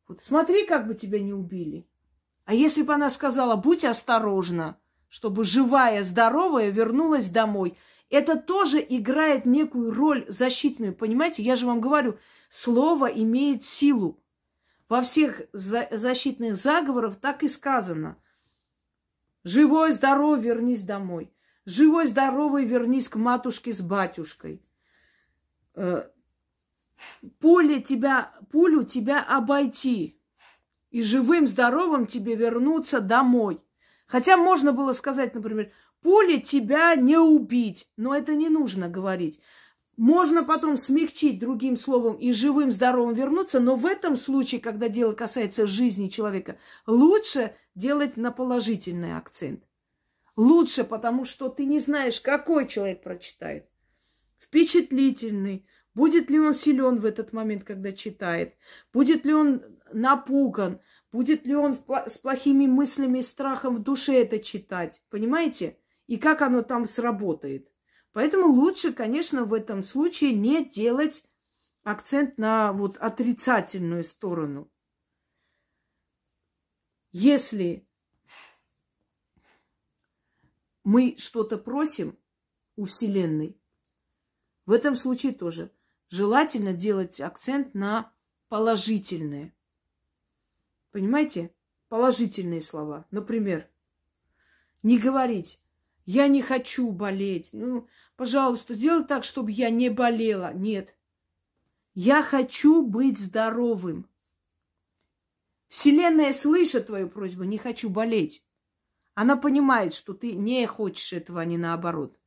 Вот 0.05 0.21
смотри, 0.21 0.65
как 0.65 0.85
бы 0.85 0.95
тебя 0.95 1.21
не 1.21 1.31
убили. 1.31 1.87
А 2.43 2.53
если 2.53 2.81
бы 2.81 2.93
она 2.93 3.09
сказала, 3.09 3.55
будь 3.55 3.85
осторожна, 3.85 4.77
чтобы 5.07 5.45
живая, 5.45 6.03
здоровая 6.03 6.71
вернулась 6.71 7.29
домой, 7.29 7.77
это 8.09 8.35
тоже 8.35 8.85
играет 8.85 9.45
некую 9.45 9.93
роль 9.93 10.25
защитную. 10.27 10.93
Понимаете, 10.93 11.41
я 11.41 11.55
же 11.55 11.65
вам 11.65 11.79
говорю, 11.79 12.19
слово 12.49 13.05
имеет 13.05 13.63
силу. 13.63 14.19
Во 14.87 15.01
всех 15.01 15.41
за- 15.51 15.87
защитных 15.91 16.55
заговорах 16.55 17.15
так 17.15 17.43
и 17.43 17.47
сказано. 17.47 18.17
Живой, 19.43 19.91
здоровый, 19.91 20.41
вернись 20.41 20.83
домой. 20.83 21.33
Живой, 21.65 22.07
здоровый, 22.07 22.65
вернись 22.65 23.09
к 23.09 23.15
матушке 23.15 23.73
с 23.73 23.81
батюшкой. 23.81 24.61
Э, 25.73 26.09
поле 27.39 27.81
тебя, 27.81 28.33
пулю 28.51 28.83
тебя 28.83 29.23
обойти. 29.23 30.19
И 30.91 31.01
живым, 31.01 31.47
здоровым 31.47 32.05
тебе 32.05 32.35
вернуться 32.35 33.01
домой. 33.01 33.63
Хотя 34.05 34.37
можно 34.37 34.71
было 34.71 34.93
сказать, 34.93 35.33
например, 35.33 35.71
поле 36.01 36.39
тебя 36.39 36.95
не 36.95 37.17
убить. 37.17 37.91
Но 37.97 38.15
это 38.15 38.35
не 38.35 38.49
нужно 38.49 38.87
говорить. 38.87 39.41
Можно 39.97 40.43
потом 40.43 40.75
смягчить 40.75 41.39
другим 41.39 41.77
словом 41.77 42.15
и 42.15 42.33
живым, 42.33 42.71
здоровым 42.71 43.13
вернуться, 43.13 43.59
но 43.61 43.75
в 43.75 43.85
этом 43.85 44.17
случае, 44.17 44.59
когда 44.59 44.89
дело 44.89 45.13
касается 45.13 45.67
жизни 45.67 46.09
человека, 46.09 46.57
лучше 46.85 47.55
делать 47.75 48.17
на 48.17 48.31
положительный 48.31 49.15
акцент. 49.15 49.63
Лучше, 50.35 50.83
потому 50.83 51.23
что 51.23 51.47
ты 51.47 51.65
не 51.65 51.79
знаешь, 51.79 52.19
какой 52.19 52.67
человек 52.67 53.03
прочитает. 53.03 53.69
Впечатлительный. 54.37 55.65
Будет 55.93 56.29
ли 56.29 56.39
он 56.39 56.53
силен 56.53 56.97
в 56.97 57.05
этот 57.05 57.31
момент, 57.31 57.63
когда 57.63 57.93
читает? 57.93 58.57
Будет 58.91 59.23
ли 59.23 59.33
он 59.33 59.63
напуган? 59.93 60.81
Будет 61.13 61.45
ли 61.45 61.55
он 61.55 61.79
с 62.07 62.17
плохими 62.17 62.67
мыслями 62.67 63.19
и 63.19 63.23
страхом 63.23 63.75
в 63.75 63.83
душе 63.83 64.15
это 64.15 64.39
читать? 64.39 65.01
Понимаете? 65.09 65.77
И 66.07 66.17
как 66.17 66.41
оно 66.41 66.63
там 66.63 66.85
сработает? 66.85 67.69
Поэтому 68.15 68.47
лучше, 68.47 68.93
конечно, 68.93 69.43
в 69.43 69.53
этом 69.53 69.83
случае 69.83 70.31
не 70.31 70.63
делать 70.63 71.27
акцент 71.83 72.37
на 72.37 72.71
вот 72.71 72.95
отрицательную 72.95 74.05
сторону. 74.05 74.71
Если 77.11 77.85
мы 80.85 81.17
что-то 81.17 81.57
просим 81.57 82.17
у 82.77 82.85
Вселенной, 82.85 83.59
в 84.65 84.71
этом 84.71 84.95
случае 84.95 85.33
тоже 85.33 85.69
желательно 86.07 86.71
делать 86.71 87.19
акцент 87.19 87.73
на 87.73 88.13
положительное. 88.47 89.53
Понимаете? 90.91 91.53
Положительные 91.89 92.61
слова. 92.61 93.07
Например, 93.11 93.69
не 94.83 94.99
говорить 94.99 95.59
«я 96.05 96.27
не 96.27 96.41
хочу 96.41 96.91
болеть». 96.91 97.49
Ну, 97.51 97.87
пожалуйста, 98.15 98.73
сделай 98.73 99.05
так, 99.05 99.23
чтобы 99.23 99.51
я 99.51 99.69
не 99.69 99.89
болела. 99.89 100.53
Нет. 100.53 100.95
Я 101.93 102.23
хочу 102.23 102.81
быть 102.81 103.17
здоровым. 103.19 104.09
Вселенная 105.69 106.33
слышит 106.33 106.87
твою 106.87 107.09
просьбу, 107.09 107.43
не 107.43 107.57
хочу 107.57 107.89
болеть. 107.89 108.45
Она 109.13 109.37
понимает, 109.37 109.93
что 109.93 110.13
ты 110.13 110.33
не 110.33 110.65
хочешь 110.67 111.13
этого, 111.13 111.41
а 111.41 111.45
не 111.45 111.57
наоборот. 111.57 112.17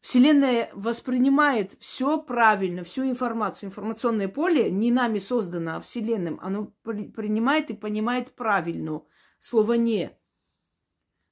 Вселенная 0.00 0.70
воспринимает 0.72 1.74
все 1.78 2.22
правильно, 2.22 2.84
всю 2.84 3.04
информацию. 3.04 3.68
Информационное 3.68 4.28
поле 4.28 4.70
не 4.70 4.90
нами 4.90 5.18
создано, 5.18 5.76
а 5.76 5.80
Вселенным. 5.80 6.38
Оно 6.40 6.72
при, 6.82 7.08
принимает 7.08 7.70
и 7.70 7.74
понимает 7.74 8.34
правильно. 8.34 9.02
Слово 9.38 9.74
«не». 9.74 10.16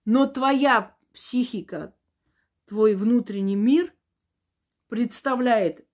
Но 0.05 0.27
твоя 0.27 0.97
психика, 1.13 1.95
твой 2.67 2.95
внутренний 2.95 3.57
мир 3.57 3.95
представляет, 4.89 5.87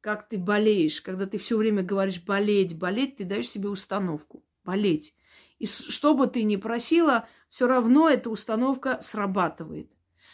как 0.00 0.28
ты 0.28 0.36
болеешь. 0.36 1.00
Когда 1.00 1.26
ты 1.26 1.38
все 1.38 1.56
время 1.56 1.82
говоришь 1.82 2.22
болеть, 2.22 2.76
болеть, 2.76 3.16
ты 3.16 3.24
даешь 3.24 3.48
себе 3.48 3.68
установку. 3.68 4.44
Болеть. 4.64 5.14
И 5.58 5.66
что 5.66 6.14
бы 6.14 6.26
ты 6.26 6.42
ни 6.42 6.56
просила, 6.56 7.28
все 7.48 7.66
равно 7.66 8.08
эта 8.08 8.30
установка 8.30 9.00
срабатывает. 9.00 9.90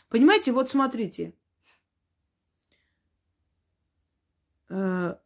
Понимаете, 0.08 0.52
вот 0.52 0.70
смотрите, 0.70 1.34
э, 4.70 5.16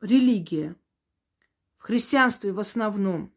религия. 0.00 0.76
В 1.76 1.82
христианстве 1.82 2.52
в 2.52 2.60
основном 2.60 3.34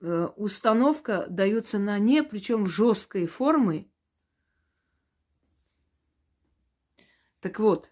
установка 0.00 1.26
дается 1.28 1.78
на 1.78 1.98
не, 1.98 2.22
причем 2.22 2.66
жесткой 2.66 3.26
формы. 3.26 3.90
Так 7.40 7.58
вот, 7.58 7.90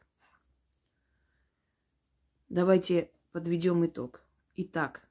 давайте 2.49 3.11
подведем 3.33 3.85
итог. 3.87 4.23
Итак, 4.55 5.09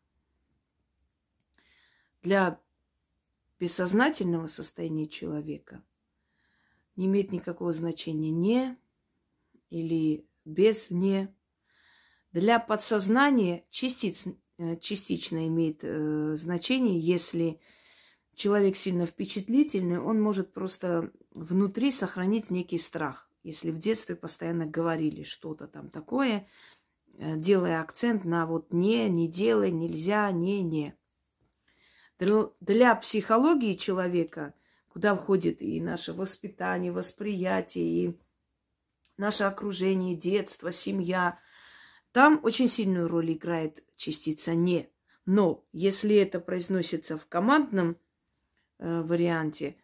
для 2.22 2.60
бессознательного 3.60 4.48
состояния 4.48 5.08
человека 5.08 5.84
не 6.96 7.06
имеет 7.06 7.32
никакого 7.32 7.74
значения 7.74 8.32
не 8.32 8.78
или 9.70 10.28
без 10.46 10.92
«не». 10.92 11.34
Для 12.34 12.60
подсознания 12.60 13.66
частиц, 13.70 14.28
э, 14.28 14.32
частично 14.82 15.48
имеет 15.48 15.80
э, 15.84 16.36
значение, 16.36 17.00
если 17.00 17.60
человек 18.36 18.76
сильно 18.76 19.06
впечатлительный, 19.06 20.00
он 20.00 20.22
может 20.22 20.54
просто 20.54 21.12
внутри 21.32 21.92
сохранить 21.92 22.50
некий 22.50 22.78
страх. 22.78 23.30
Если 23.44 23.72
в 23.72 23.80
детстве 23.80 24.16
постоянно 24.16 24.66
говорили 24.66 25.24
что-то 25.24 25.68
там 25.68 25.90
такое, 25.90 26.48
э, 27.18 27.38
делая 27.38 27.82
акцент 27.82 28.26
на 28.26 28.46
вот 28.46 28.74
«не», 28.74 29.08
«не 29.10 29.28
делай», 29.28 29.72
«нельзя», 29.72 30.32
«не», 30.32 30.62
«не». 30.62 30.98
Для 32.20 32.96
психологии 32.96 33.76
человека, 33.76 34.56
куда 34.90 35.16
входит 35.16 35.62
и 35.62 35.80
наше 35.80 36.14
воспитание, 36.14 36.92
восприятие, 36.92 37.86
и 37.86 38.20
наше 39.18 39.44
окружение, 39.44 40.16
детство, 40.16 40.72
семья. 40.72 41.40
Там 42.18 42.40
очень 42.42 42.68
сильную 42.68 43.08
роль 43.08 43.34
играет 43.34 43.84
частица 43.96 44.56
«не». 44.56 44.90
Но 45.28 45.64
если 45.72 46.16
это 46.16 46.40
произносится 46.40 47.16
в 47.16 47.28
командном 47.28 47.96
э, 48.80 49.02
варианте, 49.04 49.76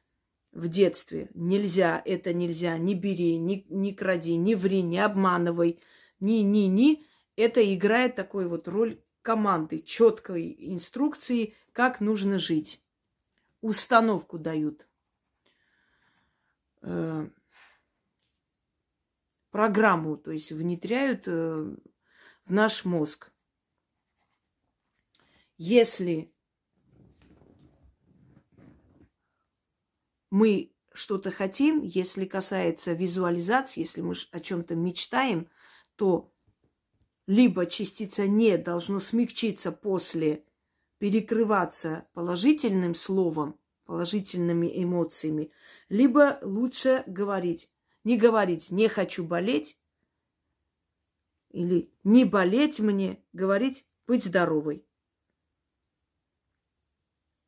в 0.51 0.67
детстве, 0.67 1.29
нельзя, 1.35 2.01
это 2.03 2.33
нельзя, 2.33 2.75
не 2.79 2.95
бери, 2.95 3.37
не, 3.37 3.67
не 3.69 3.93
кради, 3.93 4.35
не 4.35 4.55
ври, 4.55 4.81
не 4.81 4.97
обманывай, 4.97 5.79
ни-ни-ни, 6.21 7.05
это 7.35 7.61
играет 7.71 8.15
такой 8.15 8.47
вот 8.47 8.67
роль 8.67 8.99
команды, 9.21 9.83
четкой 9.83 10.57
инструкции, 10.57 11.53
как 11.71 12.01
нужно 12.01 12.39
жить. 12.39 12.81
Установку 13.61 14.39
дают. 14.39 14.87
Э, 16.81 17.29
программу, 19.51 20.17
то 20.17 20.31
есть 20.31 20.51
внедряют 20.51 21.25
э, 21.27 21.75
в 22.45 22.53
наш 22.53 22.85
мозг. 22.85 23.31
Если 25.57 26.33
мы 30.29 30.73
что-то 30.93 31.31
хотим, 31.31 31.81
если 31.81 32.25
касается 32.25 32.93
визуализации, 32.93 33.81
если 33.81 34.01
мы 34.01 34.15
о 34.31 34.39
чем-то 34.39 34.75
мечтаем, 34.75 35.49
то 35.95 36.31
либо 37.27 37.65
частица 37.65 38.27
«не» 38.27 38.57
должно 38.57 38.99
смягчиться 38.99 39.71
после, 39.71 40.45
перекрываться 40.97 42.07
положительным 42.13 42.95
словом, 42.95 43.59
положительными 43.85 44.71
эмоциями, 44.83 45.51
либо 45.89 46.39
лучше 46.41 47.03
говорить 47.07 47.69
не 48.03 48.17
говорить 48.17 48.71
«не 48.71 48.87
хочу 48.87 49.23
болеть» 49.23 49.77
или 51.53 51.93
«не 52.03 52.25
болеть 52.25 52.79
мне», 52.79 53.23
говорить 53.31 53.87
«быть 54.05 54.25
здоровой». 54.25 54.85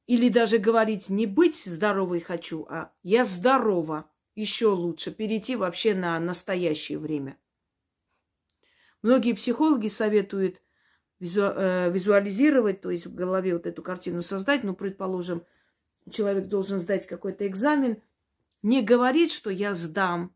Или 0.06 0.30
даже 0.30 0.60
говорить 0.60 1.10
не 1.10 1.26
быть 1.26 1.66
здоровой 1.66 2.20
хочу, 2.22 2.66
а 2.70 2.94
я 3.02 3.26
здорова. 3.26 4.10
Еще 4.36 4.68
лучше 4.68 5.12
перейти 5.12 5.56
вообще 5.56 5.96
на 5.96 6.20
настоящее 6.20 7.00
время. 7.00 7.38
Многие 9.02 9.34
психологи 9.34 9.88
советуют 9.88 10.62
э, 11.20 11.90
визуализировать, 11.92 12.82
то 12.82 12.92
есть 12.92 13.08
в 13.08 13.16
голове 13.16 13.54
вот 13.54 13.66
эту 13.66 13.82
картину 13.82 14.22
создать. 14.22 14.64
Ну, 14.64 14.76
предположим, 14.76 15.44
человек 16.12 16.48
должен 16.48 16.78
сдать 16.78 17.08
какой-то 17.08 17.48
экзамен, 17.48 18.04
не 18.62 18.84
говорить, 18.84 19.32
что 19.32 19.50
я 19.50 19.74
сдам, 19.74 20.36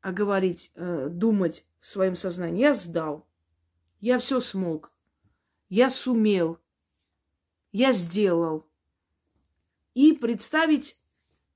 а 0.00 0.12
говорить, 0.12 0.70
э, 0.74 1.08
думать 1.10 1.66
в 1.86 1.88
своем 1.88 2.16
сознании. 2.16 2.62
Я 2.62 2.74
сдал. 2.74 3.28
Я 4.00 4.18
все 4.18 4.40
смог. 4.40 4.92
Я 5.68 5.88
сумел. 5.88 6.58
Я 7.70 7.92
сделал. 7.92 8.66
И 9.94 10.12
представить 10.12 10.98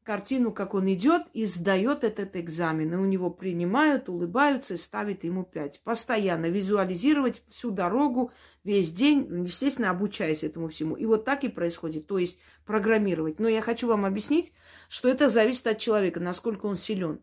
картину, 0.04 0.52
как 0.52 0.74
он 0.74 0.92
идет 0.92 1.22
и 1.32 1.46
сдает 1.46 2.04
этот 2.04 2.36
экзамен. 2.36 2.94
И 2.94 2.96
у 2.96 3.06
него 3.06 3.28
принимают, 3.30 4.08
улыбаются 4.08 4.74
и 4.74 4.76
ставят 4.76 5.24
ему 5.24 5.42
пять. 5.42 5.82
Постоянно 5.82 6.46
визуализировать 6.46 7.42
всю 7.48 7.72
дорогу, 7.72 8.30
весь 8.62 8.92
день, 8.92 9.44
естественно, 9.44 9.90
обучаясь 9.90 10.44
этому 10.44 10.68
всему. 10.68 10.94
И 10.94 11.06
вот 11.06 11.24
так 11.24 11.42
и 11.42 11.48
происходит, 11.48 12.06
то 12.06 12.18
есть 12.18 12.38
программировать. 12.64 13.40
Но 13.40 13.48
я 13.48 13.62
хочу 13.62 13.88
вам 13.88 14.04
объяснить, 14.04 14.52
что 14.88 15.08
это 15.08 15.28
зависит 15.28 15.66
от 15.66 15.78
человека, 15.78 16.20
насколько 16.20 16.66
он 16.66 16.76
силен. 16.76 17.20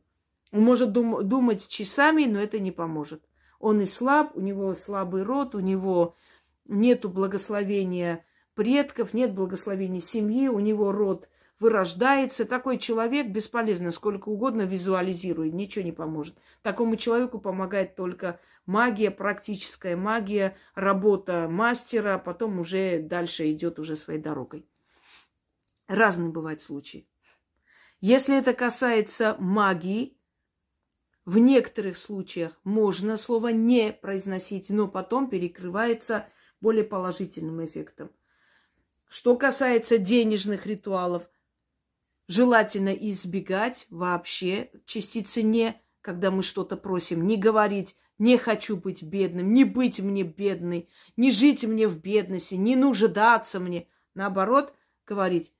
Он 0.52 0.62
может 0.62 0.92
дум- 0.92 1.28
думать 1.28 1.68
часами, 1.68 2.26
но 2.26 2.40
это 2.40 2.60
не 2.60 2.72
поможет. 2.72 3.24
Он 3.60 3.82
и 3.82 3.86
слаб, 3.86 4.36
у 4.36 4.42
него 4.42 4.74
слабый 4.74 5.24
род, 5.24 5.56
у 5.56 5.60
него 5.60 6.16
нету 6.66 7.10
благословения 7.10 8.26
предков, 8.54 9.14
нет 9.14 9.34
благословения 9.34 10.00
семьи, 10.00 10.48
у 10.48 10.60
него 10.60 10.92
род 10.92 11.30
вырождается. 11.60 12.46
Такой 12.46 12.78
человек 12.78 13.28
бесполезно, 13.28 13.92
сколько 13.92 14.30
угодно 14.30 14.62
визуализирует, 14.64 15.54
ничего 15.54 15.84
не 15.84 15.92
поможет. 15.92 16.38
Такому 16.62 16.96
человеку 16.96 17.40
помогает 17.40 17.96
только 17.96 18.40
магия, 18.66 19.12
практическая 19.12 19.96
магия, 19.96 20.56
работа 20.76 21.48
мастера, 21.50 22.16
а 22.16 22.20
потом 22.20 22.60
уже 22.60 23.00
дальше 23.02 23.52
идет 23.52 23.80
уже 23.80 23.96
своей 23.96 24.20
дорогой. 24.20 24.66
Разные 25.88 26.30
бывают 26.30 26.62
случаи. 26.62 27.08
Если 28.02 28.38
это 28.38 28.54
касается 28.54 29.36
магии, 29.40 30.17
в 31.28 31.40
некоторых 31.40 31.98
случаях 31.98 32.58
можно 32.64 33.18
слово 33.18 33.50
не 33.50 33.92
произносить, 33.92 34.70
но 34.70 34.88
потом 34.88 35.30
перекрывается 35.30 36.26
более 36.62 36.86
положительным 36.86 37.66
эффектом. 37.66 38.12
Что 39.10 39.36
касается 39.36 39.98
денежных 39.98 40.66
ритуалов, 40.66 41.30
желательно 42.30 42.94
избегать 42.94 43.88
вообще 43.90 44.72
частицы 44.86 45.42
«не», 45.42 45.82
когда 46.00 46.32
мы 46.32 46.44
что-то 46.44 46.78
просим, 46.78 47.28
не 47.28 47.36
говорить 47.36 47.98
«не 48.18 48.38
хочу 48.38 48.78
быть 48.78 49.04
бедным», 49.04 49.52
«не 49.52 49.66
быть 49.66 50.00
мне 50.00 50.24
бедной», 50.24 50.88
«не 51.18 51.32
жить 51.32 51.66
мне 51.66 51.90
в 51.90 52.02
бедности», 52.02 52.56
«не 52.56 52.78
нуждаться 52.78 53.60
мне». 53.60 53.90
Наоборот, 54.14 54.74
говорить 55.06 55.52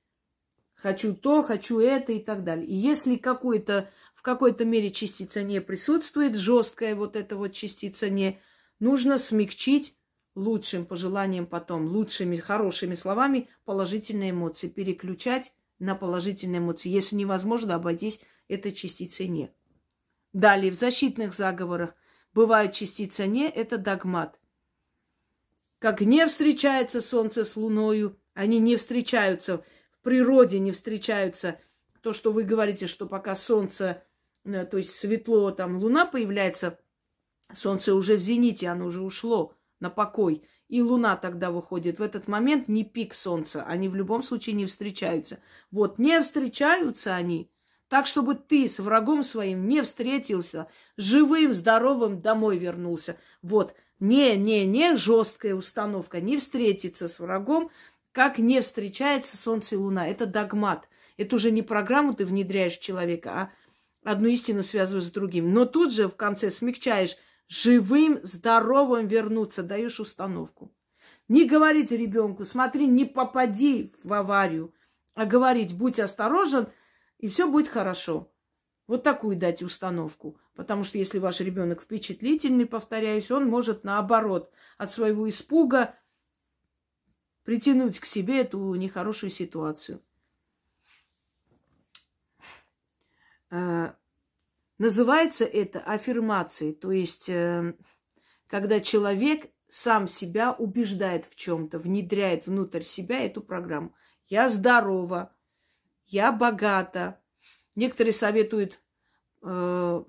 «хочу 0.74 1.14
то, 1.14 1.42
хочу 1.42 1.78
это» 1.78 2.14
и 2.14 2.20
так 2.20 2.42
далее. 2.42 2.66
И 2.66 2.74
если 2.74 3.16
какой-то, 3.16 3.90
в 4.18 4.22
какой-то 4.22 4.64
мере 4.64 4.90
частица 4.90 5.44
«не» 5.44 5.60
присутствует, 5.60 6.34
жесткая 6.34 6.96
вот 6.96 7.14
эта 7.14 7.36
вот 7.36 7.52
частица 7.52 8.10
«не», 8.10 8.40
нужно 8.80 9.16
смягчить 9.16 9.96
лучшим 10.34 10.86
пожеланием 10.86 11.46
потом, 11.46 11.86
лучшими, 11.86 12.34
хорошими 12.34 12.96
словами 12.96 13.48
положительные 13.64 14.30
эмоции, 14.30 14.66
переключать 14.66 15.52
на 15.78 15.94
положительные 15.94 16.58
эмоции. 16.58 16.88
Если 16.88 17.14
невозможно 17.14 17.76
обойтись 17.76 18.20
этой 18.48 18.72
частицей 18.72 19.28
«не». 19.28 19.52
Далее, 20.32 20.72
в 20.72 20.74
защитных 20.74 21.32
заговорах 21.32 21.94
бывают 22.34 22.72
частица 22.72 23.28
«не»– 23.28 23.48
это 23.48 23.78
догмат. 23.78 24.40
Как 25.78 26.00
не 26.00 26.26
встречается 26.26 27.00
солнце 27.00 27.44
с 27.44 27.54
луною, 27.54 28.18
они 28.34 28.58
не 28.58 28.74
встречаются, 28.74 29.64
в 29.92 30.00
природе 30.02 30.58
не 30.58 30.72
встречаются. 30.72 31.60
То, 32.00 32.12
что 32.12 32.32
вы 32.32 32.42
говорите, 32.42 32.88
что 32.88 33.06
пока 33.06 33.36
солнце, 33.36 34.02
то 34.48 34.76
есть 34.76 34.96
светло, 34.96 35.50
там 35.50 35.78
луна 35.78 36.06
появляется, 36.06 36.78
солнце 37.52 37.94
уже 37.94 38.16
в 38.16 38.20
зените, 38.20 38.68
оно 38.68 38.86
уже 38.86 39.02
ушло 39.02 39.54
на 39.80 39.90
покой. 39.90 40.42
И 40.68 40.82
луна 40.82 41.16
тогда 41.16 41.50
выходит. 41.50 41.98
В 41.98 42.02
этот 42.02 42.28
момент 42.28 42.68
не 42.68 42.84
пик 42.84 43.14
солнца. 43.14 43.62
Они 43.62 43.88
в 43.88 43.94
любом 43.94 44.22
случае 44.22 44.54
не 44.54 44.66
встречаются. 44.66 45.38
Вот 45.70 45.98
не 45.98 46.20
встречаются 46.20 47.14
они. 47.14 47.50
Так, 47.88 48.06
чтобы 48.06 48.34
ты 48.34 48.68
с 48.68 48.78
врагом 48.78 49.22
своим 49.22 49.66
не 49.66 49.80
встретился, 49.80 50.68
живым, 50.98 51.54
здоровым 51.54 52.20
домой 52.20 52.58
вернулся. 52.58 53.16
Вот, 53.40 53.74
не, 53.98 54.36
не, 54.36 54.66
не 54.66 54.94
жесткая 54.96 55.54
установка, 55.54 56.20
не 56.20 56.36
встретиться 56.36 57.08
с 57.08 57.18
врагом, 57.18 57.70
как 58.12 58.38
не 58.38 58.60
встречается 58.60 59.38
солнце 59.38 59.76
и 59.76 59.78
луна. 59.78 60.06
Это 60.06 60.26
догмат. 60.26 60.86
Это 61.16 61.36
уже 61.36 61.50
не 61.50 61.62
программу 61.62 62.12
ты 62.12 62.26
внедряешь 62.26 62.76
в 62.76 62.82
человека, 62.82 63.30
а 63.32 63.50
одну 64.10 64.28
истину 64.28 64.62
связываешь 64.62 65.06
с 65.06 65.10
другим. 65.10 65.52
Но 65.52 65.66
тут 65.66 65.92
же 65.92 66.08
в 66.08 66.16
конце 66.16 66.50
смягчаешь 66.50 67.16
живым, 67.46 68.20
здоровым 68.22 69.06
вернуться, 69.06 69.62
даешь 69.62 70.00
установку. 70.00 70.72
Не 71.28 71.44
говорить 71.44 71.90
ребенку, 71.90 72.44
смотри, 72.44 72.86
не 72.86 73.04
попади 73.04 73.92
в 74.02 74.12
аварию, 74.14 74.74
а 75.14 75.26
говорить, 75.26 75.76
будь 75.76 76.00
осторожен, 76.00 76.68
и 77.18 77.28
все 77.28 77.50
будет 77.50 77.68
хорошо. 77.68 78.32
Вот 78.86 79.02
такую 79.02 79.36
дать 79.36 79.62
установку. 79.62 80.40
Потому 80.54 80.84
что 80.84 80.96
если 80.96 81.18
ваш 81.18 81.40
ребенок 81.40 81.82
впечатлительный, 81.82 82.64
повторяюсь, 82.64 83.30
он 83.30 83.46
может 83.46 83.84
наоборот 83.84 84.50
от 84.78 84.90
своего 84.90 85.28
испуга 85.28 85.94
притянуть 87.44 88.00
к 88.00 88.06
себе 88.06 88.40
эту 88.40 88.74
нехорошую 88.74 89.28
ситуацию. 89.28 90.00
Э, 90.00 90.02
Называется 94.78 95.44
это 95.44 95.80
аффирмацией, 95.80 96.72
то 96.72 96.92
есть 96.92 97.28
э, 97.28 97.74
когда 98.46 98.78
человек 98.78 99.50
сам 99.68 100.06
себя 100.06 100.52
убеждает 100.52 101.26
в 101.28 101.34
чем-то, 101.34 101.80
внедряет 101.80 102.46
внутрь 102.46 102.82
себя 102.82 103.24
эту 103.24 103.42
программу. 103.42 103.92
Я 104.28 104.48
здорова, 104.48 105.34
я 106.06 106.30
богата. 106.30 107.20
Некоторые 107.74 108.12
советуют 108.12 108.80
э, 109.42 110.04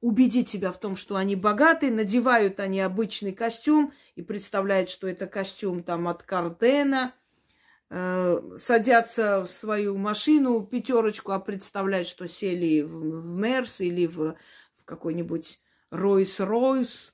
убедить 0.00 0.48
себя 0.48 0.70
в 0.70 0.80
том, 0.80 0.96
что 0.96 1.16
они 1.16 1.36
богаты, 1.36 1.90
надевают 1.90 2.60
они 2.60 2.80
обычный 2.80 3.32
костюм 3.32 3.92
и 4.14 4.22
представляют, 4.22 4.88
что 4.88 5.06
это 5.06 5.26
костюм 5.26 5.82
там 5.82 6.08
от 6.08 6.22
Кардена– 6.22 7.14
Э, 7.17 7.17
садятся 7.90 9.44
в 9.44 9.48
свою 9.48 9.96
машину, 9.96 10.62
пятерочку, 10.66 11.32
а 11.32 11.40
представляют, 11.40 12.06
что 12.06 12.28
сели 12.28 12.82
в, 12.82 13.20
в 13.20 13.30
Мерс 13.34 13.80
или 13.80 14.06
в, 14.06 14.36
в 14.74 14.84
какой-нибудь 14.84 15.58
Ройс-Ройс, 15.90 17.12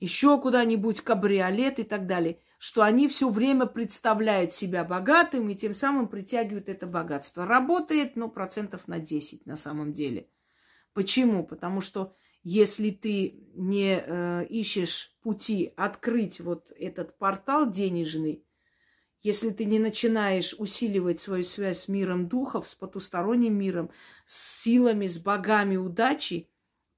еще 0.00 0.40
куда-нибудь 0.40 1.00
кабриолет 1.00 1.78
и 1.78 1.84
так 1.84 2.06
далее, 2.06 2.40
что 2.58 2.82
они 2.82 3.08
все 3.08 3.28
время 3.28 3.66
представляют 3.66 4.52
себя 4.52 4.84
богатым 4.84 5.48
и 5.48 5.56
тем 5.56 5.74
самым 5.74 6.08
притягивают 6.08 6.68
это 6.68 6.86
богатство. 6.86 7.46
Работает, 7.46 8.14
но 8.14 8.28
процентов 8.28 8.88
на 8.88 8.98
10 8.98 9.46
на 9.46 9.56
самом 9.56 9.92
деле. 9.92 10.28
Почему? 10.92 11.44
Потому 11.44 11.80
что 11.80 12.14
если 12.42 12.90
ты 12.90 13.44
не 13.54 14.02
э, 14.04 14.46
ищешь 14.46 15.16
пути 15.22 15.72
открыть 15.76 16.40
вот 16.40 16.72
этот 16.76 17.16
портал 17.18 17.70
денежный, 17.70 18.44
если 19.22 19.50
ты 19.50 19.64
не 19.64 19.78
начинаешь 19.78 20.54
усиливать 20.58 21.20
свою 21.20 21.44
связь 21.44 21.80
с 21.80 21.88
миром 21.88 22.28
духов, 22.28 22.68
с 22.68 22.74
потусторонним 22.74 23.58
миром, 23.58 23.90
с 24.26 24.62
силами, 24.62 25.06
с 25.06 25.18
богами 25.18 25.76
удачи, 25.76 26.48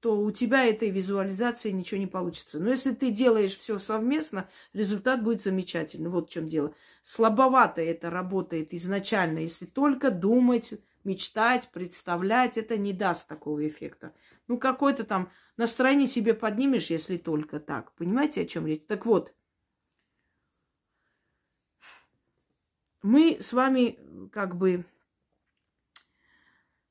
то 0.01 0.19
у 0.19 0.31
тебя 0.31 0.65
этой 0.65 0.89
визуализации 0.89 1.69
ничего 1.69 1.99
не 1.99 2.07
получится. 2.07 2.59
Но 2.59 2.71
если 2.71 2.91
ты 2.91 3.11
делаешь 3.11 3.55
все 3.55 3.77
совместно, 3.77 4.49
результат 4.73 5.23
будет 5.23 5.43
замечательный. 5.43 6.09
Вот 6.09 6.29
в 6.29 6.33
чем 6.33 6.47
дело. 6.47 6.73
Слабовато 7.03 7.81
это 7.81 8.09
работает 8.09 8.73
изначально. 8.73 9.39
Если 9.39 9.67
только 9.67 10.09
думать, 10.09 10.73
мечтать, 11.03 11.69
представлять, 11.71 12.57
это 12.57 12.77
не 12.77 12.93
даст 12.93 13.27
такого 13.27 13.67
эффекта. 13.67 14.13
Ну, 14.47 14.57
какое-то 14.57 15.03
там 15.03 15.31
настроение 15.55 16.07
себе 16.07 16.33
поднимешь, 16.33 16.89
если 16.89 17.17
только 17.17 17.59
так. 17.59 17.93
Понимаете, 17.93 18.41
о 18.41 18.45
чем 18.45 18.65
речь? 18.65 18.85
Так 18.87 19.05
вот, 19.05 19.33
мы 23.01 23.37
с 23.39 23.53
вами 23.53 23.99
как 24.31 24.55
бы 24.55 24.85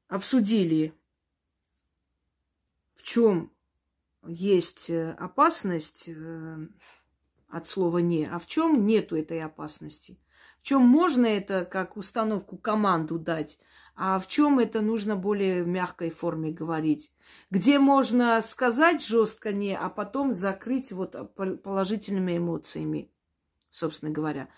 обсудили, 0.08 0.94
в 2.94 3.02
чем 3.02 3.52
есть 4.26 4.90
э, 4.90 5.12
опасность 5.12 6.04
э, 6.08 6.56
от 7.48 7.66
слова 7.66 7.98
не, 7.98 8.26
а 8.26 8.38
в 8.38 8.46
чем 8.46 8.86
нету 8.86 9.16
этой 9.16 9.42
опасности. 9.42 10.18
В 10.60 10.62
чем 10.62 10.82
можно 10.82 11.26
это 11.26 11.64
как 11.64 11.96
установку 11.96 12.58
команду 12.58 13.18
дать, 13.18 13.58
а 13.94 14.18
в 14.18 14.28
чем 14.28 14.58
это 14.58 14.80
нужно 14.80 15.16
более 15.16 15.62
в 15.62 15.68
мягкой 15.68 16.10
форме 16.10 16.50
говорить. 16.50 17.10
Где 17.50 17.78
можно 17.78 18.40
сказать 18.42 19.02
жестко 19.02 19.52
не, 19.52 19.76
а 19.76 19.88
потом 19.88 20.32
закрыть 20.32 20.92
вот 20.92 21.14
положительными 21.34 22.36
эмоциями, 22.36 23.10
собственно 23.70 24.12
говоря. 24.12 24.48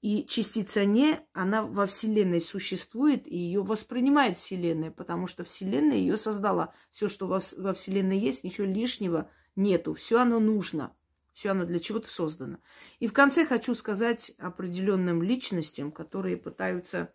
И 0.00 0.24
частица 0.26 0.84
не, 0.84 1.20
она 1.32 1.62
во 1.62 1.86
Вселенной 1.86 2.40
существует, 2.40 3.26
и 3.26 3.36
ее 3.36 3.62
воспринимает 3.62 4.36
Вселенная, 4.36 4.92
потому 4.92 5.26
что 5.26 5.42
Вселенная 5.42 5.96
ее 5.96 6.16
создала. 6.16 6.72
Все, 6.92 7.08
что 7.08 7.26
во, 7.26 7.40
Вселенной 7.40 8.18
есть, 8.18 8.44
ничего 8.44 8.66
лишнего 8.66 9.28
нету. 9.56 9.94
Все 9.94 10.20
оно 10.20 10.38
нужно. 10.38 10.94
Все 11.32 11.50
оно 11.50 11.64
для 11.64 11.80
чего-то 11.80 12.08
создано. 12.08 12.58
И 13.00 13.08
в 13.08 13.12
конце 13.12 13.44
хочу 13.44 13.74
сказать 13.74 14.32
определенным 14.38 15.22
личностям, 15.22 15.90
которые 15.90 16.36
пытаются, 16.36 17.12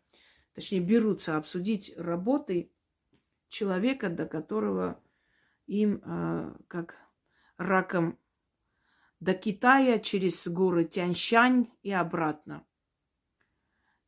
точнее, 0.53 0.81
берутся 0.81 1.37
обсудить 1.37 1.93
работы 1.97 2.71
человека, 3.47 4.09
до 4.09 4.25
которого 4.25 5.01
им, 5.67 6.01
э, 6.03 6.53
как 6.67 6.95
раком 7.57 8.19
до 9.21 9.33
Китая 9.33 9.99
через 9.99 10.47
горы 10.47 10.83
Тяньшань 10.83 11.69
и 11.81 11.91
обратно. 11.91 12.65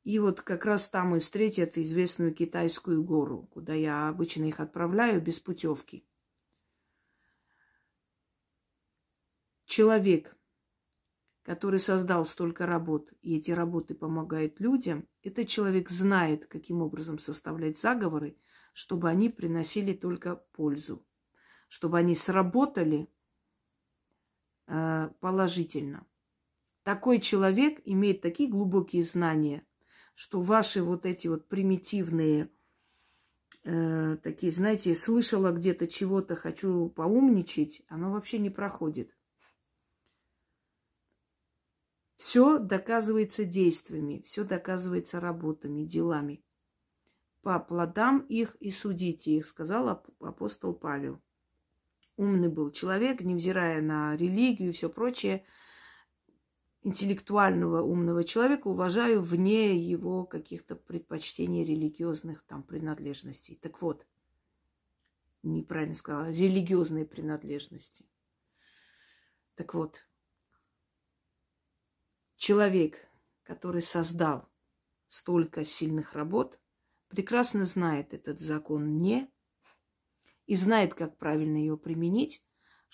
И 0.06 0.20
вот 0.20 0.42
как 0.42 0.66
раз 0.66 0.88
там 0.88 1.16
и 1.16 1.20
встретят 1.20 1.80
известную 1.80 2.32
китайскую 2.32 3.04
гору, 3.04 3.50
куда 3.52 3.74
я 3.74 4.08
обычно 4.08 4.44
их 4.44 4.60
отправляю 4.60 5.20
без 5.20 5.40
путевки. 5.40 6.08
Человек, 9.66 10.38
который 11.42 11.80
создал 11.80 12.24
столько 12.28 12.68
работ, 12.68 13.12
и 13.24 13.36
эти 13.38 13.50
работы 13.50 13.96
помогают 13.96 14.60
людям, 14.60 15.08
этот 15.24 15.48
человек 15.48 15.90
знает, 15.90 16.46
каким 16.46 16.84
образом 16.84 17.18
составлять 17.18 17.80
заговоры, 17.80 18.38
чтобы 18.74 19.10
они 19.10 19.30
приносили 19.30 19.94
только 19.94 20.36
пользу, 20.52 21.04
чтобы 21.68 21.98
они 21.98 22.14
сработали 22.14 23.10
э, 24.68 25.10
положительно. 25.20 26.06
Такой 26.84 27.20
человек 27.20 27.82
имеет 27.86 28.22
такие 28.22 28.48
глубокие 28.48 29.04
знания– 29.04 29.66
что 30.16 30.42
ваши 30.42 30.82
вот 30.82 31.06
эти 31.06 31.28
вот 31.28 31.48
примитивные 31.48 32.50
э, 33.64 34.18
такие, 34.24 34.52
знаете, 34.52 34.96
слышала 34.96 35.52
где-то 35.52 35.88
чего-то, 35.88 36.36
хочу 36.36 36.90
поумничать, 36.90 37.84
оно 37.90 38.12
вообще 38.12 38.40
не 38.40 38.50
проходит. 38.50 39.16
Все 42.18 42.58
доказывается 42.58 43.44
действиями, 43.44 44.24
все 44.26 44.46
доказывается 44.46 45.20
работами, 45.20 45.84
делами. 45.84 46.44
По 47.42 47.60
плодам 47.60 48.20
их 48.20 48.56
и 48.60 48.72
судите 48.72 49.34
их, 49.34 49.46
сказал 49.46 50.02
апостол 50.20 50.74
Павел. 50.74 51.22
Умный 52.18 52.48
был 52.48 52.72
человек, 52.72 53.22
невзирая 53.22 53.82
на 53.82 54.16
религию 54.16 54.70
и 54.70 54.72
все 54.72 54.90
прочее, 54.90 55.46
интеллектуального 56.86 57.82
умного 57.82 58.24
человека 58.24 58.68
уважаю 58.68 59.20
вне 59.24 59.76
его 59.76 60.24
каких-то 60.24 60.76
предпочтений 60.76 61.66
религиозных 61.66 62.44
там 62.44 62.62
принадлежностей. 62.62 63.56
Так 63.56 63.82
вот, 63.82 64.06
неправильно 65.42 65.96
сказала, 65.96 66.30
религиозные 66.30 67.08
принадлежности. 67.08 68.06
Так 69.56 69.74
вот, 69.74 69.98
человек, 72.36 73.00
который 73.42 73.82
создал 73.82 74.48
столько 75.08 75.64
сильных 75.64 76.14
работ, 76.14 76.60
прекрасно 77.08 77.66
знает 77.66 78.14
этот 78.14 78.40
закон 78.40 79.00
не 79.00 79.28
и 80.46 80.54
знает, 80.54 80.94
как 80.94 81.18
правильно 81.18 81.58
ее 81.58 81.78
применить, 81.78 82.45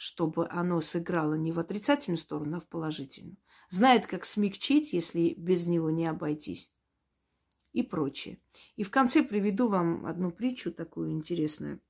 чтобы 0.01 0.49
оно 0.49 0.81
сыграло 0.81 1.35
не 1.35 1.51
в 1.51 1.59
отрицательную 1.59 2.17
сторону, 2.17 2.57
а 2.57 2.59
в 2.59 2.67
положительную. 2.67 3.37
Знает, 3.69 4.07
как 4.07 4.25
смягчить, 4.25 4.93
если 4.93 5.35
без 5.37 5.67
него 5.67 5.91
не 5.91 6.07
обойтись. 6.07 6.73
И 7.71 7.83
прочее. 7.83 8.41
И 8.77 8.83
в 8.83 8.89
конце 8.89 9.21
приведу 9.21 9.67
вам 9.67 10.07
одну 10.07 10.31
притчу 10.31 10.71
такую 10.71 11.11
интересную. 11.11 11.81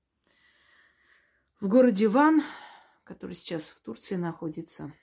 В 1.62 1.70
городе 1.70 2.10
Ван, 2.10 2.44
который 3.06 3.34
сейчас 3.34 3.70
в 3.70 3.82
Турции 3.82 4.16
находится, 4.16 4.94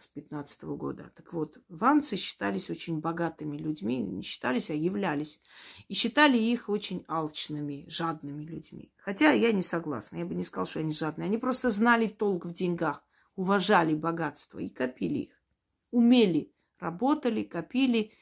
с 0.00 0.08
15 0.08 0.62
года. 0.64 1.12
Так 1.14 1.32
вот, 1.32 1.58
ванцы 1.68 2.16
считались 2.16 2.70
очень 2.70 3.00
богатыми 3.00 3.56
людьми, 3.56 3.98
не 3.98 4.22
считались, 4.22 4.70
а 4.70 4.74
являлись. 4.74 5.40
И 5.88 5.94
считали 5.94 6.38
их 6.38 6.68
очень 6.68 7.04
алчными, 7.08 7.86
жадными 7.88 8.44
людьми. 8.44 8.92
Хотя 8.96 9.32
я 9.32 9.52
не 9.52 9.62
согласна, 9.62 10.16
я 10.16 10.24
бы 10.24 10.34
не 10.34 10.44
сказала, 10.44 10.66
что 10.66 10.80
они 10.80 10.92
жадные. 10.92 11.26
Они 11.26 11.38
просто 11.38 11.70
знали 11.70 12.08
толк 12.08 12.46
в 12.46 12.52
деньгах, 12.52 13.04
уважали 13.36 13.94
богатство 13.94 14.58
и 14.58 14.68
копили 14.68 15.18
их. 15.18 15.42
Умели, 15.90 16.52
работали, 16.78 17.42
копили. 17.42 18.12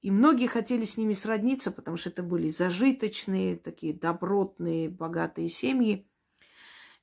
И 0.00 0.10
многие 0.10 0.48
хотели 0.48 0.84
с 0.84 0.96
ними 0.96 1.14
сродниться, 1.14 1.70
потому 1.70 1.96
что 1.96 2.10
это 2.10 2.22
были 2.22 2.48
зажиточные, 2.48 3.56
такие 3.56 3.94
добротные, 3.94 4.90
богатые 4.90 5.48
семьи. 5.48 6.06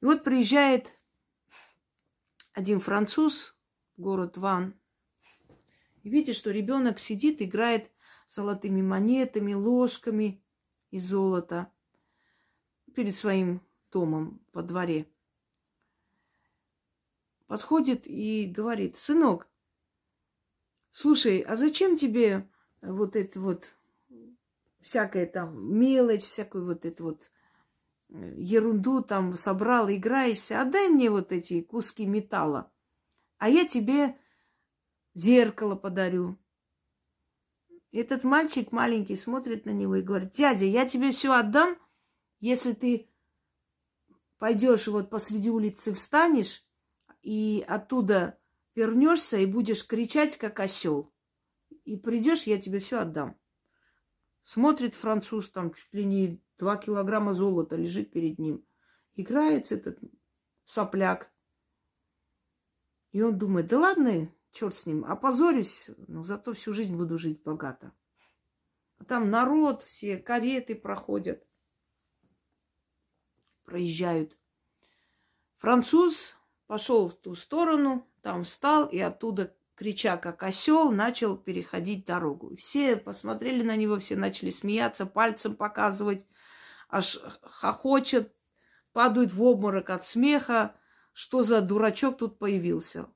И 0.01 0.05
вот 0.05 0.24
приезжает 0.24 0.91
один 2.53 2.80
француз, 2.80 3.55
город 3.98 4.38
Ван. 4.38 4.76
И 6.04 6.10
видит, 6.10 6.36
что 6.36 6.52
ребенок 6.52 7.00
сидит, 7.00 7.42
играет 7.42 7.92
золотыми 8.28 8.82
монетами, 8.82 9.54
ложками 9.54 10.44
из 10.89 11.06
золота 11.08 11.72
перед 12.96 13.16
своим 13.16 13.62
домом 13.92 14.42
во 14.54 14.64
дворе. 14.64 15.08
Подходит 17.48 18.08
и 18.08 18.46
говорит, 18.46 18.98
сынок, 18.98 19.50
слушай, 20.92 21.39
а 21.39 21.56
зачем 21.56 21.98
тебе 21.98 22.50
вот 22.82 23.16
это 23.16 23.39
вот 23.39 23.66
всякая 24.82 25.26
там 25.26 25.78
мелочь, 25.78 26.22
всякую 26.22 26.66
вот 26.66 26.86
эту 26.86 27.04
вот 27.04 27.30
э, 28.10 28.34
ерунду 28.38 29.04
там 29.04 29.36
собрал, 29.36 29.89
играешься, 29.89 30.62
отдай 30.62 30.88
мне 30.89 31.10
вот 31.10 31.32
эти 31.32 31.62
куски 31.62 32.06
металла 32.06 32.72
а 33.42 33.50
я 33.50 33.68
тебе 33.68 34.20
зеркало 35.16 35.76
подарю. 35.76 36.38
Этот 37.92 38.24
мальчик 38.24 38.72
маленький 38.72 39.16
смотрит 39.16 39.66
на 39.66 39.72
него 39.72 39.96
и 39.96 40.04
говорит, 40.04 40.34
дядя, 40.34 40.66
я 40.66 40.88
тебе 40.88 41.10
все 41.10 41.34
отдам, 41.34 41.76
если 42.39 42.74
ты 42.74 43.10
пойдешь 44.38 44.88
вот 44.88 45.10
посреди 45.10 45.50
улицы 45.50 45.92
встанешь 45.92 46.64
и 47.24 47.66
оттуда 47.68 48.38
вернешься 48.76 49.38
и 49.38 49.48
будешь 49.48 49.88
кричать, 49.88 50.38
как 50.38 50.60
осел. 50.60 51.12
И 51.84 51.98
придешь, 51.98 52.44
я 52.44 52.62
тебе 52.62 52.78
все 52.78 53.00
отдам. 53.00 53.39
Смотрит 54.44 54.94
француз, 54.94 55.50
там 55.50 55.74
чуть 55.74 55.92
ли 55.96 56.06
не 56.06 56.44
два 56.60 56.78
килограмма 56.78 57.34
золота 57.34 57.76
лежит 57.76 58.12
перед 58.12 58.38
ним. 58.38 58.64
Играется 59.16 59.74
этот 59.74 59.98
сопляк. 60.66 61.31
И 63.12 63.22
он 63.22 63.38
думает, 63.38 63.68
да 63.68 63.80
ладно, 63.80 64.30
черт 64.51 64.76
с 64.76 64.86
ним, 64.86 65.05
опозорюсь, 65.05 65.89
но 66.07 66.24
зато 66.24 66.53
всю 66.53 66.74
жизнь 66.74 66.95
буду 66.95 67.18
жить 67.18 67.43
богато. 67.43 67.91
А 68.99 69.03
там 69.03 69.30
народ, 69.30 69.84
все 69.84 70.18
кареты 70.18 70.76
проходят, 70.76 71.45
проезжают. 73.66 74.38
Француз 75.55 76.38
пошел 76.68 77.09
в 77.09 77.16
ту 77.16 77.36
сторону, 77.36 78.07
там 78.22 78.43
встал 78.43 78.88
и 78.88 78.99
оттуда, 78.99 79.55
крича 79.76 80.18
как 80.18 80.43
осел, 80.43 80.91
начал 80.91 81.36
переходить 81.36 82.05
дорогу. 82.05 82.55
Все 82.55 82.95
посмотрели 82.95 83.64
на 83.64 83.76
него, 83.76 83.97
все 83.97 84.16
начали 84.16 84.51
смеяться, 84.51 85.05
пальцем 85.05 85.55
показывать, 85.55 86.26
аж 86.88 87.20
хохочет, 87.41 88.34
падают 88.93 89.34
в 89.34 89.43
обморок 89.43 89.89
от 89.89 90.05
смеха 90.05 90.76
что 91.14 91.43
за 91.43 91.62
дурачок 91.62 92.18
тут 92.18 92.39
появился. 92.39 93.07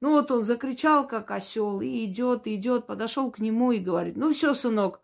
Ну 0.00 0.12
вот 0.12 0.30
он 0.30 0.44
закричал, 0.44 1.06
как 1.06 1.30
осел, 1.30 1.80
и 1.80 2.04
идет, 2.04 2.46
и 2.46 2.54
идет, 2.54 2.86
подошел 2.86 3.30
к 3.30 3.38
нему 3.38 3.72
и 3.72 3.78
говорит, 3.78 4.16
ну 4.16 4.32
все, 4.32 4.54
сынок, 4.54 5.00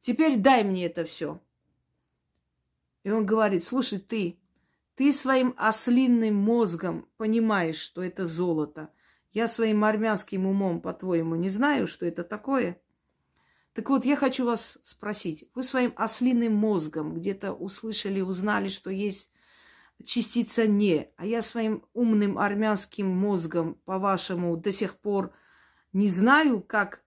теперь 0.00 0.38
дай 0.38 0.64
мне 0.64 0.86
это 0.86 1.04
все. 1.04 1.40
И 3.04 3.10
он 3.10 3.24
говорит, 3.24 3.64
слушай, 3.64 3.98
ты, 3.98 4.38
ты 4.96 5.12
своим 5.12 5.54
ослинным 5.56 6.34
мозгом 6.34 7.08
понимаешь, 7.16 7.76
что 7.76 8.02
это 8.02 8.24
золото. 8.24 8.90
Я 9.32 9.48
своим 9.48 9.84
армянским 9.84 10.46
умом, 10.46 10.80
по-твоему, 10.80 11.34
не 11.34 11.48
знаю, 11.48 11.86
что 11.86 12.06
это 12.06 12.22
такое. 12.22 12.80
Так 13.72 13.90
вот, 13.90 14.04
я 14.04 14.14
хочу 14.14 14.44
вас 14.44 14.78
спросить, 14.84 15.50
вы 15.54 15.64
своим 15.64 15.92
ослиным 15.96 16.54
мозгом 16.54 17.14
где-то 17.14 17.52
услышали, 17.52 18.20
узнали, 18.20 18.68
что 18.68 18.90
есть 18.90 19.33
частица 20.04 20.66
«не». 20.66 21.10
А 21.16 21.26
я 21.26 21.42
своим 21.42 21.84
умным 21.92 22.38
армянским 22.38 23.06
мозгом, 23.06 23.74
по-вашему, 23.84 24.56
до 24.56 24.72
сих 24.72 24.96
пор 24.96 25.32
не 25.92 26.08
знаю, 26.08 26.60
как 26.60 27.02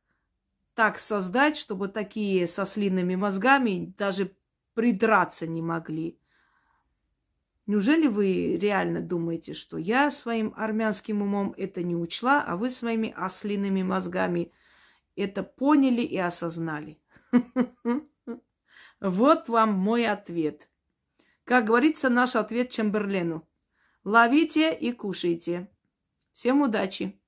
так 0.74 1.00
создать, 1.00 1.58
чтобы 1.58 1.88
такие 1.88 2.48
со 2.48 2.66
слинными 2.66 3.16
мозгами 3.16 3.94
даже 3.98 4.36
придраться 4.76 5.48
не 5.48 5.62
могли. 5.62 6.20
Неужели 7.66 8.08
вы 8.08 8.58
реально 8.58 9.02
думаете, 9.02 9.54
что 9.54 9.78
я 9.78 10.10
своим 10.12 10.54
армянским 10.56 11.22
умом 11.22 11.54
это 11.58 11.84
не 11.84 11.96
учла, 11.96 12.44
а 12.44 12.56
вы 12.56 12.70
своими 12.70 13.14
ослиными 13.18 13.84
мозгами 13.84 14.54
это 15.16 15.44
поняли 15.44 16.02
и 16.02 16.18
осознали? 16.18 17.00
Вот 19.00 19.48
вам 19.48 19.74
мой 19.74 20.08
ответ. 20.08 20.67
Как 21.48 21.64
говорится, 21.64 22.10
наш 22.10 22.36
ответ 22.36 22.72
Чемберлену. 22.72 23.48
Ловите 24.04 24.76
и 24.76 24.92
кушайте. 24.92 25.70
Всем 26.34 26.62
удачи! 26.62 27.22